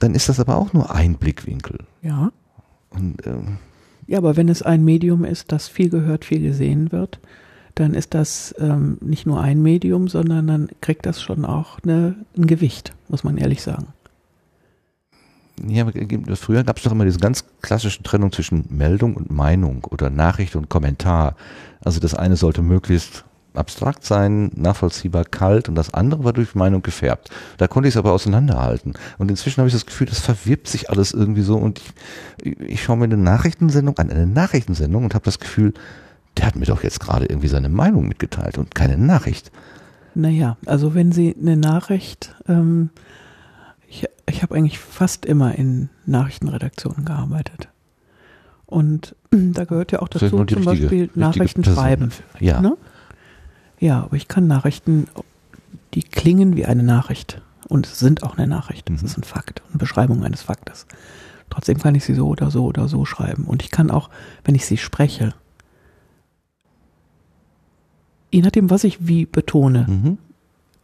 [0.00, 1.78] dann ist das aber auch nur ein Blickwinkel.
[2.02, 2.32] Ja.
[2.90, 3.58] Und, ähm,
[4.08, 7.20] ja, aber wenn es ein Medium ist, das viel gehört, viel gesehen wird,
[7.76, 12.16] dann ist das ähm, nicht nur ein Medium, sondern dann kriegt das schon auch eine,
[12.36, 13.86] ein Gewicht, muss man ehrlich sagen
[15.66, 15.86] ja,
[16.34, 20.56] früher gab es doch immer diese ganz klassische Trennung zwischen Meldung und Meinung oder Nachricht
[20.56, 21.36] und Kommentar.
[21.84, 23.24] Also das eine sollte möglichst
[23.54, 27.30] abstrakt sein, nachvollziehbar, kalt und das andere war durch Meinung gefärbt.
[27.56, 28.94] Da konnte ich es aber auseinanderhalten.
[29.18, 31.80] Und inzwischen habe ich das Gefühl, das verwirbt sich alles irgendwie so und
[32.42, 35.72] ich, ich schaue mir eine Nachrichtensendung an, eine Nachrichtensendung und habe das Gefühl,
[36.36, 39.52] der hat mir doch jetzt gerade irgendwie seine Meinung mitgeteilt und keine Nachricht.
[40.16, 42.90] Naja, also wenn Sie eine Nachricht ähm,
[43.94, 47.68] ich, ich habe eigentlich fast immer in Nachrichtenredaktionen gearbeitet.
[48.66, 52.10] Und da gehört ja auch dazu zum richtige, Beispiel Nachrichten schreiben.
[52.40, 52.60] Ja.
[52.60, 52.76] Ne?
[53.78, 55.06] Ja, aber ich kann Nachrichten,
[55.94, 58.88] die klingen wie eine Nachricht und sind auch eine Nachricht.
[58.90, 59.06] Das mhm.
[59.06, 60.86] ist ein Fakt, eine Beschreibung eines Faktes.
[61.50, 63.44] Trotzdem kann ich sie so oder so oder so schreiben.
[63.44, 64.10] Und ich kann auch,
[64.44, 65.34] wenn ich sie spreche,
[68.32, 70.18] je nachdem, was ich wie betone, mhm.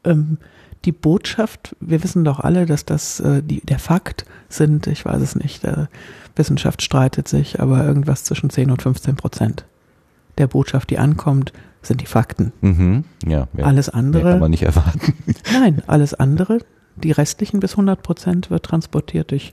[0.05, 0.39] ähm,
[0.85, 5.21] die Botschaft, wir wissen doch alle, dass das äh, die, der Fakt sind, ich weiß
[5.21, 5.87] es nicht, äh,
[6.37, 9.65] Wissenschaft streitet sich, aber irgendwas zwischen 10 und 15 Prozent
[10.39, 11.53] der Botschaft, die ankommt,
[11.83, 12.53] sind die Fakten.
[12.61, 14.33] Mhm, ja, ja, alles andere.
[14.33, 15.15] Kann man nicht erwarten.
[15.53, 16.59] nein, alles andere,
[16.97, 19.53] die restlichen bis 100 Prozent wird transportiert durch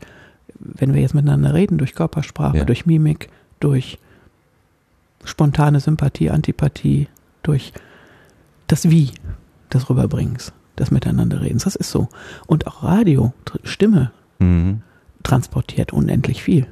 [0.59, 2.65] wenn wir jetzt miteinander reden, durch Körpersprache, ja.
[2.65, 3.99] durch Mimik, durch
[5.23, 7.07] spontane Sympathie, Antipathie,
[7.43, 7.73] durch
[8.67, 9.11] das Wie
[9.73, 11.63] des Rüberbringens, des Miteinanderredens.
[11.63, 12.09] Das ist so.
[12.45, 14.81] Und auch Radio, Stimme, mhm.
[15.23, 16.67] transportiert unendlich viel.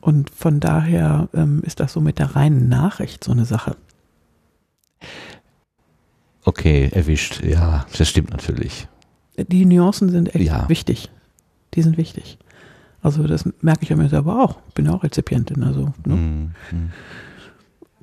[0.00, 3.76] Und von daher ähm, ist das so mit der reinen Nachricht so eine Sache.
[6.44, 7.42] Okay, erwischt.
[7.44, 8.88] Ja, das stimmt natürlich.
[9.36, 10.68] Die Nuancen sind echt ja.
[10.68, 11.10] wichtig.
[11.74, 12.38] Die sind wichtig.
[13.02, 14.56] Also das merke ich ja mir selber auch.
[14.74, 15.62] Bin ja auch Rezipientin.
[15.62, 16.14] Also, ne?
[16.14, 16.92] mm, mm.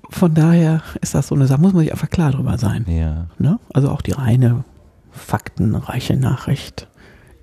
[0.10, 2.86] Von daher ist das so eine Sache, muss man sich einfach klar drüber sein.
[2.88, 3.28] Ja.
[3.40, 3.60] Ne?
[3.74, 4.64] Also auch die reine
[5.12, 6.88] faktenreiche Nachricht,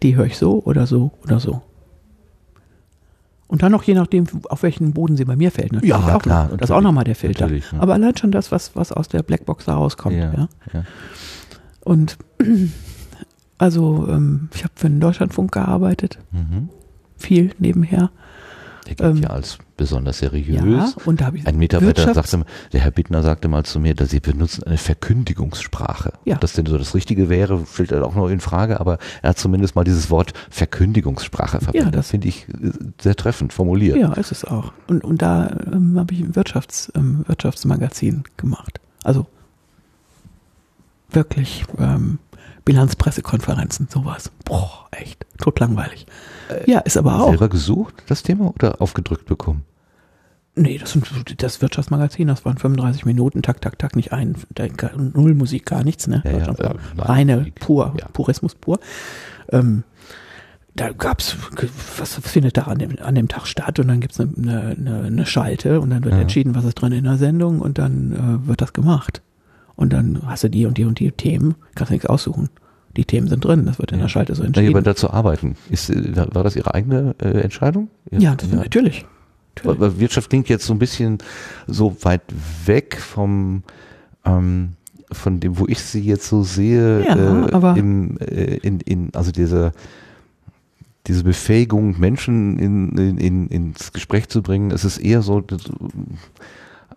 [0.02, 1.62] die höre ich so oder so oder so.
[3.46, 5.72] Und dann noch je nachdem, auf welchen Boden sie bei mir fällt.
[5.72, 6.48] Natürlich ja, auch klar.
[6.48, 6.56] Noch.
[6.56, 7.48] Das ist auch nochmal der Filter.
[7.48, 7.62] Ja.
[7.78, 10.16] Aber allein schon das, was, was aus der Blackbox da rauskommt.
[10.16, 10.48] Ja, ja.
[10.72, 10.84] ja.
[11.84, 12.16] Und
[13.58, 16.18] also ähm, ich habe für den Deutschlandfunk gearbeitet.
[16.32, 16.70] Mhm.
[17.16, 18.10] Viel nebenher.
[18.86, 20.62] Der gilt ähm, ja als besonders seriös.
[20.64, 24.10] Ja, und da ich Ein Mitarbeiter sagte, der Herr Bittner sagte mal zu mir, dass
[24.10, 26.12] sie benutzen eine Verkündigungssprache.
[26.24, 26.34] Ja.
[26.34, 29.30] Ob das denn so das Richtige wäre, stellt er auch noch in Frage, aber er
[29.30, 31.86] hat zumindest mal dieses Wort Verkündigungssprache verwendet.
[31.86, 33.96] Ja, das, das finde ich äh, sehr treffend formuliert.
[33.96, 34.72] Ja, ist es auch.
[34.86, 38.80] Und, und da ähm, habe ich ein Wirtschafts, ähm, Wirtschaftsmagazin gemacht.
[39.02, 39.26] Also
[41.10, 42.18] wirklich ähm,
[42.64, 44.30] Bilanzpressekonferenzen, sowas.
[44.44, 46.06] Boah, echt, tot langweilig.
[46.48, 47.30] Äh, ja, ist aber auch.
[47.30, 49.64] Selber gesucht, das Thema, oder aufgedrückt bekommen?
[50.56, 50.96] Nee, das,
[51.36, 54.36] das Wirtschaftsmagazin, das waren 35 Minuten, tak, tak, tak, nicht ein,
[55.14, 56.22] null Musik, gar nichts, ne?
[56.24, 58.06] Ja, ja, äh, reine, pur, ja.
[58.12, 58.78] Purismus pur.
[59.50, 59.82] Ähm,
[60.76, 61.36] da gab's,
[61.98, 65.26] was findet da an dem, an dem Tag statt und dann gibt's eine, eine, eine
[65.26, 66.20] Schalte und dann wird ja.
[66.20, 68.12] entschieden, was ist drin in der Sendung und dann
[68.44, 69.22] äh, wird das gemacht.
[69.76, 72.48] Und dann hast du die und die und die Themen, kannst nichts aussuchen.
[72.96, 74.70] Die Themen sind drin, das wird in der Schalte so entschieden.
[74.70, 75.56] Ja, aber dazu arbeiten.
[75.68, 77.88] Ist, äh, war das Ihre eigene äh, Entscheidung?
[78.10, 79.04] Ja, ja, das, natürlich.
[79.56, 79.80] natürlich.
[79.80, 81.18] Weil Wirtschaft klingt jetzt so ein bisschen
[81.66, 82.22] so weit
[82.66, 83.64] weg vom
[84.24, 84.74] ähm,
[85.14, 89.10] von dem, wo ich sie jetzt so sehe, ja, äh, aber im, äh, in, in,
[89.14, 89.72] also diese,
[91.06, 95.42] diese Befähigung, Menschen in, in, in, ins Gespräch zu bringen, es ist eher so,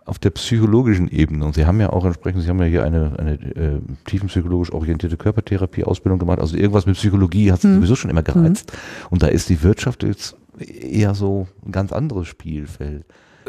[0.08, 1.44] auf der psychologischen Ebene.
[1.44, 5.16] Und Sie haben ja auch entsprechend, Sie haben ja hier eine, eine äh, tiefenpsychologisch orientierte
[5.16, 6.38] Körpertherapie-Ausbildung gemacht.
[6.40, 7.76] Also irgendwas mit Psychologie hat Sie mhm.
[7.76, 8.72] sowieso schon immer gereizt.
[8.72, 9.06] Mhm.
[9.10, 13.04] Und da ist die Wirtschaft jetzt eher so ein ganz anderes Spielfeld.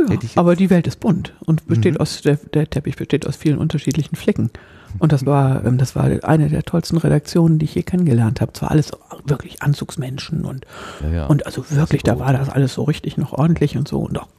[0.07, 1.99] Ja, aber die Welt ist bunt und besteht mhm.
[1.99, 4.49] aus, der, der Teppich besteht aus vielen unterschiedlichen Flecken.
[4.97, 8.53] Und das war, ähm, das war eine der tollsten Redaktionen, die ich je kennengelernt habe.
[8.53, 8.91] Zwar alles
[9.26, 10.66] wirklich Anzugsmenschen und,
[11.03, 11.26] ja, ja.
[11.28, 14.30] und also wirklich, da war das alles so richtig noch ordentlich und so und auch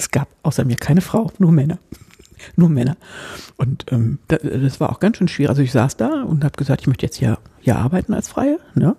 [0.00, 1.78] es gab außer mir keine Frau, nur Männer.
[2.56, 2.96] nur Männer.
[3.56, 5.50] Und ähm, das, das, war auch ganz schön schwierig.
[5.50, 8.58] Also ich saß da und habe gesagt, ich möchte jetzt hier, hier arbeiten als Freie.
[8.74, 8.96] Ne?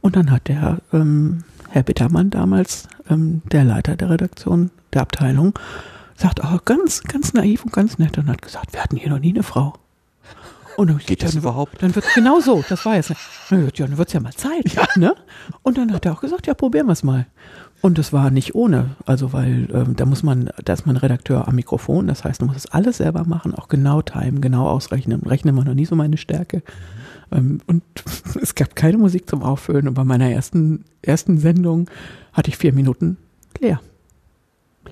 [0.00, 5.58] Und dann hat der ähm, Herr Bittermann damals, ähm, der Leiter der Redaktion, der Abteilung,
[6.14, 9.18] sagt, oh, ganz, ganz naiv und ganz nett und hat gesagt, wir hatten hier noch
[9.18, 9.74] nie eine Frau.
[10.76, 11.82] Und dann Geht das dann, überhaupt?
[11.82, 13.10] Dann wird genau so, das war jetzt.
[13.50, 14.74] Ja, dann wird's ja mal Zeit.
[14.74, 14.86] Ja.
[14.96, 15.14] Ne?
[15.62, 17.26] Und dann hat er auch gesagt, ja, probieren wir es mal.
[17.86, 21.46] Und es war nicht ohne, also weil ähm, da muss man, da ist man Redakteur
[21.46, 25.22] am Mikrofon, das heißt, man muss das alles selber machen, auch genau timen, genau ausrechnen.
[25.22, 26.64] Rechnen war noch nie so meine Stärke.
[27.30, 27.84] Ähm, und
[28.42, 31.88] es gab keine Musik zum Auffüllen und bei meiner ersten, ersten Sendung
[32.32, 33.18] hatte ich vier Minuten
[33.60, 33.80] leer.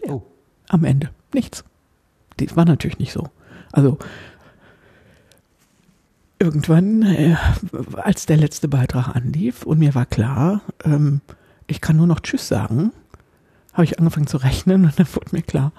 [0.00, 0.14] leer.
[0.14, 0.22] Oh.
[0.68, 1.10] Am Ende.
[1.32, 1.64] Nichts.
[2.36, 3.24] Das war natürlich nicht so.
[3.72, 3.98] Also
[6.38, 7.34] irgendwann, äh,
[7.96, 11.22] als der letzte Beitrag anlief und mir war klar, ähm,
[11.66, 12.92] ich kann nur noch Tschüss sagen,
[13.72, 15.72] habe ich angefangen zu rechnen und dann wurde mir klar,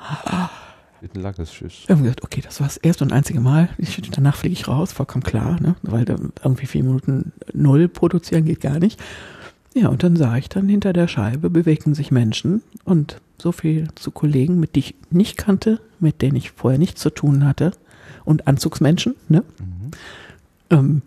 [1.13, 1.83] ein langes Tschüss.
[1.87, 3.69] Irgendwie gesagt, okay, das war das erste und einzige Mal.
[3.77, 5.75] Ich, danach fliege ich raus, vollkommen klar, ne?
[5.83, 8.99] weil irgendwie vier Minuten null produzieren geht gar nicht.
[9.73, 13.89] Ja, und dann sah ich dann hinter der Scheibe bewegten sich Menschen und so viel
[13.95, 17.71] zu Kollegen, mit denen ich nicht kannte, mit denen ich vorher nichts zu tun hatte
[18.23, 19.43] und Anzugsmenschen, ne?
[19.59, 19.91] Mhm.
[20.69, 21.01] Ähm,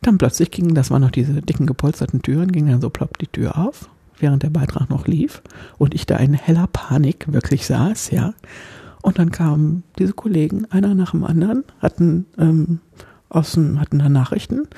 [0.00, 3.26] dann plötzlich gingen, das waren noch diese dicken gepolsterten Türen, ging dann so plopp die
[3.26, 3.89] Tür auf,
[4.22, 5.42] während der Beitrag noch lief
[5.78, 8.34] und ich da in heller Panik wirklich saß, ja.
[9.02, 12.80] Und dann kamen diese Kollegen, einer nach dem anderen, hatten ähm,
[13.30, 14.68] aus hatten da Nachrichten,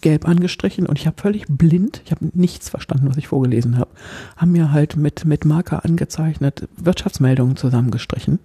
[0.00, 3.90] gelb angestrichen und ich habe völlig blind, ich habe nichts verstanden, was ich vorgelesen habe,
[4.36, 8.38] haben mir halt mit, mit Marker angezeichnet Wirtschaftsmeldungen zusammengestrichen.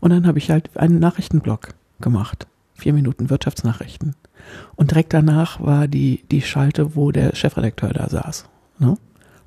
[0.00, 2.46] Und dann habe ich halt einen Nachrichtenblock gemacht.
[2.74, 4.14] Vier Minuten Wirtschaftsnachrichten.
[4.76, 8.48] Und direkt danach war die, die Schalte, wo der Chefredakteur da saß.
[8.78, 8.98] Ne?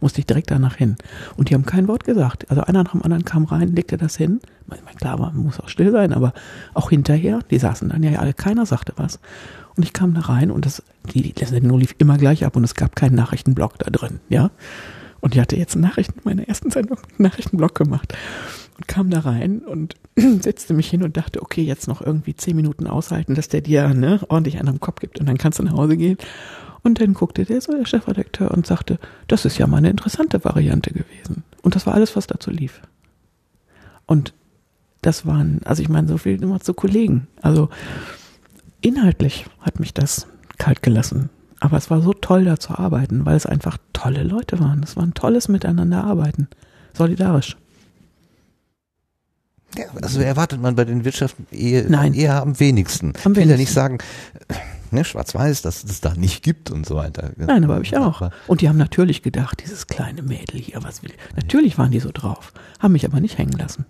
[0.02, 0.96] Musste ich direkt danach hin.
[1.36, 2.50] Und die haben kein Wort gesagt.
[2.50, 4.40] Also einer nach dem anderen kam rein, legte das hin.
[4.98, 6.34] Klar, man muss auch still sein, aber
[6.74, 9.20] auch hinterher, die saßen dann ja alle, keiner sagte was.
[9.76, 12.64] Und ich kam da rein und das, die, die Sendung lief immer gleich ab und
[12.64, 14.52] es gab keinen Nachrichtenblock da drin, ja.
[15.22, 18.14] Und ich hatte jetzt Nachrichten, meine ersten Sendung, Nachrichtenblock gemacht
[18.80, 22.56] und kam da rein und setzte mich hin und dachte, okay, jetzt noch irgendwie zehn
[22.56, 25.64] Minuten aushalten, dass der dir ne, ordentlich einen am Kopf gibt und dann kannst du
[25.64, 26.18] nach Hause gehen.
[26.81, 30.45] Und dann guckte der so, der Chefredakteur, und sagte, das ist ja mal eine interessante
[30.45, 31.43] Variante gewesen.
[31.61, 32.81] Und das war alles, was dazu lief.
[34.06, 34.34] Und
[35.01, 37.27] das waren, also ich meine, so viel immer zu Kollegen.
[37.41, 37.68] Also
[38.80, 40.27] inhaltlich hat mich das
[40.57, 41.30] kalt gelassen.
[41.60, 44.81] Aber es war so toll, da zu arbeiten, weil es einfach tolle Leute waren.
[44.81, 46.47] Es war ein tolles Miteinander arbeiten.
[46.93, 47.57] Solidarisch.
[49.78, 52.14] Ja, also erwartet man bei den Wirtschaften eher, Nein.
[52.14, 53.14] eher am wenigsten.
[53.24, 54.00] Am ich will ja nicht sagen,
[54.91, 57.32] ne, schwarz-weiß, dass es da nicht gibt und so weiter.
[57.38, 58.30] Nein, aber habe ich auch.
[58.48, 61.36] Und die haben natürlich gedacht, dieses kleine Mädel hier, was will ich.
[61.36, 63.86] Natürlich waren die so drauf, haben mich aber nicht hängen lassen.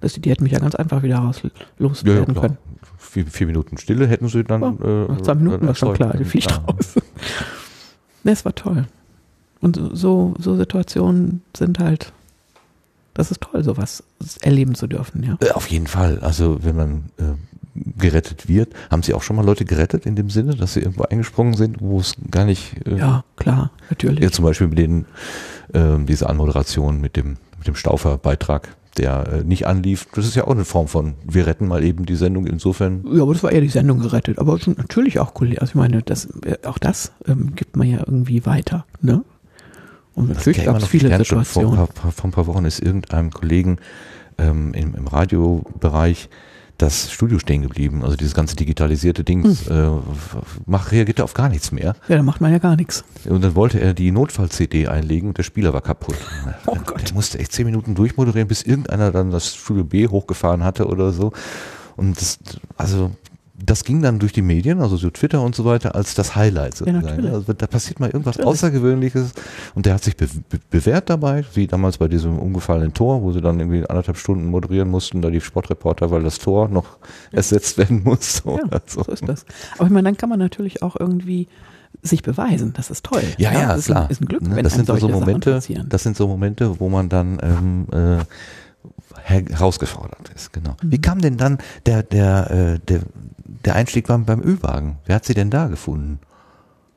[0.00, 1.42] Das, die hätten mich ja ganz einfach wieder raus
[1.78, 2.58] loswerden ja, ja, können.
[2.98, 4.60] Vier, vier, Minuten Stille hätten sie dann.
[4.60, 6.94] Ja, äh, zwei Minuten äh, war schon klar, die fliegt raus.
[8.24, 8.86] Das war toll.
[9.60, 12.12] Und so, so Situationen sind halt
[13.16, 14.04] das ist toll, sowas
[14.42, 15.36] erleben zu dürfen, ja.
[15.40, 16.20] Äh, auf jeden Fall.
[16.20, 17.34] Also wenn man äh,
[17.98, 21.04] gerettet wird, haben Sie auch schon mal Leute gerettet in dem Sinne, dass sie irgendwo
[21.04, 22.86] eingesprungen sind, wo es gar nicht.
[22.86, 24.22] Äh, ja, klar, natürlich.
[24.22, 25.06] Ja, zum Beispiel mit den
[25.72, 28.68] äh, diese Anmoderation mit dem mit dem Staufer-Beitrag,
[28.98, 30.06] der äh, nicht anlief.
[30.14, 33.04] Das ist ja auch eine Form von, wir retten mal eben die Sendung insofern.
[33.12, 34.38] Ja, aber das war eher die Sendung gerettet.
[34.38, 35.56] Aber natürlich auch cool.
[35.58, 38.84] Also ich meine, das, äh, auch das ähm, gibt man ja irgendwie weiter.
[39.00, 39.24] Ne?
[40.16, 41.76] Und natürlich gab es viele Situationen.
[41.76, 43.78] Vor, vor, vor, ein paar Wochen ist irgendeinem Kollegen
[44.38, 46.28] ähm, im, im Radiobereich
[46.78, 48.02] das Studio stehen geblieben.
[48.02, 50.00] Also dieses ganze digitalisierte Ding hm.
[50.70, 51.96] äh, reagiert auf gar nichts mehr.
[52.08, 53.04] Ja, da macht man ja gar nichts.
[53.24, 56.16] Und dann wollte er die Notfall-CD einlegen und der Spieler war kaputt.
[56.66, 57.08] Oh Gott.
[57.08, 61.12] Der musste echt zehn Minuten durchmoderieren, bis irgendeiner dann das Studio B hochgefahren hatte oder
[61.12, 61.32] so.
[61.96, 62.38] Und das,
[62.76, 63.12] also
[63.58, 66.76] das ging dann durch die Medien, also so Twitter und so weiter, als das Highlight
[66.76, 67.24] sozusagen.
[67.24, 68.54] Ja, also da passiert mal irgendwas natürlich.
[68.54, 69.32] Außergewöhnliches
[69.74, 73.32] und der hat sich be be bewährt dabei, wie damals bei diesem umgefallenen Tor, wo
[73.32, 76.98] sie dann irgendwie anderthalb Stunden moderieren mussten, da die Sportreporter, weil das Tor noch
[77.32, 77.38] ja.
[77.38, 78.36] ersetzt werden muss.
[78.36, 79.04] So, ja, also.
[79.04, 79.46] so ist das.
[79.78, 81.48] Aber ich meine, dann kann man natürlich auch irgendwie
[82.02, 82.74] sich beweisen.
[82.74, 83.22] Das ist toll.
[83.38, 83.76] Ja, ja, ja klar.
[83.78, 86.78] Ist ein, ist ein Glück, ne, wenn das sind so Momente, das sind so Momente,
[86.78, 88.24] wo man dann ähm, äh,
[89.22, 90.76] herausgefordert ist, genau.
[90.82, 90.92] Mhm.
[90.92, 93.00] Wie kam denn dann der, der, äh, der,
[93.66, 94.98] der Einstieg beim, beim Ü-Wagen?
[95.04, 96.20] Wer hat sie denn da gefunden?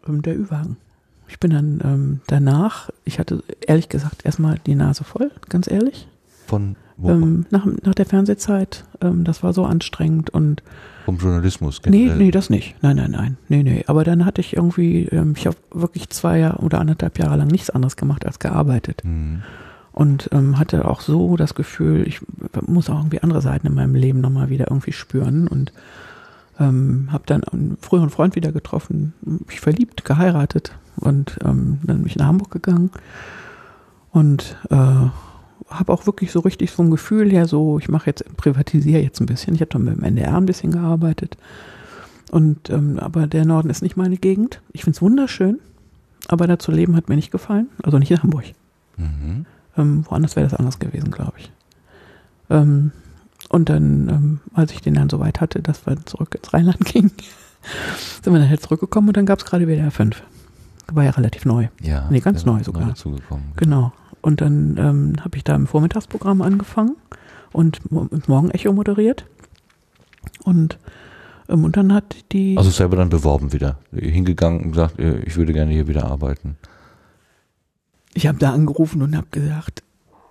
[0.07, 0.77] Ähm, der Ü-Wagen.
[1.27, 6.07] Ich bin dann ähm, danach, ich hatte ehrlich gesagt erstmal die Nase voll, ganz ehrlich.
[6.47, 7.09] Von wo?
[7.11, 10.63] Ähm, nach, nach der Fernsehzeit, ähm, das war so anstrengend und
[11.05, 12.17] vom Journalismus generell?
[12.17, 12.75] Nee, nee, das nicht.
[12.81, 13.37] Nein, nein, nein.
[13.47, 13.83] Nee, nee.
[13.87, 17.47] Aber dann hatte ich irgendwie, ähm, ich habe wirklich zwei Jahre oder anderthalb Jahre lang
[17.47, 19.01] nichts anderes gemacht als gearbeitet.
[19.03, 19.43] Mhm
[19.91, 22.21] und ähm, hatte auch so das Gefühl, ich
[22.65, 25.73] muss auch irgendwie andere Seiten in meinem Leben nochmal wieder irgendwie spüren und
[26.59, 29.13] ähm, habe dann einen früheren Freund wieder getroffen,
[29.47, 32.91] mich verliebt, geheiratet und ähm, dann bin ich nach Hamburg gegangen
[34.11, 38.25] und äh, habe auch wirklich so richtig so ein Gefühl her, so ich mache jetzt,
[38.37, 39.55] privatisiere jetzt ein bisschen.
[39.55, 41.37] Ich habe dann mit dem NDR ein bisschen gearbeitet
[42.31, 44.61] und ähm, aber der Norden ist nicht meine Gegend.
[44.73, 45.59] Ich finde es wunderschön,
[46.27, 48.45] aber da zu leben hat mir nicht gefallen, also nicht in Hamburg.
[48.97, 49.45] Mhm.
[49.77, 51.51] Ähm, woanders wäre das anders gewesen, glaube ich.
[52.49, 52.91] Ähm,
[53.49, 56.85] und dann, ähm, als ich den dann so weit hatte, dass wir zurück ins Rheinland
[56.85, 57.11] gingen,
[58.23, 60.21] sind wir dann halt zurückgekommen und dann gab es gerade WDR 5.
[60.91, 61.67] War ja relativ neu.
[61.81, 62.07] Ja.
[62.09, 62.83] Nee, ganz neu sogar.
[62.83, 63.51] Neu dazugekommen.
[63.57, 63.91] Genau.
[64.21, 66.95] Und dann ähm, habe ich da im Vormittagsprogramm angefangen
[67.51, 67.79] und
[68.27, 69.25] Morgenecho moderiert.
[70.43, 70.79] Und,
[71.47, 72.57] ähm, und dann hat die.
[72.57, 73.77] Also selber dann beworben wieder.
[73.93, 76.57] Hingegangen und gesagt, äh, ich würde gerne hier wieder arbeiten
[78.13, 79.83] ich habe da angerufen und habe gesagt,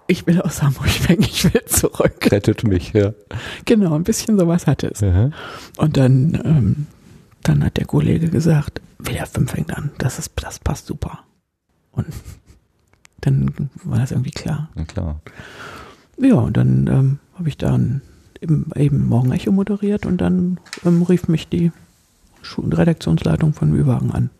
[0.08, 2.30] ich will aus Hamburg weg, ich will zurück.
[2.32, 3.12] Rettet mich, ja.
[3.66, 5.02] Genau, ein bisschen sowas hatte es.
[5.02, 5.32] Mhm.
[5.76, 6.86] Und dann, ähm,
[7.44, 11.20] dann hat der Kollege gesagt, WDR 5 fängt an, das ist, das passt super.
[11.92, 12.06] Und
[13.20, 14.70] dann war das irgendwie klar.
[14.76, 15.20] Ja, klar.
[16.18, 18.00] Ja, und dann ähm, habe ich dann
[18.40, 21.70] eben, eben Morgen Echo moderiert und dann ähm, rief mich die
[22.56, 24.30] Redaktionsleitung von Ü-Wagen an,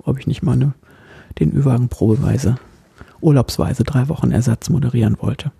[0.00, 0.74] ob ich nicht mal eine,
[1.38, 2.56] den Ü-Wagen probeweise
[3.20, 5.52] urlaubsweise drei Wochen Ersatz moderieren wollte.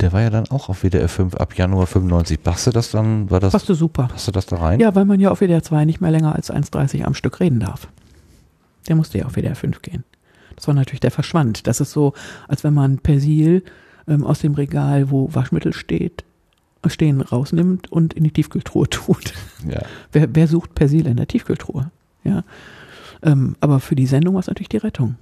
[0.00, 2.42] Der war ja dann auch auf WDR 5 ab Januar 95.
[2.42, 3.30] Passte das dann?
[3.30, 4.08] War das, passte super.
[4.08, 4.80] Passte das da rein?
[4.80, 7.60] Ja, weil man ja auf WDR 2 nicht mehr länger als 1,30 am Stück reden
[7.60, 7.88] darf.
[8.88, 10.04] Der musste ja auf WDR 5 gehen.
[10.54, 11.66] Das war natürlich, der verschwand.
[11.66, 12.12] Das ist so,
[12.48, 13.62] als wenn man Persil
[14.06, 16.24] ähm, aus dem Regal, wo Waschmittel steht,
[16.86, 19.32] stehen, rausnimmt und in die Tiefkühltruhe tut.
[19.68, 19.82] Ja.
[20.12, 21.90] Wer, wer sucht Persil in der Tiefkühltruhe?
[22.22, 22.44] Ja.
[23.22, 25.16] Ähm, aber für die Sendung war es natürlich die Rettung.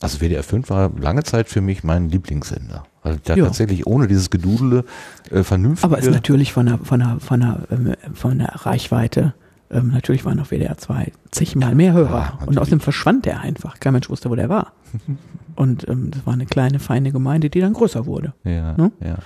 [0.00, 2.84] Also WDR 5 war lange Zeit für mich mein Lieblingssender.
[3.02, 3.44] Weil der ja.
[3.44, 4.84] tatsächlich ohne dieses Gedudele
[5.30, 5.84] äh, vernünftig.
[5.84, 9.34] Aber ist natürlich von der, von der, von der, ähm, von der Reichweite,
[9.70, 12.38] ähm, natürlich waren auf WDR 2 zigmal mehr Hörer.
[12.40, 13.80] Ja, und außerdem verschwand der einfach.
[13.80, 14.72] Kein Mensch wusste, wo der war.
[15.56, 18.34] und ähm, das war eine kleine, feine Gemeinde, die dann größer wurde.
[18.44, 18.92] Ja, ne?
[19.00, 19.16] ja.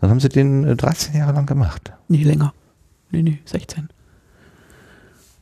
[0.00, 1.92] Dann haben sie den äh, 13 Jahre lang gemacht.
[2.08, 2.52] Nee, länger.
[3.10, 3.88] Nee, nee, 16.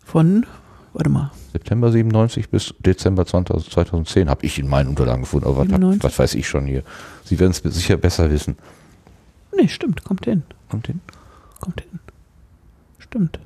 [0.04, 0.44] Von
[0.92, 1.30] warte mal.
[1.52, 5.46] September 97 bis Dezember 2010 habe ich in meinen Unterlagen gefunden.
[5.46, 6.82] Aber was, was, weiß ich schon hier?
[7.24, 8.56] Sie werden es sicher besser wissen.
[9.56, 10.42] Nee, stimmt, kommt hin.
[10.68, 11.00] Kommt hin?
[11.60, 12.00] Kommt hin.
[12.98, 13.38] Stimmt.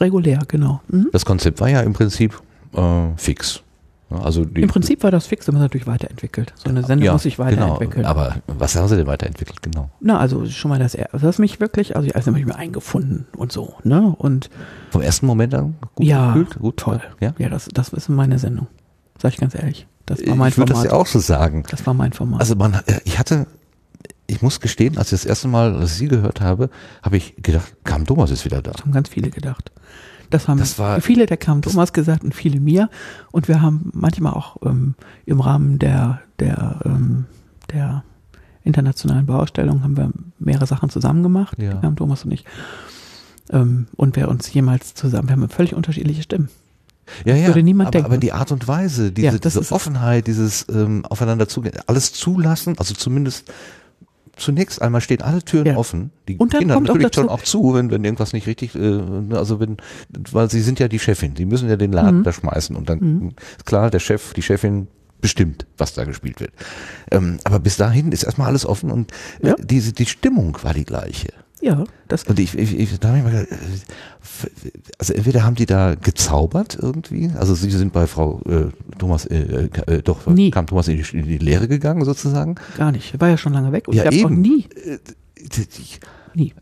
[0.00, 0.80] Regulär, genau.
[0.88, 1.08] Mhm.
[1.12, 2.40] Das Konzept war ja im Prinzip
[2.74, 3.62] äh, fix.
[4.10, 6.52] Also Im Prinzip war das fix, aber natürlich weiterentwickelt.
[6.56, 8.02] So eine Sendung ja, muss sich weiterentwickeln.
[8.02, 8.08] Genau.
[8.08, 9.90] Aber was haben Sie denn weiterentwickelt, genau?
[10.00, 13.50] Na, also schon mal das, das hat mich wirklich, also ich habe mich eingefunden und
[13.50, 14.14] so, ne?
[14.18, 14.50] Und
[14.90, 16.58] vom ersten Moment an gut ja, gefühlt?
[16.58, 17.00] Gut, toll.
[17.20, 18.68] Ja, ja das, das ist meine Sendung.
[19.20, 19.86] Sag ich ganz ehrlich.
[20.06, 20.70] Das war mein ich Format.
[20.70, 21.64] Ich würde das ja auch so sagen.
[21.70, 22.40] Das war mein Format.
[22.40, 23.46] Also man, ich hatte,
[24.26, 26.70] ich muss gestehen, als ich das erste Mal Sie gehört habe,
[27.02, 28.72] habe ich gedacht, Kam Thomas ist wieder da.
[28.72, 29.72] Das haben ganz viele gedacht.
[30.30, 32.90] Das haben das viele der Kam Thomas gesagt und viele mir.
[33.32, 34.94] Und wir haben manchmal auch ähm,
[35.26, 37.26] im Rahmen der, der, ähm,
[37.72, 38.04] der
[38.64, 41.74] internationalen Bauausstellung haben wir mehrere Sachen zusammen gemacht, ja.
[41.74, 42.44] Kam Thomas und ich.
[43.50, 46.48] Ähm, und wer uns jemals zusammen, wir haben völlig unterschiedliche Stimmen.
[47.26, 48.06] Ja, ja, würde niemand aber, denken.
[48.06, 52.78] aber die Art und Weise, diese, ja, diese Offenheit, dieses ähm, aufeinander zugehen, alles zulassen,
[52.78, 53.52] also zumindest
[54.36, 55.76] zunächst einmal stehen alle Türen ja.
[55.76, 56.10] offen.
[56.28, 59.00] Die und dann Kinder kommt natürlich auch, auch zu, wenn, wenn irgendwas nicht richtig, äh,
[59.32, 59.76] also wenn,
[60.08, 62.24] weil sie sind ja die Chefin, sie müssen ja den Laden mhm.
[62.24, 63.32] da schmeißen und dann mhm.
[63.56, 64.88] ist klar, der Chef, die Chefin
[65.20, 66.52] bestimmt, was da gespielt wird.
[67.10, 69.54] Ähm, aber bis dahin ist erstmal alles offen und äh, ja.
[69.58, 71.28] diese, die Stimmung war die gleiche.
[71.64, 75.54] Ja, das Und ich, ich, ich da habe ich mal gedacht, äh, also entweder haben
[75.54, 78.66] die da gezaubert irgendwie, also sie sind bei Frau äh,
[78.98, 80.50] Thomas, äh, äh, äh doch, nie.
[80.50, 82.56] kam Thomas in die, in die, Lehre gegangen sozusagen?
[82.76, 84.66] Gar nicht, war ja schon lange weg und ja, ich habe nie.
[84.84, 84.98] Äh,
[86.34, 86.52] nie.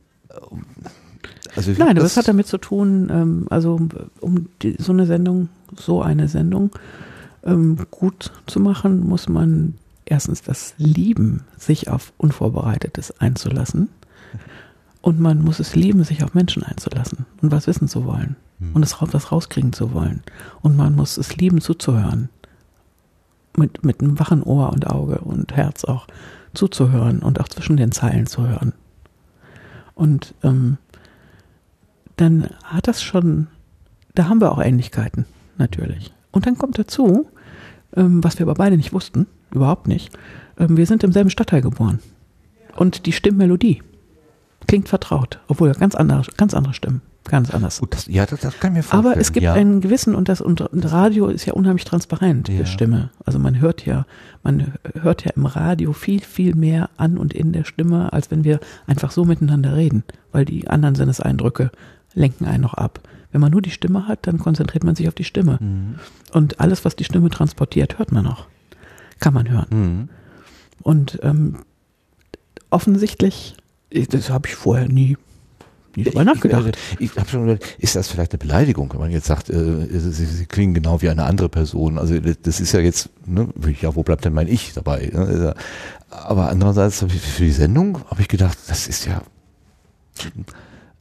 [1.57, 3.81] Also Nein, aber es hat damit zu tun, ähm, also
[4.20, 6.70] um die, so eine Sendung, so eine Sendung
[7.45, 9.74] ähm, gut zu machen, muss man
[10.05, 13.89] erstens das lieben, sich auf Unvorbereitetes einzulassen.
[15.03, 18.73] Und man muss es lieben, sich auf Menschen einzulassen und was wissen zu wollen mhm.
[18.74, 20.23] und es was rauskriegen zu wollen.
[20.62, 22.31] Und man muss es lieben, zuzuhören.
[23.57, 26.07] Mit, mit einem wachen Ohr und Auge und Herz auch
[26.55, 28.73] zuzuhören und auch zwischen den Zeilen zu hören.
[29.95, 30.79] Und ähm,
[32.16, 33.49] dann hat das schon,
[34.15, 35.27] da haben wir auch Ähnlichkeiten,
[35.59, 36.15] natürlich.
[36.31, 37.29] Und dann kommt dazu,
[37.95, 40.16] ähm, was wir aber beide nicht wussten, überhaupt nicht,
[40.59, 41.99] ähm, wir sind im selben Stadtteil geboren.
[42.77, 43.83] Und die Stimmmelodie
[44.67, 47.03] klingt vertraut, obwohl ganz andere, ganz andere Stimmen.
[47.25, 47.79] Ganz anders.
[47.79, 49.13] Gut, das, ja, das, das kann ich mir vorstellen.
[49.13, 49.53] Aber es gibt ja.
[49.53, 52.59] einen gewissen, und das und, und Radio ist ja unheimlich transparent, ja.
[52.59, 53.11] die Stimme.
[53.25, 54.07] Also man hört ja,
[54.43, 58.43] man hört ja im Radio viel, viel mehr an und in der Stimme, als wenn
[58.43, 60.03] wir einfach so miteinander reden,
[60.33, 61.71] weil die anderen Sinneseindrücke
[62.15, 63.01] lenken einen noch ab.
[63.31, 65.59] Wenn man nur die Stimme hat, dann konzentriert man sich auf die Stimme.
[65.61, 65.95] Mhm.
[66.33, 68.49] Und alles, was die Stimme transportiert, hört man noch.
[69.21, 69.67] Kann man hören.
[69.71, 70.09] Mhm.
[70.83, 71.59] Und ähm,
[72.69, 73.57] offensichtlich
[74.09, 75.16] das habe ich vorher nie,
[75.97, 76.78] nie drüber nachgedacht.
[76.98, 79.86] Ich, ich habe schon gedacht, ist das vielleicht eine Beleidigung, wenn man jetzt sagt, äh,
[79.89, 81.98] sie, sie, klingen genau wie eine andere Person.
[81.98, 83.48] Also das ist ja jetzt, ne,
[83.81, 85.10] ja, wo bleibt denn mein Ich dabei?
[85.12, 85.55] Ne?
[86.10, 89.23] Aber andererseits für die Sendung habe ich gedacht, das ist ja,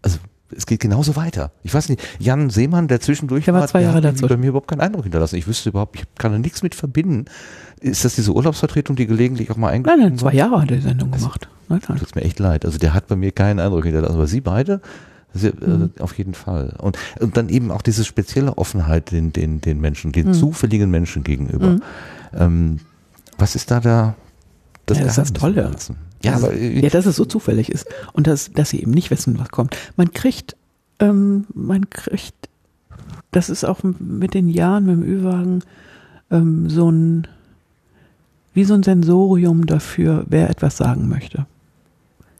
[0.02, 0.20] also
[0.56, 1.52] es geht genauso weiter.
[1.64, 4.50] Ich weiß nicht, Jan Seemann, der zwischendurch der war, zwei Jahre der hat bei mir
[4.50, 5.36] überhaupt keinen Eindruck hinterlassen.
[5.36, 7.26] Ich wüsste überhaupt, ich kann da nichts mit verbinden.
[7.82, 10.78] Ist das diese Urlaubsvertretung, die gelegentlich auch mal eingebunden Nein, nein, zwei Jahre hat er
[10.78, 11.50] die Sendung also, gemacht.
[11.68, 11.98] Nein, nein.
[11.98, 12.66] Tut mir echt leid.
[12.66, 14.16] Also der hat bei mir keinen Eindruck hinterlassen.
[14.16, 14.82] Aber Sie beide,
[15.34, 15.92] Sie, äh, mhm.
[16.00, 16.76] auf jeden Fall.
[16.78, 20.34] Und, und dann eben auch diese spezielle Offenheit den, den, den Menschen, den mhm.
[20.34, 21.68] zufälligen Menschen gegenüber.
[21.68, 21.82] Mhm.
[22.34, 22.80] Ähm,
[23.38, 24.16] was ist da da
[24.86, 25.72] das, ja, das ist das Tolle.
[26.24, 29.40] Ja, aber, ja, dass es so zufällig ist und dass, dass sie eben nicht wissen,
[29.40, 29.76] was kommt.
[29.96, 30.56] Man kriegt
[31.02, 32.50] ähm, man kriegt,
[33.32, 35.64] das ist auch mit den Jahren, mit dem Ü-Wagen,
[36.30, 37.28] ähm, so ein,
[38.54, 41.46] wie so ein Sensorium dafür, wer etwas sagen möchte.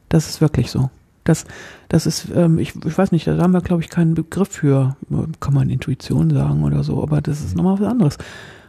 [0.08, 0.90] Das ist wirklich so.
[1.24, 1.44] Das,
[1.88, 4.96] das ist, ähm, ich, ich weiß nicht, da haben wir, glaube ich, keinen Begriff für,
[5.40, 8.18] kann man Intuition sagen oder so, aber das ist nochmal was anderes.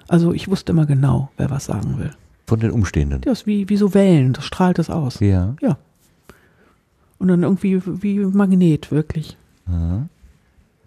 [0.07, 2.11] Also ich wusste immer genau, wer was sagen will.
[2.45, 3.21] Von den Umstehenden?
[3.25, 5.19] Ja, ist wie, wie so Wellen, das strahlt es aus.
[5.19, 5.55] Ja.
[5.61, 5.77] Ja.
[7.17, 9.37] Und dann irgendwie wie Magnet, wirklich.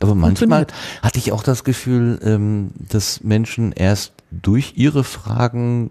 [0.01, 0.67] Aber manchmal
[1.03, 5.91] hatte ich auch das Gefühl, ähm, dass Menschen erst durch ihre Fragen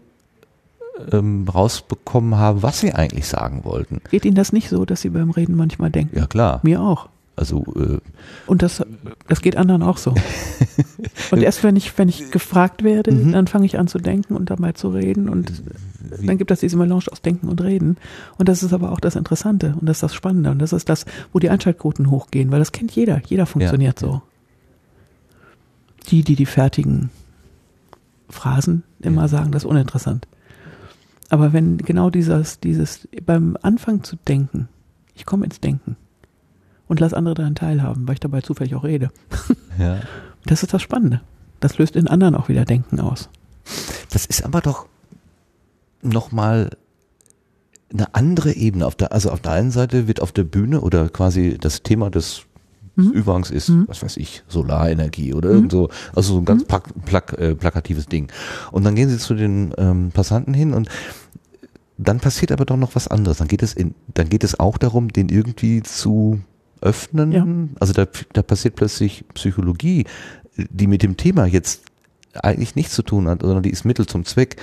[1.12, 4.02] ähm, rausbekommen haben, was sie eigentlich sagen wollten.
[4.12, 6.18] Geht Ihnen das nicht so, dass Sie beim Reden manchmal denken?
[6.18, 6.60] Ja, klar.
[6.64, 7.10] Mir auch.
[7.36, 8.00] Also äh,
[8.48, 8.82] und das,
[9.28, 10.16] das geht anderen auch so.
[11.32, 13.34] und erst wenn ich, wenn ich gefragt werde, mhm.
[13.34, 15.52] dann fange ich an zu denken und dabei zu reden und
[16.18, 16.28] Wie?
[16.28, 17.98] dann gibt es diese Melange aus Denken und Reden.
[18.38, 20.88] Und das ist aber auch das Interessante und das ist das Spannende und das ist
[20.88, 23.22] das, wo die Einschaltquoten hochgehen, weil das kennt jeder.
[23.28, 24.08] Jeder funktioniert ja.
[24.08, 24.22] so.
[26.10, 27.10] Die, die die fertigen
[28.30, 29.28] Phrasen immer ja.
[29.28, 30.28] sagen, das ist uninteressant.
[31.30, 34.68] Aber wenn genau dieses, dieses beim Anfang zu denken,
[35.16, 35.96] ich komme ins Denken
[36.88, 39.12] und lass andere daran teilhaben, weil ich dabei zufällig auch rede.
[39.78, 40.00] Ja.
[40.46, 41.20] Das ist das Spannende.
[41.60, 43.28] Das löst in anderen auch wieder Denken aus.
[44.10, 44.86] Das ist aber doch
[46.02, 46.70] nochmal
[47.92, 48.86] eine andere Ebene.
[48.86, 52.10] Auf der, also auf der einen Seite wird auf der Bühne oder quasi das Thema
[52.10, 52.46] des
[52.96, 53.12] mhm.
[53.12, 53.86] Übergangs ist, mhm.
[53.88, 55.56] was weiß ich, Solarenergie oder mhm.
[55.56, 56.68] irgend so, also so ein ganz mhm.
[56.68, 58.32] plak, plak, äh, plakatives Ding.
[58.72, 60.90] Und dann gehen sie zu den ähm, Passanten hin und
[61.98, 63.38] dann passiert aber doch noch was anderes.
[63.38, 66.42] Dann geht es in, dann geht es auch darum, den irgendwie zu
[66.82, 67.32] öffnen.
[67.32, 67.48] Ja.
[67.80, 70.06] Also da, da passiert plötzlich Psychologie,
[70.58, 71.84] die mit dem Thema jetzt
[72.34, 74.58] eigentlich nichts zu tun hat, sondern die ist Mittel zum Zweck.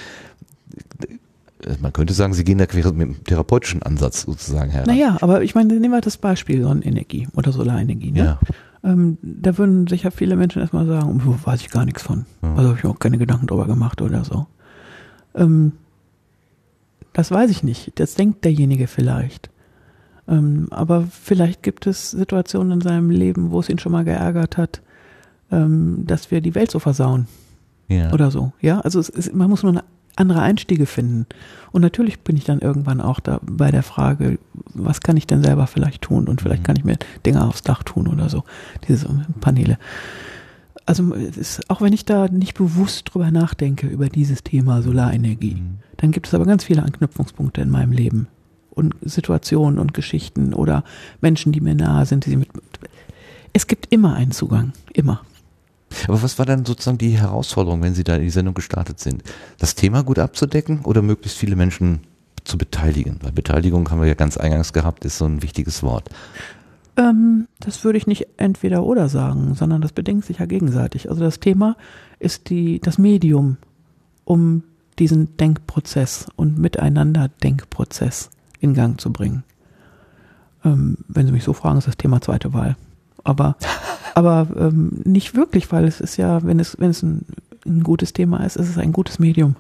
[1.81, 4.85] Man könnte sagen, sie gehen da mit dem therapeutischen Ansatz sozusagen her.
[4.87, 8.13] Naja, aber ich meine, nehmen wir das Beispiel Sonnenenergie oder Solarenergie.
[8.13, 8.19] Ne?
[8.19, 8.39] Ja.
[8.85, 12.27] Ähm, da würden sicher viele Menschen erstmal sagen, oh, weiß ich gar nichts von.
[12.43, 12.55] Ja.
[12.55, 14.47] Also habe ich auch keine Gedanken drüber gemacht oder so.
[15.35, 15.73] Ähm,
[17.13, 17.93] das weiß ich nicht.
[17.97, 19.51] Das denkt derjenige vielleicht.
[20.29, 24.57] Ähm, aber vielleicht gibt es Situationen in seinem Leben, wo es ihn schon mal geärgert
[24.57, 24.83] hat,
[25.51, 27.27] ähm, dass wir die Welt so versauen.
[27.89, 28.13] Ja.
[28.13, 28.53] Oder so.
[28.61, 29.85] Ja, also es ist, man muss nur eine
[30.17, 31.27] andere Einstiege finden.
[31.71, 34.39] Und natürlich bin ich dann irgendwann auch da bei der Frage,
[34.75, 36.29] was kann ich denn selber vielleicht tun?
[36.29, 36.67] Und vielleicht mhm.
[36.67, 38.45] kann ich mir Dinge aufs Dach tun oder so.
[38.89, 39.09] Diese
[39.41, 39.79] Paneele.
[40.85, 45.79] Also ist, auch wenn ich da nicht bewusst drüber nachdenke, über dieses Thema Solarenergie, mhm.
[45.97, 48.27] dann gibt es aber ganz viele Anknüpfungspunkte in meinem Leben
[48.71, 50.85] und Situationen und Geschichten oder
[51.21, 52.49] Menschen, die mir nahe sind, die sie mit.
[53.53, 55.21] Es gibt immer einen Zugang, immer.
[56.09, 59.23] Aber was war dann sozusagen die Herausforderung, wenn Sie da in die Sendung gestartet sind?
[59.59, 62.01] Das Thema gut abzudecken oder möglichst viele Menschen
[62.44, 63.19] zu beteiligen?
[63.23, 66.10] Weil Beteiligung haben wir ja ganz eingangs gehabt, ist so ein wichtiges Wort.
[66.97, 71.09] Ähm, das würde ich nicht entweder oder sagen, sondern das bedingt sich ja gegenseitig.
[71.09, 71.77] Also das Thema
[72.19, 73.56] ist die, das Medium,
[74.24, 74.62] um
[74.98, 79.43] diesen Denkprozess und miteinander Denkprozess in Gang zu bringen.
[80.64, 82.77] Ähm, wenn Sie mich so fragen, ist das Thema zweite Wahl.
[83.24, 83.57] Aber,
[84.15, 87.24] aber ähm, nicht wirklich, weil es ist ja, wenn es, wenn es ein,
[87.66, 89.57] ein gutes Thema ist, ist es ein gutes Medium,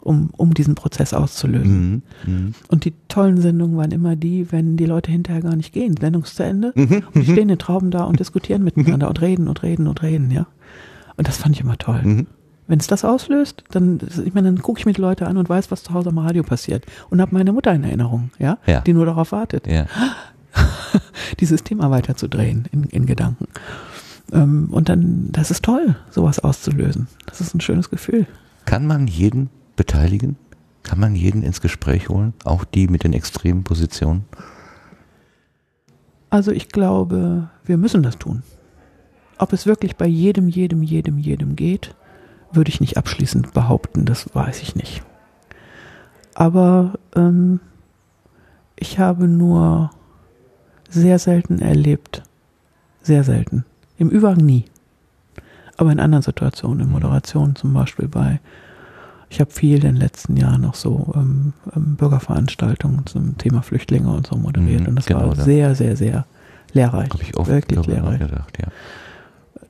[0.00, 2.02] um, um diesen Prozess auszulösen.
[2.26, 2.52] Mhm, mh.
[2.68, 5.96] Und die tollen Sendungen waren immer die, wenn die Leute hinterher gar nicht gehen.
[5.96, 7.32] Sendung ist zu Ende mhm, und die mhm.
[7.32, 10.46] stehen in Trauben da und diskutieren miteinander und reden und reden und reden, ja.
[11.16, 12.02] Und das fand ich immer toll.
[12.02, 12.26] Mhm.
[12.68, 15.48] Wenn es das auslöst, dann, ich meine, dann gucke ich mir die Leute an und
[15.48, 16.84] weiß, was zu Hause am Radio passiert.
[17.10, 18.80] Und habe meine Mutter in Erinnerung, ja, ja.
[18.80, 19.86] die nur darauf wartet, ja.
[21.40, 23.46] dieses Thema weiterzudrehen in, in Gedanken.
[24.32, 27.08] Ähm, und dann, das ist toll, sowas auszulösen.
[27.26, 28.26] Das ist ein schönes Gefühl.
[28.64, 30.36] Kann man jeden beteiligen?
[30.82, 32.34] Kann man jeden ins Gespräch holen?
[32.44, 34.24] Auch die mit den extremen Positionen?
[36.30, 38.42] Also ich glaube, wir müssen das tun.
[39.38, 41.94] Ob es wirklich bei jedem, jedem, jedem, jedem geht,
[42.52, 45.02] würde ich nicht abschließend behaupten, das weiß ich nicht.
[46.34, 47.60] Aber ähm,
[48.76, 49.90] ich habe nur
[50.88, 52.22] sehr selten erlebt,
[53.02, 53.64] sehr selten,
[53.98, 54.64] im Übergang nie,
[55.76, 58.40] aber in anderen Situationen, in Moderation zum Beispiel bei,
[59.28, 64.10] ich habe viel in den letzten Jahren noch so ähm, ähm, Bürgerveranstaltungen zum Thema Flüchtlinge
[64.10, 66.26] und so moderiert mhm, und das genau, war sehr, sehr, sehr
[66.72, 68.20] lehrreich, ich oft, wirklich lehrreich.
[68.20, 68.68] Gedacht, ja.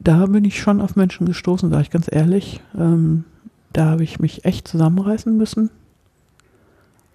[0.00, 2.60] Da bin ich schon auf Menschen gestoßen, sage ich ganz ehrlich.
[2.78, 3.24] Ähm,
[3.72, 5.70] da habe ich mich echt zusammenreißen müssen,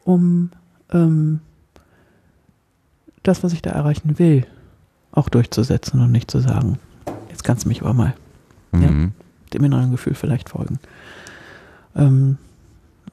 [0.04, 0.52] um
[0.92, 1.42] ähm,
[3.24, 4.46] das, was ich da erreichen will,
[5.12, 6.80] auch durchzusetzen und nicht zu sagen,
[7.30, 8.14] jetzt kannst du mich aber mal
[8.72, 8.82] mhm.
[8.82, 8.90] ja,
[9.54, 10.80] dem inneren Gefühl vielleicht folgen.
[11.96, 12.38] Ähm,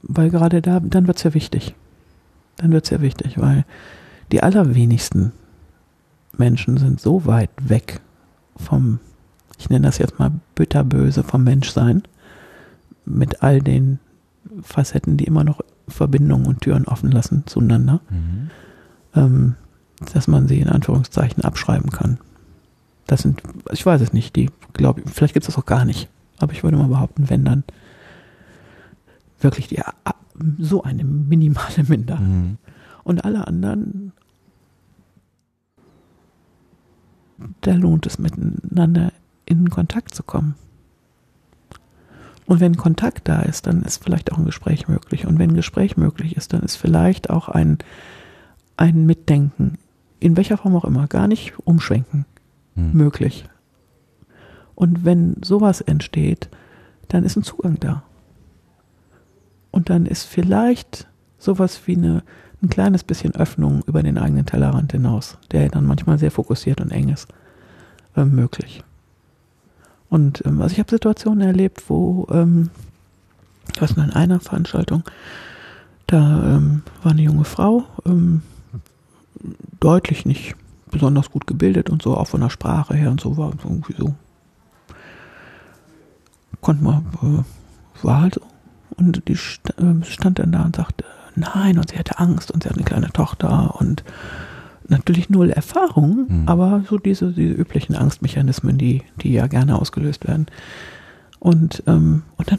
[0.02, 1.74] weil gerade da, dann wird es ja wichtig.
[2.56, 3.64] Dann wird es ja wichtig, weil
[4.30, 5.32] die allerwenigsten
[6.36, 8.00] Menschen sind so weit weg
[8.56, 9.00] vom
[9.58, 12.02] ich nenne das jetzt mal bitterböse vom Menschsein,
[13.04, 13.98] mit all den
[14.62, 18.50] Facetten, die immer noch Verbindungen und Türen offen lassen zueinander, mhm.
[19.14, 19.54] ähm,
[20.12, 22.18] dass man sie in Anführungszeichen abschreiben kann.
[23.06, 23.42] Das sind,
[23.72, 26.08] ich weiß es nicht, die glaube vielleicht gibt es das auch gar nicht,
[26.38, 27.64] aber ich würde mal behaupten, wenn dann
[29.40, 29.82] wirklich die
[30.58, 32.26] so eine minimale Minderheit.
[32.26, 32.58] Mhm.
[33.04, 34.12] Und alle anderen,
[37.62, 39.12] da lohnt es miteinander
[39.46, 40.54] in Kontakt zu kommen.
[42.46, 45.26] Und wenn Kontakt da ist, dann ist vielleicht auch ein Gespräch möglich.
[45.26, 47.78] Und wenn ein Gespräch möglich ist, dann ist vielleicht auch ein,
[48.76, 49.78] ein Mitdenken
[50.20, 52.24] in welcher Form auch immer, gar nicht umschwenken
[52.74, 52.92] hm.
[52.92, 53.44] möglich.
[54.74, 56.48] Und wenn sowas entsteht,
[57.08, 58.02] dann ist ein Zugang da.
[59.70, 61.08] Und dann ist vielleicht
[61.38, 62.22] sowas wie eine,
[62.62, 66.90] ein kleines bisschen Öffnung über den eigenen Tellerrand hinaus, der dann manchmal sehr fokussiert und
[66.90, 67.28] eng ist,
[68.16, 68.82] äh, möglich.
[70.08, 72.70] Und ähm, also ich habe Situationen erlebt, wo, ähm,
[73.72, 75.04] ich weiß noch, in einer Veranstaltung,
[76.06, 78.42] da ähm, war eine junge Frau, ähm,
[79.80, 80.54] deutlich nicht
[80.90, 84.14] besonders gut gebildet und so, auch von der Sprache her und so, war irgendwie so.
[86.60, 88.40] Konnte man, äh, war halt so.
[88.96, 91.04] Und die st äh, stand dann da und sagte,
[91.36, 94.02] nein, und sie hatte Angst und sie hat eine kleine Tochter und
[94.88, 96.48] natürlich null Erfahrung, mhm.
[96.48, 100.46] aber so diese, diese üblichen Angstmechanismen, die, die ja gerne ausgelöst werden.
[101.38, 102.58] Und, ähm, und dann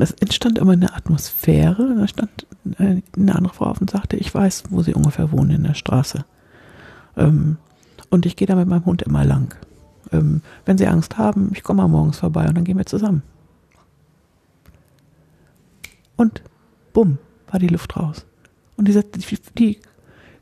[0.00, 1.96] das entstand immer eine Atmosphäre.
[1.98, 2.46] Da stand
[2.78, 5.74] äh, eine andere Frau auf und sagte, ich weiß, wo sie ungefähr wohnen in der
[5.74, 6.24] Straße.
[7.16, 7.56] Ähm,
[8.10, 9.54] und ich gehe da mit meinem Hund immer lang.
[10.12, 13.22] Ähm, wenn sie Angst haben, ich komme mal morgens vorbei und dann gehen wir zusammen.
[16.16, 16.42] Und
[16.92, 17.18] bumm,
[17.50, 18.24] war die Luft raus.
[18.76, 19.78] Und die, die, die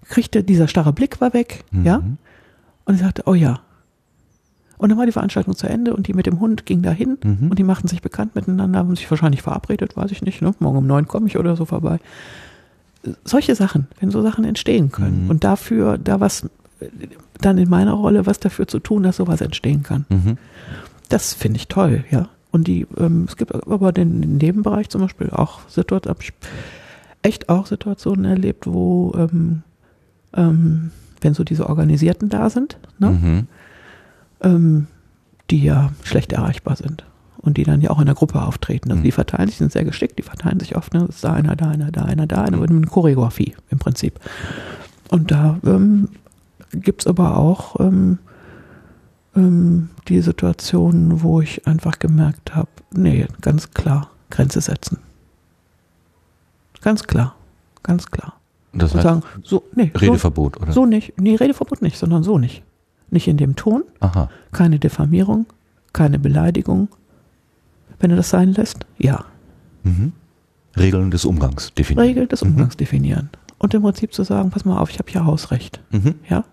[0.08, 1.84] kriegte, dieser starre Blick war weg, mhm.
[1.84, 2.02] ja.
[2.84, 3.60] Und sie sagte, oh ja.
[4.78, 7.48] Und dann war die Veranstaltung zu Ende und die mit dem Hund ging dahin mhm.
[7.50, 10.54] und die machten sich bekannt miteinander, haben sich wahrscheinlich verabredet, weiß ich nicht, ne?
[10.58, 11.98] morgen um neun komme ich oder so vorbei.
[13.24, 15.30] Solche Sachen, wenn so Sachen entstehen können mhm.
[15.30, 16.48] und dafür, da was,
[17.40, 20.04] dann in meiner Rolle, was dafür zu tun, dass sowas entstehen kann.
[20.08, 20.38] Mhm.
[21.08, 22.28] Das finde ich toll, ja.
[22.50, 26.32] Und die, ähm, es gibt aber den, den Nebenbereich zum Beispiel auch Situationen, habe ich
[27.22, 29.62] echt auch Situationen erlebt, wo ähm,
[30.34, 30.90] ähm,
[31.20, 33.46] wenn so diese Organisierten da sind, ne?
[34.40, 34.86] Ähm,
[35.50, 37.04] die ja schlecht erreichbar sind
[37.38, 38.90] und die dann ja auch in der Gruppe auftreten.
[38.90, 39.04] Also mhm.
[39.04, 41.06] die verteilen sich, sind sehr geschickt, die verteilen sich oft, ne?
[41.08, 42.62] ist da einer, da einer, da einer, da einer, mhm.
[42.62, 44.18] mit einer Choreografie im Prinzip.
[45.10, 46.08] Und da ähm,
[46.72, 48.18] gibt es aber auch ähm,
[49.36, 54.98] ähm, die Situationen, wo ich einfach gemerkt habe, nee, ganz klar, Grenze setzen.
[56.82, 57.36] Ganz klar,
[57.82, 58.34] ganz klar.
[58.72, 60.72] Das heißt, sagen, so, nee, Redeverbot, so, oder?
[60.72, 61.14] So nicht.
[61.18, 62.62] Nee, Redeverbot nicht, sondern so nicht.
[63.10, 63.84] Nicht in dem Ton.
[64.00, 64.28] Aha.
[64.52, 65.46] Keine Diffamierung,
[65.92, 66.88] keine Beleidigung.
[67.98, 69.24] Wenn du das sein lässt, ja.
[69.84, 70.12] Mhm.
[70.76, 72.06] Regeln des Umgangs definieren.
[72.06, 72.50] Regeln des mhm.
[72.50, 72.78] Umgangs mhm.
[72.78, 73.30] definieren.
[73.58, 75.80] Und im Prinzip zu sagen, pass mal auf, ich habe hier Hausrecht.
[75.90, 76.16] Mhm.
[76.28, 76.44] Ja?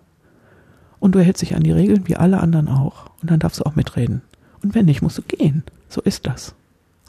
[1.00, 3.10] Und du hältst dich an die Regeln, wie alle anderen auch.
[3.22, 4.22] Und dann darfst du auch mitreden.
[4.62, 5.64] Und wenn nicht, musst du gehen.
[5.90, 6.56] So ist das.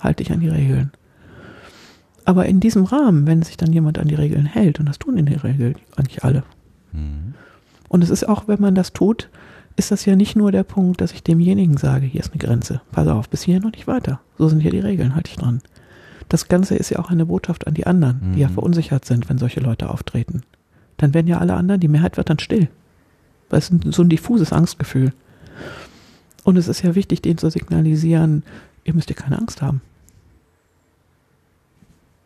[0.01, 0.91] Halt dich an die Regeln.
[2.25, 5.17] Aber in diesem Rahmen, wenn sich dann jemand an die Regeln hält, und das tun
[5.17, 6.43] in der Regel eigentlich alle.
[6.93, 7.35] Mhm.
[7.95, 9.29] Und es ist auch, wenn man das tut,
[9.77, 12.81] ist das ja nicht nur der Punkt, dass ich demjenigen sage, hier ist eine Grenze,
[12.91, 14.19] pass auf, bis hierhin und nicht weiter.
[14.37, 15.61] So sind hier die Regeln, halte ich dran.
[16.29, 18.33] Das Ganze ist ja auch eine Botschaft an die anderen, mhm.
[18.33, 18.55] die ja mhm.
[18.55, 20.43] verunsichert sind, wenn solche Leute auftreten.
[20.97, 22.67] Dann werden ja alle anderen, die Mehrheit wird dann still.
[23.49, 25.13] Weil es ist so ein diffuses Angstgefühl.
[26.43, 28.43] Und es ist ja wichtig, denen zu signalisieren,
[28.83, 29.83] ihr müsst ihr keine Angst haben.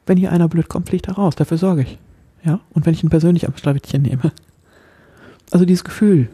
[0.06, 1.36] Wenn hier einer blöd kommt, fliegt er raus.
[1.36, 1.98] Dafür sorge ich.
[2.42, 2.60] Ja?
[2.70, 4.32] Und wenn ich ihn persönlich am Schlawittchen nehme.
[5.50, 6.28] Also dieses Gefühl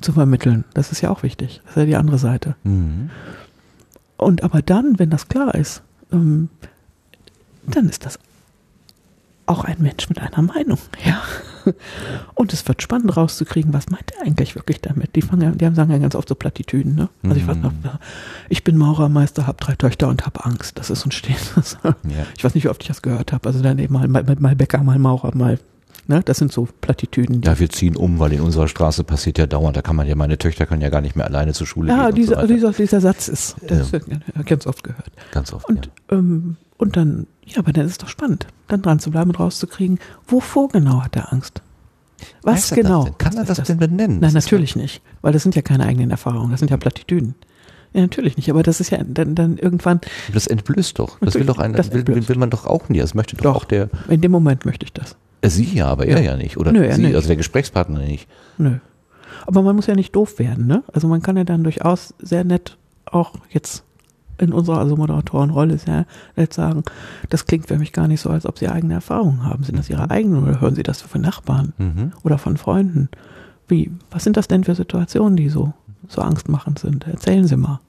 [0.00, 1.60] zu vermitteln, das ist ja auch wichtig.
[1.64, 2.56] Das ist ja die andere Seite.
[2.64, 3.10] Mhm.
[4.16, 5.82] Und aber dann, wenn das klar ist,
[6.12, 6.48] ähm,
[7.66, 8.18] dann ist das
[9.46, 11.22] auch ein Mensch mit einer Meinung, ja.
[12.34, 15.16] Und es wird spannend rauszukriegen, was meint er eigentlich wirklich damit.
[15.16, 17.08] Die fangen, die haben sagen ja ganz oft so Plattitüden, ne?
[17.22, 17.90] Also ich weiß noch, mhm.
[18.48, 20.78] ich bin Maurermeister, habe drei Töchter und habe Angst.
[20.78, 21.36] Das ist so ein Stehen.
[21.84, 22.26] ja.
[22.36, 23.46] Ich weiß nicht, wie oft ich das gehört habe.
[23.46, 25.58] Also dann eben mal, mal, mal Bäcker, mal Maurer, mal
[26.08, 26.22] Ne?
[26.24, 27.42] Das sind so Plattitüden.
[27.42, 29.76] Ja, wir ziehen um, weil in unserer Straße passiert ja dauernd.
[29.76, 32.06] Da kann man ja, meine Töchter können ja gar nicht mehr alleine zur Schule ja,
[32.06, 32.14] gehen.
[32.14, 34.42] Dieser, so dieser, dieser Satz ist, das ja.
[34.42, 35.10] ganz oft gehört.
[35.32, 35.68] Ganz oft.
[35.68, 36.16] Und, ja.
[36.16, 39.38] ähm, und dann, ja, aber dann ist es doch spannend, dann dran zu bleiben und
[39.38, 41.60] rauszukriegen, wovor genau hat er Angst?
[42.42, 43.10] Was genau?
[43.18, 44.20] Kann er das, das, denn benennen?
[44.20, 47.34] Nein, natürlich nicht, weil das sind ja keine eigenen Erfahrungen, das sind ja Plattitüden.
[47.92, 50.00] Ja, natürlich nicht, aber das ist ja dann, dann irgendwann.
[50.32, 51.18] Das entblößt doch.
[51.20, 52.98] Das will doch einer, will, will, man doch auch nie.
[52.98, 53.88] Das möchte doch, doch, auch der.
[54.08, 55.16] In dem Moment möchte ich das.
[55.40, 56.56] Äh, sie ja, aber er ja nicht.
[56.56, 57.14] Oder Nö, er sie, nicht.
[57.14, 58.28] also der Gesprächspartner nicht.
[58.56, 58.76] Nö.
[59.46, 60.82] Aber man muss ja nicht doof werden, ne?
[60.92, 63.84] Also man kann ja dann durchaus sehr nett auch jetzt
[64.38, 66.06] in unserer also Moderatorenrolle sehr
[66.36, 66.82] nett sagen,
[67.28, 69.64] das klingt für mich gar nicht so, als ob Sie eigene Erfahrungen haben.
[69.64, 70.10] Sind das Ihre mhm.
[70.10, 72.12] eigenen oder hören Sie das von Nachbarn mhm.
[72.22, 73.08] oder von Freunden?
[73.66, 75.72] Wie, was sind das denn für Situationen, die so,
[76.06, 77.06] so angstmachend sind?
[77.06, 77.80] Erzählen Sie mal.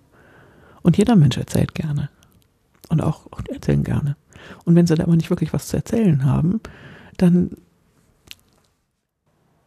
[0.82, 2.10] Und jeder Mensch erzählt gerne.
[2.90, 4.16] Und auch, auch erzählen gerne.
[4.66, 6.62] Und wenn sie da aber nicht wirklich was zu erzählen haben,
[7.22, 7.52] dann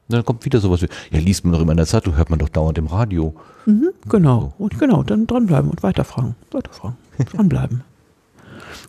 [0.09, 2.39] dann kommt wieder sowas wie, ja, liest man doch immer in der Zeitung, hört man
[2.39, 3.35] doch dauernd im Radio.
[3.67, 4.53] Mhm, genau.
[4.59, 6.35] Und genau, dann dranbleiben und weiterfragen.
[6.51, 6.97] Weiterfragen.
[7.33, 7.83] Dranbleiben.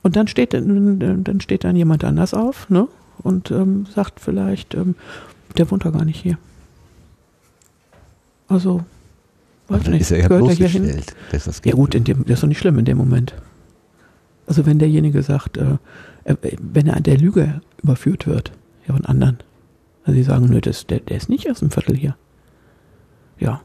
[0.01, 2.87] und dann steht, dann steht dann jemand anders auf, ne?
[3.19, 4.95] Und ähm, sagt vielleicht, ähm,
[5.57, 6.37] der wohnt doch gar nicht hier.
[8.47, 8.81] Also,
[9.67, 10.01] weiß nicht.
[10.01, 11.15] Ist er ja bloßgestellt.
[11.31, 13.33] Das ist ja gut, in dem, das ist doch nicht schlimm in dem Moment.
[14.45, 15.77] Also wenn derjenige sagt, äh,
[16.25, 18.51] wenn er an der Lüge überführt wird,
[18.87, 19.37] ja von anderen,
[20.03, 22.15] also sie sagen, nö, das, der, der ist nicht erst im Viertel hier.
[23.39, 23.61] Ja,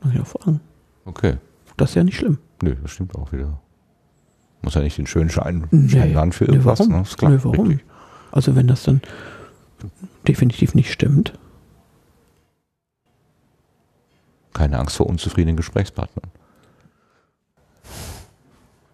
[0.00, 0.60] kann ich auch fragen.
[1.04, 1.36] Okay.
[1.76, 2.38] Das ist ja nicht schlimm.
[2.62, 3.60] Nö, das stimmt auch wieder.
[4.62, 6.80] Muss ja nicht den schönen Schein, nee, Schein für irgendwas.
[6.80, 7.02] Nee, warum?
[7.02, 7.08] Ne?
[7.16, 7.66] Klar, nee, warum?
[7.68, 7.86] Richtig.
[8.32, 9.00] Also wenn das dann
[10.26, 11.34] definitiv nicht stimmt.
[14.52, 16.30] Keine Angst vor unzufriedenen Gesprächspartnern.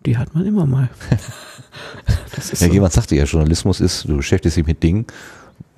[0.07, 0.89] Die hat man immer mal.
[2.37, 2.67] ja, so.
[2.67, 5.07] Jemand sagte ja, Journalismus ist, du beschäftigst dich mit Dingen,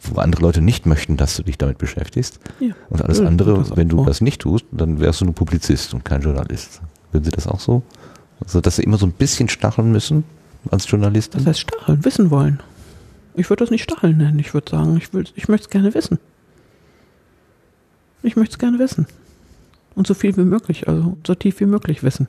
[0.01, 2.39] wo andere Leute nicht möchten, dass du dich damit beschäftigst.
[2.61, 2.75] Ja.
[2.89, 6.23] Und alles andere, wenn du das nicht tust, dann wärst du nur Publizist und kein
[6.23, 6.81] Journalist.
[7.11, 7.83] Würden Sie das auch so?
[8.41, 10.25] Also, dass Sie immer so ein bisschen stacheln müssen
[10.71, 11.35] als Journalist?
[11.35, 12.61] Das heißt stacheln, wissen wollen.
[13.35, 14.39] Ich würde das nicht stacheln nennen.
[14.39, 16.19] Ich würde sagen, ich, will, ich möchte es gerne wissen.
[18.23, 19.07] Ich möchte es gerne wissen.
[19.97, 22.29] Und so viel wie möglich, also so tief wie möglich wissen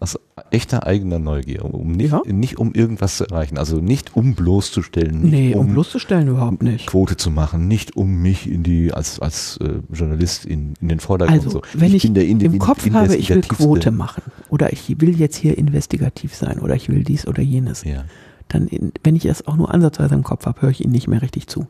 [0.00, 0.18] aus
[0.50, 2.22] echter eigener Neugier, um nicht, ja.
[2.26, 5.20] nicht um irgendwas zu erreichen, also nicht um bloßzustellen.
[5.20, 6.86] Nicht nee, um, um bloßzustellen überhaupt nicht.
[6.86, 11.00] Quote zu machen, nicht um mich in die, als, als äh, Journalist in, in den
[11.00, 11.62] Vordergrund also, so.
[11.74, 15.36] wenn ich, ich der, im Kopf habe, ich will Quote machen oder ich will jetzt
[15.36, 18.04] hier investigativ sein oder ich will dies oder jenes, ja.
[18.48, 21.08] dann, in, wenn ich das auch nur ansatzweise im Kopf habe, höre ich Ihnen nicht
[21.08, 21.66] mehr richtig zu.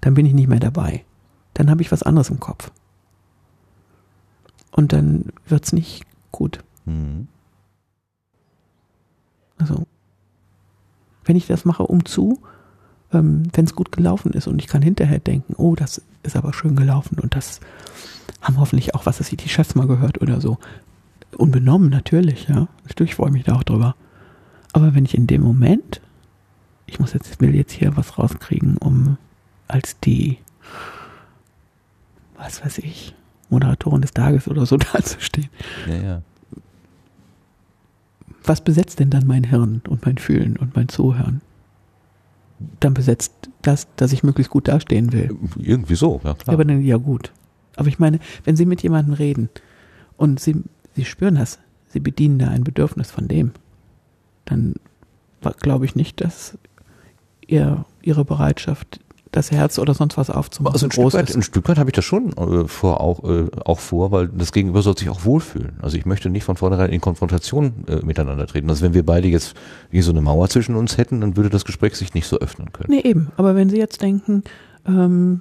[0.00, 1.04] Dann bin ich nicht mehr dabei.
[1.52, 2.70] Dann habe ich was anderes im Kopf.
[4.70, 6.60] Und dann wird es nicht gut.
[6.88, 7.28] Mhm.
[9.58, 9.86] Also,
[11.24, 12.40] wenn ich das mache, um zu,
[13.12, 16.52] ähm, wenn es gut gelaufen ist und ich kann hinterher denken, oh, das ist aber
[16.52, 17.60] schön gelaufen und das
[18.40, 20.58] haben hoffentlich auch, was ich, die Chefs mal gehört oder so.
[21.36, 22.68] Unbenommen, natürlich, ja.
[22.84, 23.94] Natürlich freue ich mich da auch drüber.
[24.72, 26.00] Aber wenn ich in dem Moment,
[26.86, 29.18] ich muss jetzt, will jetzt hier was rauskriegen, um
[29.66, 30.38] als die,
[32.36, 33.14] was weiß ich,
[33.50, 35.50] Moderatorin des Tages oder so dazustehen.
[35.86, 36.22] Ja, ja
[38.44, 41.40] was besetzt denn dann mein Hirn und mein Fühlen und mein Zuhören?
[42.80, 43.32] Dann besetzt
[43.62, 45.36] das, dass ich möglichst gut dastehen will.
[45.58, 46.54] Irgendwie so, ja klar.
[46.54, 47.32] Aber dann, ja gut.
[47.76, 49.48] Aber ich meine, wenn Sie mit jemandem reden
[50.16, 50.56] und Sie,
[50.94, 51.58] Sie spüren das,
[51.88, 53.52] Sie bedienen da ein Bedürfnis von dem,
[54.44, 54.74] dann
[55.60, 56.58] glaube ich nicht, dass
[57.46, 59.00] ihr, Ihre Bereitschaft
[59.32, 60.74] das Herz oder sonst was aufzumachen.
[60.74, 63.46] Also ein Stück weit, ein Stück weit habe ich das schon äh, vor, auch, äh,
[63.64, 65.78] auch vor, weil das Gegenüber soll sich auch wohlfühlen.
[65.82, 68.70] Also ich möchte nicht von vornherein in Konfrontation äh, miteinander treten.
[68.70, 69.54] Also wenn wir beide jetzt
[69.90, 72.72] wie so eine Mauer zwischen uns hätten, dann würde das Gespräch sich nicht so öffnen
[72.72, 72.90] können.
[72.90, 73.28] Nee, eben.
[73.36, 74.44] Aber wenn Sie jetzt denken,
[74.86, 75.40] ähm,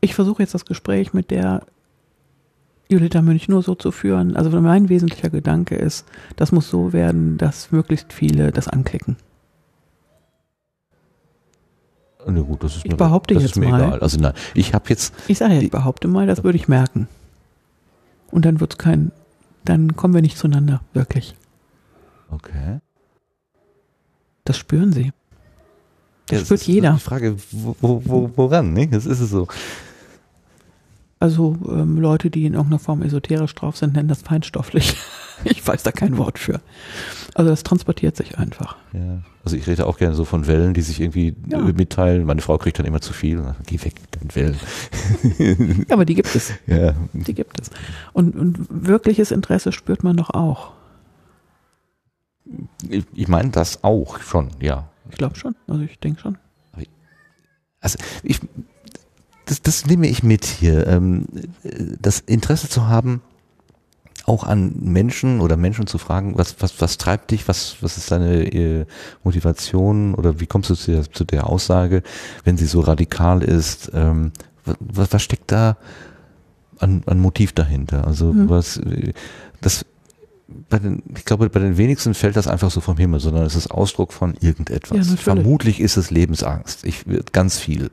[0.00, 1.62] ich versuche jetzt das Gespräch mit der
[2.88, 4.36] Julita Münch nur so zu führen.
[4.36, 6.06] Also mein wesentlicher Gedanke ist,
[6.36, 9.16] das muss so werden, dass möglichst viele das anklicken.
[12.26, 13.80] Ne, gut, das ist ich mir, behaupte das jetzt ist mir mal.
[13.82, 14.00] Egal.
[14.00, 15.14] Also nein, ich habe jetzt.
[15.28, 17.08] Ich sage ja, ich behaupte mal, das würde ich merken.
[18.32, 19.12] Und dann wird's kein,
[19.64, 21.36] dann kommen wir nicht zueinander, wirklich.
[22.30, 22.80] Okay.
[24.44, 25.12] Das spüren sie.
[26.26, 26.92] Das ja, spürt das jeder.
[26.94, 28.88] Die Frage, wo, wo, woran, ne?
[28.88, 29.46] Das ist es so.
[31.18, 34.96] Also ähm, Leute, die in irgendeiner Form esoterisch drauf sind, nennen das feinstofflich.
[35.44, 36.60] ich weiß da kein Wort für.
[37.34, 38.76] Also das transportiert sich einfach.
[38.92, 39.22] Ja.
[39.44, 41.58] Also ich rede auch gerne so von Wellen, die sich irgendwie ja.
[41.58, 42.24] mitteilen.
[42.24, 43.54] Meine Frau kriegt dann immer zu viel.
[43.66, 45.84] Geh weg, deine Wellen.
[45.88, 46.52] ja, aber die gibt es.
[46.66, 46.94] Ja.
[47.12, 47.70] Die gibt es.
[48.12, 50.72] Und, und wirkliches Interesse spürt man doch auch.
[52.88, 54.88] Ich, ich meine das auch schon, ja.
[55.10, 55.54] Ich glaube schon.
[55.68, 56.38] Also ich denke schon.
[57.86, 58.40] Also ich,
[59.44, 60.88] das, das nehme ich mit hier.
[60.88, 61.26] Ähm,
[62.00, 63.22] das Interesse zu haben,
[64.26, 68.10] auch an Menschen oder Menschen zu fragen, was, was, was treibt dich, was, was ist
[68.10, 68.86] deine äh,
[69.22, 72.02] Motivation oder wie kommst du zu der, zu der Aussage,
[72.44, 74.32] wenn sie so radikal ist, ähm,
[74.64, 75.76] was, was steckt da
[76.78, 78.06] an, an Motiv dahinter?
[78.06, 78.48] Also mhm.
[78.48, 79.12] was, äh,
[79.60, 79.86] das,
[80.68, 83.54] bei den, ich glaube, bei den wenigsten fällt das einfach so vom Himmel, sondern es
[83.54, 85.08] ist Ausdruck von irgendetwas.
[85.08, 86.84] Ja, Vermutlich ist es Lebensangst.
[86.84, 87.90] Ich ganz viel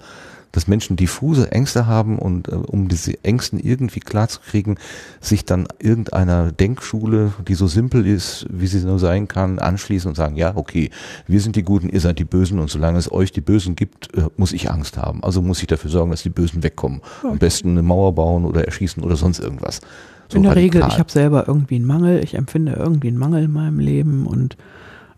[0.53, 4.77] dass Menschen diffuse Ängste haben und äh, um diese Ängsten irgendwie klarzukriegen,
[5.19, 10.15] sich dann irgendeiner Denkschule, die so simpel ist, wie sie nur sein kann, anschließen und
[10.15, 10.91] sagen, ja, okay,
[11.27, 14.15] wir sind die Guten, ihr seid die Bösen und solange es euch die Bösen gibt,
[14.15, 15.23] äh, muss ich Angst haben.
[15.23, 17.01] Also muss ich dafür sorgen, dass die Bösen wegkommen.
[17.19, 17.31] Okay.
[17.31, 19.81] Am besten eine Mauer bauen oder erschießen oder sonst irgendwas.
[20.30, 20.81] So in der radikal.
[20.81, 24.27] Regel, ich habe selber irgendwie einen Mangel, ich empfinde irgendwie einen Mangel in meinem Leben
[24.27, 24.55] und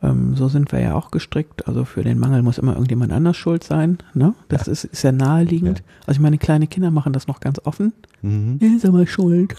[0.05, 1.67] ähm, so sind wir ja auch gestrickt.
[1.67, 3.97] Also für den Mangel muss immer irgendjemand anders schuld sein.
[4.13, 4.35] Ne?
[4.49, 4.73] Das ja.
[4.73, 5.79] Ist, ist ja naheliegend.
[5.79, 5.85] Ja.
[6.05, 7.93] Also ich meine, kleine Kinder machen das noch ganz offen.
[8.21, 8.59] Mhm.
[8.59, 9.55] Ist aber schuld.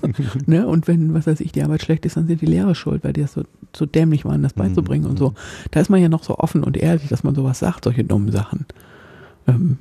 [0.46, 0.66] ne?
[0.66, 3.12] Und wenn, was weiß ich, die Arbeit schlecht ist, dann sind die Lehrer schuld, weil
[3.12, 3.42] die das so,
[3.76, 5.10] so dämlich waren, das beizubringen mhm.
[5.10, 5.34] und so.
[5.70, 8.32] Da ist man ja noch so offen und ehrlich, dass man sowas sagt, solche dummen
[8.32, 8.64] Sachen.
[9.46, 9.76] Ähm,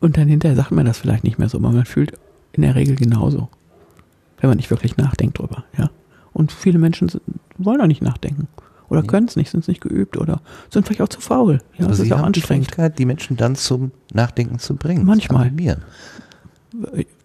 [0.00, 2.12] Und dann hinterher sagt man das vielleicht nicht mehr so, aber man fühlt
[2.52, 3.48] in der Regel genauso.
[4.40, 5.90] Wenn man nicht wirklich nachdenkt drüber, ja.
[6.32, 7.10] Und viele Menschen
[7.58, 8.48] wollen auch nicht nachdenken.
[8.92, 11.60] Oder können es nicht, sind es nicht geübt oder sind vielleicht auch zu faul.
[11.74, 12.76] Ja, also das ist auch anstrengend.
[12.76, 15.06] Die, die Menschen dann zum Nachdenken zu bringen.
[15.06, 15.50] Manchmal.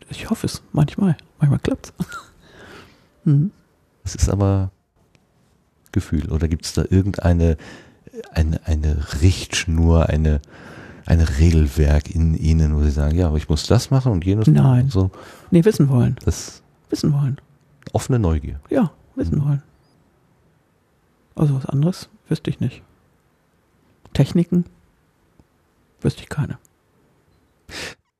[0.10, 1.18] Ich hoffe es, manchmal.
[1.39, 2.06] Manchmal klappt es.
[3.26, 3.52] hm.
[4.06, 4.72] Es ist aber
[5.91, 7.57] Gefühl oder gibt es da irgendeine
[8.31, 10.41] eine, eine Richtschnur, eine,
[11.06, 14.48] ein Regelwerk in ihnen, wo sie sagen, ja, aber ich muss das machen und jenes
[14.48, 14.56] Nein.
[14.56, 14.89] machen.
[14.89, 15.11] So.
[15.52, 16.15] Nee, wissen wollen.
[16.26, 17.38] Das wissen wollen.
[17.94, 18.60] Offene Neugier.
[18.69, 19.45] Ja, wissen mhm.
[19.45, 19.64] wollen.
[21.38, 22.81] Also was anderes wüsste ich nicht.
[24.14, 24.65] Techniken
[26.01, 26.57] wüsste ich keine.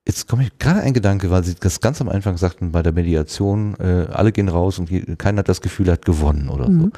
[0.06, 2.94] Jetzt komme ich gerade ein Gedanke, weil Sie das ganz am Anfang sagten, bei der
[2.94, 6.82] Mediation, äh, alle gehen raus und keiner hat das Gefühl, er hat gewonnen oder mhm.
[6.82, 6.90] so.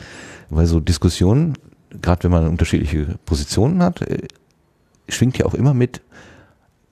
[0.50, 1.56] Weil so Diskussionen,
[2.02, 4.28] gerade wenn man unterschiedliche Positionen hat, äh,
[5.08, 6.02] schwingt ja auch immer mit,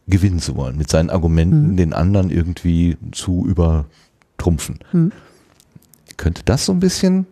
[0.07, 1.77] gewinnen zu wollen, mit seinen Argumenten mhm.
[1.77, 4.79] den anderen irgendwie zu übertrumpfen.
[4.93, 5.11] Mhm.
[6.15, 7.27] Könnte das so ein bisschen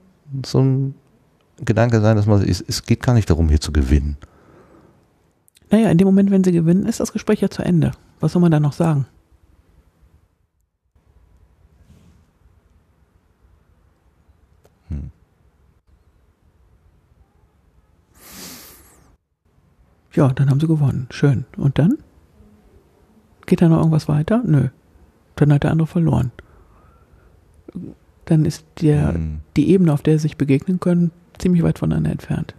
[0.45, 0.95] so ein
[1.57, 4.17] Gedanke sein, dass man, es, es geht gar nicht darum, hier zu gewinnen?
[5.71, 7.91] Naja, in dem Moment, wenn sie gewinnen, ist das Gespräch ja zu Ende.
[8.19, 9.05] Was soll man da noch sagen?
[14.89, 15.11] Hm.
[20.13, 21.07] Ja, dann haben sie gewonnen.
[21.09, 21.45] Schön.
[21.57, 21.97] Und dann?
[23.45, 24.41] Geht da noch irgendwas weiter?
[24.45, 24.69] Nö.
[25.35, 26.31] Dann hat der andere verloren.
[28.25, 29.41] Dann ist der, hm.
[29.55, 32.55] die Ebene, auf der sie sich begegnen können, ziemlich weit voneinander entfernt.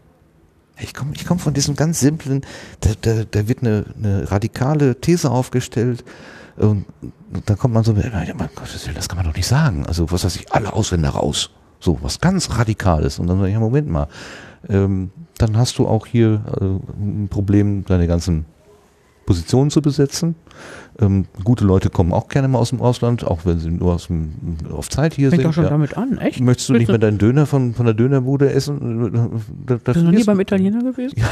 [0.79, 2.43] Ich komme ich komm von diesem ganz simplen,
[2.81, 6.05] da, da, da wird eine, eine radikale These aufgestellt
[6.57, 6.87] und
[7.45, 9.87] dann kommt man so, mein Gott, das kann man doch nicht sagen.
[9.87, 11.51] Also was weiß ich, alle Ausländer raus.
[11.81, 13.19] So, was ganz Radikales.
[13.19, 14.09] Und dann sage ich, Moment mal,
[14.69, 18.47] ähm, dann hast du auch hier äh, ein Problem, deine ganzen
[19.27, 20.37] Positionen zu besetzen.
[20.99, 24.07] Ähm, gute Leute kommen auch gerne mal aus dem Ausland, auch wenn sie nur aus
[24.07, 24.33] dem,
[24.71, 25.53] auf Zeit hier Fängt sind.
[25.53, 25.71] Fängt doch schon ja.
[25.71, 26.41] damit an, echt?
[26.41, 29.37] Möchtest du Willst nicht mehr deinen Döner von, von der Dönerbude essen?
[29.67, 31.17] Das, Bist du noch nie beim Italiener gewesen?
[31.19, 31.29] Ja.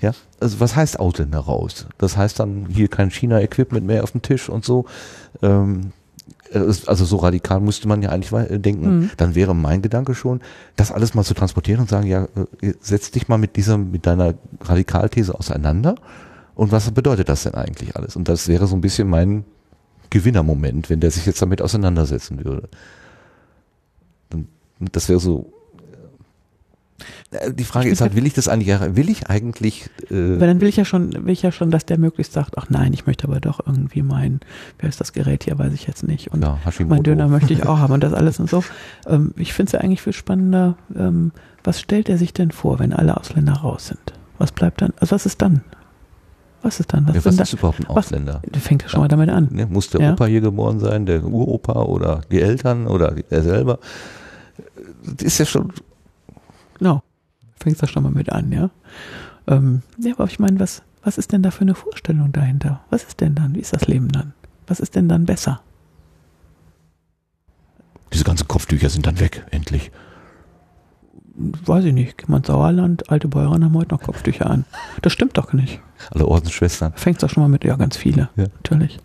[0.02, 1.86] ja, also was heißt Ausländer raus?
[1.96, 4.84] Das heißt dann hier kein China-Equipment mehr auf dem Tisch und so.
[5.40, 5.92] Ähm,
[6.52, 8.30] also so radikal müsste man ja eigentlich
[8.60, 9.10] denken, mhm.
[9.16, 10.40] dann wäre mein Gedanke schon,
[10.76, 12.28] das alles mal zu transportieren und sagen, ja,
[12.60, 15.96] äh, setz dich mal mit dieser, mit deiner Radikalthese auseinander
[16.54, 18.16] und was bedeutet das denn eigentlich alles?
[18.16, 19.44] Und das wäre so ein bisschen mein
[20.10, 22.68] Gewinnermoment, wenn der sich jetzt damit auseinandersetzen würde.
[24.78, 25.52] Das wäre so.
[27.32, 29.90] Äh, die Frage ist halt, will ich das eigentlich, will ich eigentlich.
[30.10, 32.56] Äh Weil dann will ich ja schon, will ich ja schon, dass der möglichst sagt,
[32.56, 34.38] ach nein, ich möchte aber doch irgendwie mein,
[34.78, 36.32] wer ist das Gerät hier, weiß ich jetzt nicht.
[36.32, 38.62] Und ja, mein Döner möchte ich auch haben und das alles und so.
[39.06, 41.32] Ähm, ich finde es ja eigentlich viel spannender, ähm,
[41.64, 44.12] was stellt er sich denn vor, wenn alle Ausländer raus sind?
[44.38, 45.62] Was bleibt dann, also was ist dann?
[46.64, 47.06] Was ist dann?
[47.06, 48.40] Was, ja, was ist überhaupt ein Ausländer?
[48.50, 49.48] Was, fängt ja schon mal damit an.
[49.50, 50.12] Ne, muss der ja?
[50.14, 53.78] Opa hier geboren sein, der Uropa oder die Eltern oder er selber?
[55.04, 55.74] Das ist ja schon.
[56.78, 57.02] Genau.
[57.56, 58.70] Fängt da schon mal mit an, ja.
[59.46, 62.80] Ähm, ja, aber ich meine, was, was ist denn da für eine Vorstellung dahinter?
[62.88, 63.54] Was ist denn dann?
[63.54, 64.32] Wie ist das Leben dann?
[64.66, 65.60] Was ist denn dann besser?
[68.10, 69.90] Diese ganzen Kopftücher sind dann weg, endlich
[71.36, 74.64] weiß ich nicht, man Sauerland, alte Bäuerin haben heute noch Kopftücher an.
[75.02, 75.80] Das stimmt doch nicht.
[76.10, 76.92] Alle Ordensschwestern.
[76.94, 78.28] Fängt doch schon mal mit, ja, ganz viele.
[78.36, 78.46] Ja.
[78.56, 78.98] Natürlich.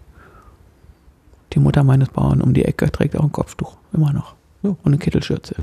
[1.53, 4.35] Die Mutter meines Bauern um die Ecke trägt auch ein Kopftuch, immer noch.
[4.61, 4.69] Ja.
[4.69, 5.56] Und eine Kittelschürze.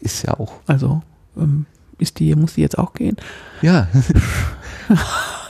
[0.00, 0.52] Ist ja auch.
[0.66, 1.02] Also,
[1.36, 1.66] ähm,
[1.98, 3.16] ist die, muss die jetzt auch gehen?
[3.62, 3.88] Ja.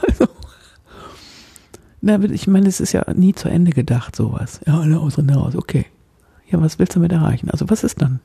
[0.09, 0.27] also,
[2.01, 4.61] na, ich meine, es ist ja nie zu Ende gedacht, sowas.
[4.67, 5.87] Ja, alle aus und raus, okay.
[6.49, 7.51] Ja, was willst du damit erreichen?
[7.51, 8.21] Also, was ist dann?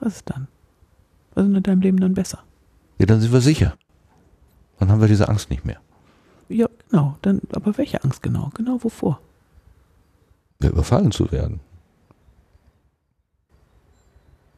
[0.00, 0.48] Was ist dann?
[1.34, 2.40] Was ist in deinem Leben dann besser?
[2.98, 3.74] Ja, dann sind wir sicher.
[4.78, 5.78] Dann haben wir diese Angst nicht mehr.
[6.48, 7.16] Ja, genau.
[7.22, 8.50] Dann, aber welche Angst genau?
[8.54, 9.20] Genau wovor?
[10.62, 11.60] Ja, überfallen zu werden.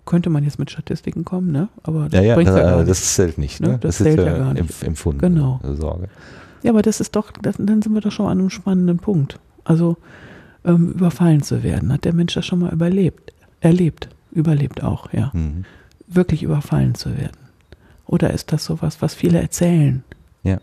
[0.05, 1.69] Könnte man jetzt mit Statistiken kommen, ne?
[1.83, 3.79] Aber das ja, ja, das, ja das zählt nicht, ne?
[3.81, 4.83] Das, das zählt ja gar nicht.
[4.83, 5.21] Empfunden.
[5.21, 5.61] Genau.
[5.63, 6.09] Sorge.
[6.63, 9.39] Ja, aber das ist doch, das, dann sind wir doch schon an einem spannenden Punkt.
[9.65, 9.97] Also
[10.65, 15.31] ähm, überfallen zu werden, hat der Mensch das schon mal überlebt, erlebt überlebt auch, ja.
[15.35, 15.65] Mhm.
[16.07, 17.37] Wirklich überfallen zu werden.
[18.07, 20.05] Oder ist das sowas, was viele erzählen?
[20.43, 20.59] Ja.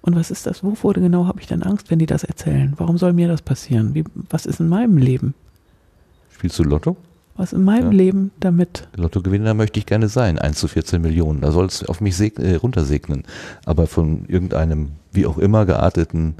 [0.00, 0.62] Und was ist das?
[0.62, 2.74] Wovor genau habe ich denn Angst, wenn die das erzählen?
[2.76, 3.94] Warum soll mir das passieren?
[3.94, 5.34] Wie, was ist in meinem Leben?
[6.30, 6.96] Spielst du Lotto?
[7.36, 7.98] Was in meinem ja.
[7.98, 8.86] Leben damit?
[8.94, 11.40] Lottogewinner möchte ich gerne sein, 1 zu 14 Millionen.
[11.40, 13.24] Da soll es auf mich äh, runtersegnen.
[13.64, 16.34] Aber von irgendeinem, wie auch immer, gearteten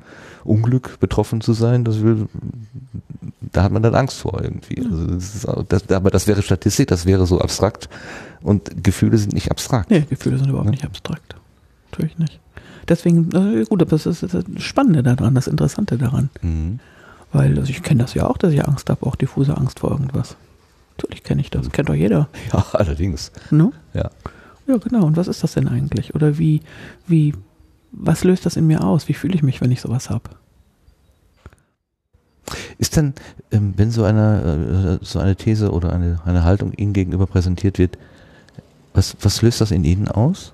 [0.44, 2.28] Unglück betroffen zu sein, das will,
[3.40, 4.84] da hat man dann Angst vor irgendwie.
[4.84, 7.88] Also das ist, das, aber das wäre Statistik, das wäre so abstrakt
[8.42, 9.90] und Gefühle sind nicht abstrakt.
[9.90, 10.72] Nee, Gefühle sind überhaupt ja?
[10.72, 11.34] nicht abstrakt.
[11.90, 12.40] Natürlich nicht.
[12.88, 16.28] Deswegen, äh, gut, das ist das Spannende daran, das Interessante daran.
[16.42, 16.78] Mhm.
[17.32, 19.90] Weil also ich kenne das ja auch, dass ich Angst habe, auch diffuse Angst vor
[19.90, 20.36] irgendwas.
[20.96, 22.28] Natürlich kenne ich das, kennt doch jeder.
[22.52, 23.32] Ja, allerdings.
[23.50, 23.72] No?
[23.94, 24.10] Ja.
[24.66, 25.04] Ja, genau.
[25.04, 26.14] Und was ist das denn eigentlich?
[26.14, 26.62] Oder wie,
[27.06, 27.34] wie,
[27.92, 29.08] was löst das in mir aus?
[29.08, 30.30] Wie fühle ich mich, wenn ich sowas habe?
[32.78, 33.14] Ist denn,
[33.50, 37.78] ähm, wenn so eine, äh, so eine These oder eine, eine Haltung Ihnen gegenüber präsentiert
[37.78, 37.98] wird,
[38.92, 40.52] was, was löst das in Ihnen aus?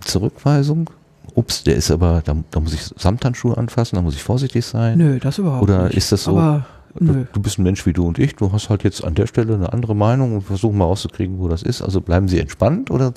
[0.00, 0.90] Zurückweisung?
[1.34, 4.98] Ups, der ist aber, da, da muss ich Samthandschuhe anfassen, da muss ich vorsichtig sein.
[4.98, 5.96] Nö, das überhaupt Oder nicht.
[5.96, 8.70] ist das so, aber, du, du bist ein Mensch wie du und ich, du hast
[8.70, 11.82] halt jetzt an der Stelle eine andere Meinung und versuchen mal rauszukriegen, wo das ist.
[11.82, 13.12] Also bleiben Sie entspannt oder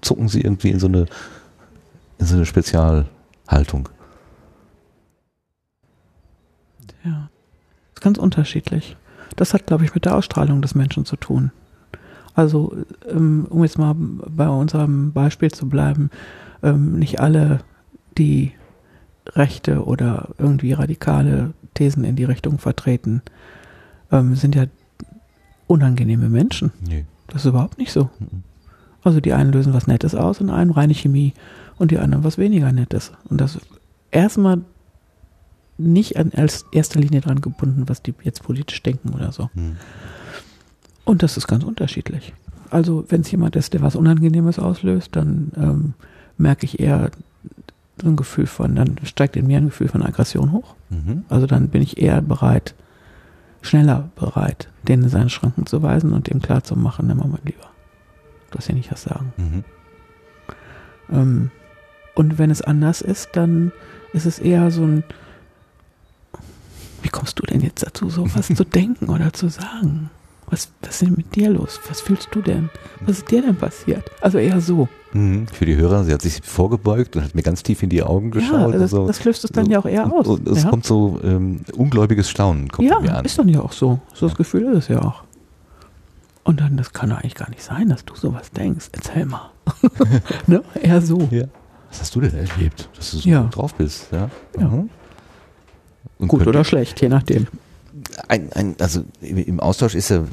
[0.00, 1.06] zucken Sie irgendwie in so eine,
[2.18, 3.88] in so eine Spezialhaltung?
[7.04, 7.28] Ja,
[7.94, 8.96] ist ganz unterschiedlich.
[9.36, 11.52] Das hat, glaube ich, mit der Ausstrahlung des Menschen zu tun.
[12.34, 12.74] Also,
[13.08, 16.10] ähm, um jetzt mal bei unserem Beispiel zu bleiben,
[16.62, 17.60] ähm, nicht alle,
[18.16, 18.52] die
[19.26, 23.22] rechte oder irgendwie radikale Thesen in die Richtung vertreten,
[24.10, 24.66] ähm, sind ja
[25.66, 26.72] unangenehme Menschen.
[26.86, 27.06] Nee.
[27.28, 28.10] Das ist überhaupt nicht so.
[28.18, 28.42] Mhm.
[29.02, 31.34] Also die einen lösen was Nettes aus und einen reine Chemie
[31.78, 33.12] und die anderen was weniger Nettes.
[33.28, 33.58] Und das
[34.10, 34.60] erstmal
[35.78, 39.50] nicht an als erster Linie dran gebunden, was die jetzt politisch denken oder so.
[39.54, 39.76] Mhm.
[41.04, 42.32] Und das ist ganz unterschiedlich.
[42.70, 45.94] Also wenn es jemand ist, der was Unangenehmes auslöst, dann ähm,
[46.38, 47.10] merke ich eher
[48.02, 50.74] so ein Gefühl von, dann steigt in mir ein Gefühl von Aggression hoch.
[50.90, 51.24] Mhm.
[51.28, 52.74] Also dann bin ich eher bereit,
[53.62, 57.70] schneller bereit, den in seine Schranken zu weisen und dem klarzumachen, nimm mal lieber.
[58.50, 59.32] Du hast ja nicht was sagen.
[59.36, 59.64] Mhm.
[61.10, 61.50] Ähm,
[62.14, 63.72] und wenn es anders ist, dann
[64.12, 65.04] ist es eher so ein,
[67.02, 70.10] wie kommst du denn jetzt dazu, so was zu denken oder zu sagen?
[70.48, 71.80] Was, was ist denn mit dir los?
[71.88, 72.68] Was fühlst du denn?
[73.00, 74.10] Was ist dir denn passiert?
[74.20, 74.88] Also eher so.
[75.12, 75.46] Mhm.
[75.48, 78.30] Für die Hörer, sie hat sich vorgebeugt und hat mir ganz tief in die Augen
[78.30, 78.72] geschaut.
[78.72, 79.06] Ja, das, so.
[79.06, 80.26] das löst es dann ja auch eher aus.
[80.26, 80.70] Und, und es ja.
[80.70, 83.24] kommt so ähm, ungläubiges Staunen kommt ja, mir an.
[83.24, 84.00] ist dann ja auch so.
[84.14, 85.22] So das Gefühl ist es ja auch.
[86.44, 88.86] Und dann, das kann doch eigentlich gar nicht sein, dass du sowas denkst.
[88.92, 89.50] Erzähl mal.
[90.46, 90.62] ne?
[90.80, 91.28] Eher so.
[91.30, 91.44] Ja.
[91.90, 93.42] Was hast du denn erlebt, dass du so Ja.
[93.52, 94.08] drauf bist?
[94.12, 94.30] Ja.
[94.58, 94.68] Ja.
[94.68, 94.88] Mhm.
[96.26, 97.46] Gut oder schlecht, je nachdem.
[98.28, 100.24] ein, ein, also im Austausch ist ja,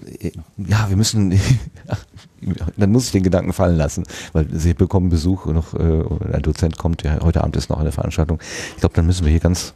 [0.58, 1.32] ja, wir müssen,
[2.78, 4.04] dann muss ich den Gedanken fallen lassen,
[4.34, 7.80] weil Sie bekommen Besuch und noch, äh, ein Dozent kommt, ja, heute Abend ist noch
[7.80, 8.40] eine Veranstaltung.
[8.76, 9.74] Ich glaube, dann müssen wir hier ganz,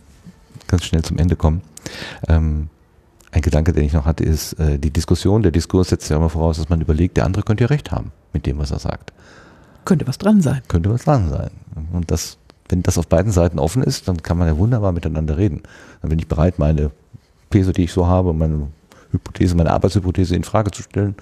[0.68, 1.62] ganz schnell zum Ende kommen.
[2.28, 2.70] Ähm,
[3.32, 6.30] ein Gedanke, den ich noch hatte, ist, äh, die Diskussion, der Diskurs setzt ja immer
[6.30, 9.12] voraus, dass man überlegt, der andere könnte ja recht haben mit dem, was er sagt.
[9.86, 10.62] Könnte was dran sein.
[10.68, 11.50] Könnte was dran sein.
[11.92, 12.38] Und das,
[12.70, 15.64] wenn das auf beiden Seiten offen ist, dann kann man ja wunderbar miteinander reden.
[16.02, 16.92] Dann bin ich bereit, meine
[17.50, 18.68] These, die ich so habe, meine
[19.12, 21.16] Hypothese, meine Arbeitshypothese in Frage zu stellen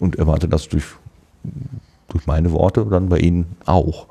[0.00, 0.84] und erwarte das durch,
[2.08, 4.06] durch meine Worte dann bei Ihnen auch.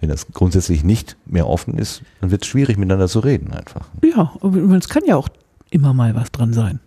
[0.00, 3.88] Wenn das grundsätzlich nicht mehr offen ist, dann wird es schwierig, miteinander zu reden einfach.
[4.02, 5.28] Ja, und es kann ja auch
[5.70, 6.80] immer mal was dran sein.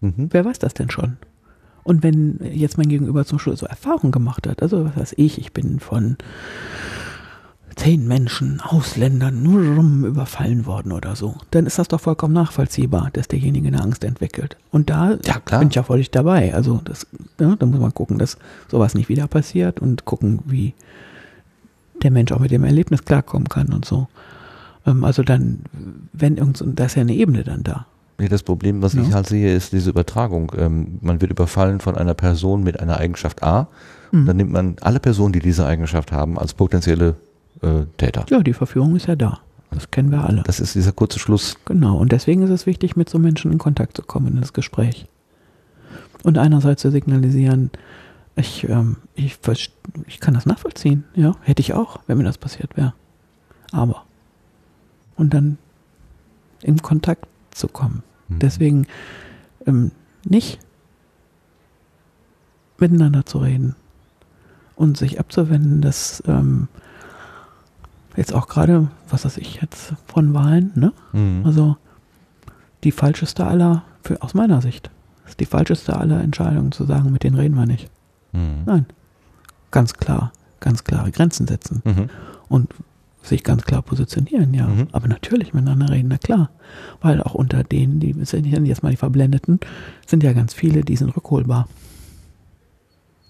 [0.00, 0.28] Mhm.
[0.30, 1.16] Wer weiß das denn schon?
[1.82, 5.38] Und wenn jetzt mein Gegenüber zum Schluss so Erfahrung gemacht hat, also was weiß ich,
[5.38, 6.16] ich bin von
[7.80, 9.60] zehn Menschen, Ausländern, nur
[10.06, 14.56] überfallen worden oder so, dann ist das doch vollkommen nachvollziehbar, dass derjenige eine Angst entwickelt.
[14.70, 16.52] Und da Ja, bin ich ja völlig dabei.
[16.54, 17.06] Also das,
[17.38, 18.36] ja, da muss man gucken, dass
[18.68, 20.74] sowas nicht wieder passiert und gucken, wie
[22.02, 24.08] der Mensch auch mit dem Erlebnis klarkommen kann und so.
[24.86, 25.60] Ähm, also dann,
[26.12, 27.86] wenn irgend so, da ist ja eine Ebene dann da.
[28.18, 29.02] Nee, das Problem, was Ja.
[29.02, 30.52] ich halt sehe, ist diese Übertragung.
[30.58, 33.68] Ähm, man wird überfallen von einer Person mit einer Eigenschaft A.
[34.12, 34.26] Mhm.
[34.26, 37.16] Dann nimmt man alle Personen, die diese Eigenschaft haben, als potenzielle
[37.62, 38.26] äh, Täter.
[38.30, 39.40] Ja, die Verführung ist ja da.
[39.70, 40.42] Das kennen wir alle.
[40.42, 41.56] Das ist dieser kurze Schluss.
[41.64, 41.96] Genau.
[41.96, 45.06] Und deswegen ist es wichtig, mit so Menschen in Kontakt zu kommen, in das Gespräch.
[46.24, 47.70] Und einerseits zu signalisieren,
[48.36, 49.38] ich, ähm, ich,
[50.06, 51.04] ich kann das nachvollziehen.
[51.14, 52.94] Ja, hätte ich auch, wenn mir das passiert wäre.
[53.72, 54.04] Aber.
[55.16, 55.58] Und dann
[56.62, 58.02] in Kontakt zu kommen.
[58.28, 58.38] Mhm.
[58.40, 58.86] Deswegen
[59.66, 59.92] ähm,
[60.24, 60.58] nicht
[62.78, 63.76] miteinander zu reden
[64.74, 66.68] und sich abzuwenden, dass ähm,
[68.16, 70.92] jetzt auch gerade, was weiß ich jetzt von Wahlen, ne?
[71.12, 71.42] Mhm.
[71.44, 71.76] Also
[72.84, 74.90] die falscheste aller, für, aus meiner Sicht,
[75.26, 77.90] ist die falscheste aller Entscheidungen zu sagen, mit denen reden wir nicht.
[78.32, 78.62] Mhm.
[78.66, 78.86] Nein.
[79.70, 82.10] Ganz klar, ganz klare Grenzen setzen Mhm.
[82.48, 82.74] und
[83.22, 84.66] sich ganz klar positionieren, ja.
[84.66, 84.88] Mhm.
[84.92, 86.50] Aber natürlich miteinander reden, na klar.
[87.02, 89.60] Weil auch unter denen, die sind jetzt mal die Verblendeten,
[90.06, 91.68] sind ja ganz viele, die sind rückholbar.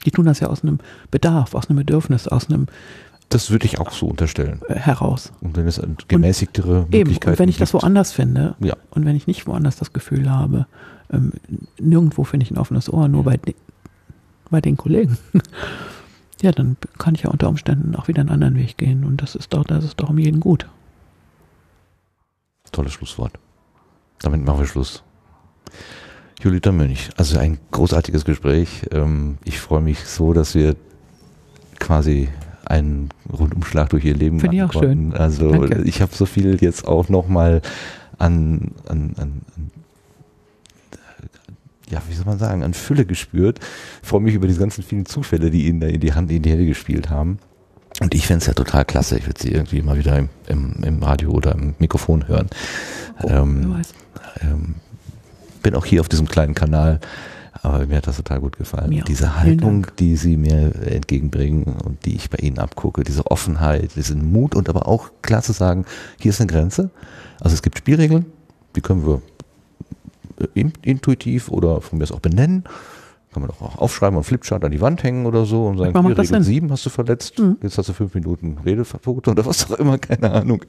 [0.07, 0.79] Die tun das ja aus einem
[1.11, 2.67] Bedarf, aus einem Bedürfnis, aus einem
[3.31, 4.61] Das würde ich auch so unterstellen.
[4.69, 5.33] äh, heraus.
[5.41, 7.83] Und wenn es eine gemäßigtere Eben, Möglichkeit und wenn ich das gibt.
[7.83, 8.77] woanders finde Ja.
[8.91, 10.67] und wenn ich nicht woanders das Gefühl habe,
[11.13, 11.33] ähm,
[11.81, 13.55] nirgendwo finde ich ein offenes Ohr, nur bei, de
[14.51, 15.17] bei den Kollegen,
[16.43, 19.35] Ja, dann kann ich ja unter Umständen auch wieder einen anderen Weg gehen und das
[19.35, 20.67] ist doch, das ist doch um jeden gut.
[22.73, 23.39] Tolles Schlusswort.
[24.23, 25.03] Damit machen wir Schluss.
[26.43, 28.87] Julita Mönch, also ein großartiges Gespräch.
[28.91, 30.77] Ähm, ich freue mich so, dass wir
[31.79, 32.29] quasi
[32.71, 35.11] einen Rundumschlag durch ihr Leben Finde ich auch konnten.
[35.11, 35.21] schön.
[35.21, 35.83] Also Danke.
[35.83, 37.63] ich habe so viel jetzt auch nochmal
[38.19, 39.43] an, an, an,
[41.91, 43.59] ja, wie soll man sagen, an Fülle gespürt.
[44.03, 46.43] Ich freue mich über die ganzen vielen Zufälle, die ihnen da in die Hand, in
[46.43, 47.39] die Hände gespielt haben.
[48.01, 49.19] Und ich fände es ja total klasse.
[49.19, 52.49] Ich würde sie irgendwie mal wieder im, im, im, Radio oder im Mikrofon hören.
[53.23, 53.83] Oh, ähm,
[54.41, 54.77] ähm,
[55.63, 57.01] bin auch hier auf diesem kleinen Kanal,
[57.63, 58.89] aber mir hat das total gut gefallen.
[58.89, 63.97] Mir diese Haltung, die sie mir entgegenbringen und die ich bei ihnen abgucke, diese Offenheit,
[63.97, 65.85] diesen Mut und aber auch klar zu sagen,
[66.19, 66.91] hier ist eine Grenze.
[67.39, 68.27] Also es gibt Spielregeln,
[68.77, 69.21] die können wir
[70.55, 72.65] intuitiv oder von mir aus auch benennen.
[73.33, 76.19] Kann man auch aufschreiben und Flipchart an die Wand hängen oder so und sagen, hier
[76.19, 77.59] Regel 7 hast du verletzt, mhm.
[77.63, 80.65] jetzt hast du fünf Minuten Redeverbot oder was auch immer, keine Ahnung.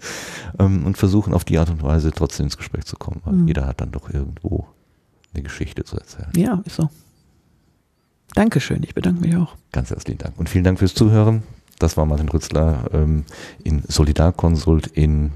[0.60, 3.48] Ähm, und versuchen auf die Art und Weise trotzdem ins Gespräch zu kommen, mhm.
[3.48, 4.68] jeder hat dann doch irgendwo
[5.34, 6.32] eine Geschichte zu erzählen.
[6.36, 6.90] Ja, ist so.
[8.34, 9.56] Dankeschön, ich bedanke mich auch.
[9.72, 11.44] Ganz herzlichen Dank und vielen Dank fürs Zuhören.
[11.80, 13.26] Das war Martin Rützler ähm,
[13.64, 15.32] in Solidarkonsult in,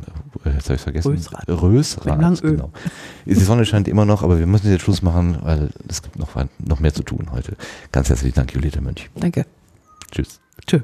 [0.46, 1.50] äh, jetzt habe ich vergessen, Rösrath.
[1.50, 2.72] Rösrath genau.
[3.26, 6.36] Die Sonne scheint immer noch, aber wir müssen jetzt Schluss machen, weil es gibt noch,
[6.60, 7.58] noch mehr zu tun heute.
[7.92, 9.10] Ganz herzlichen Dank, Julieta Mönch.
[9.16, 9.48] Danke.
[10.12, 10.40] Tschüss.
[10.68, 10.84] Tschüss.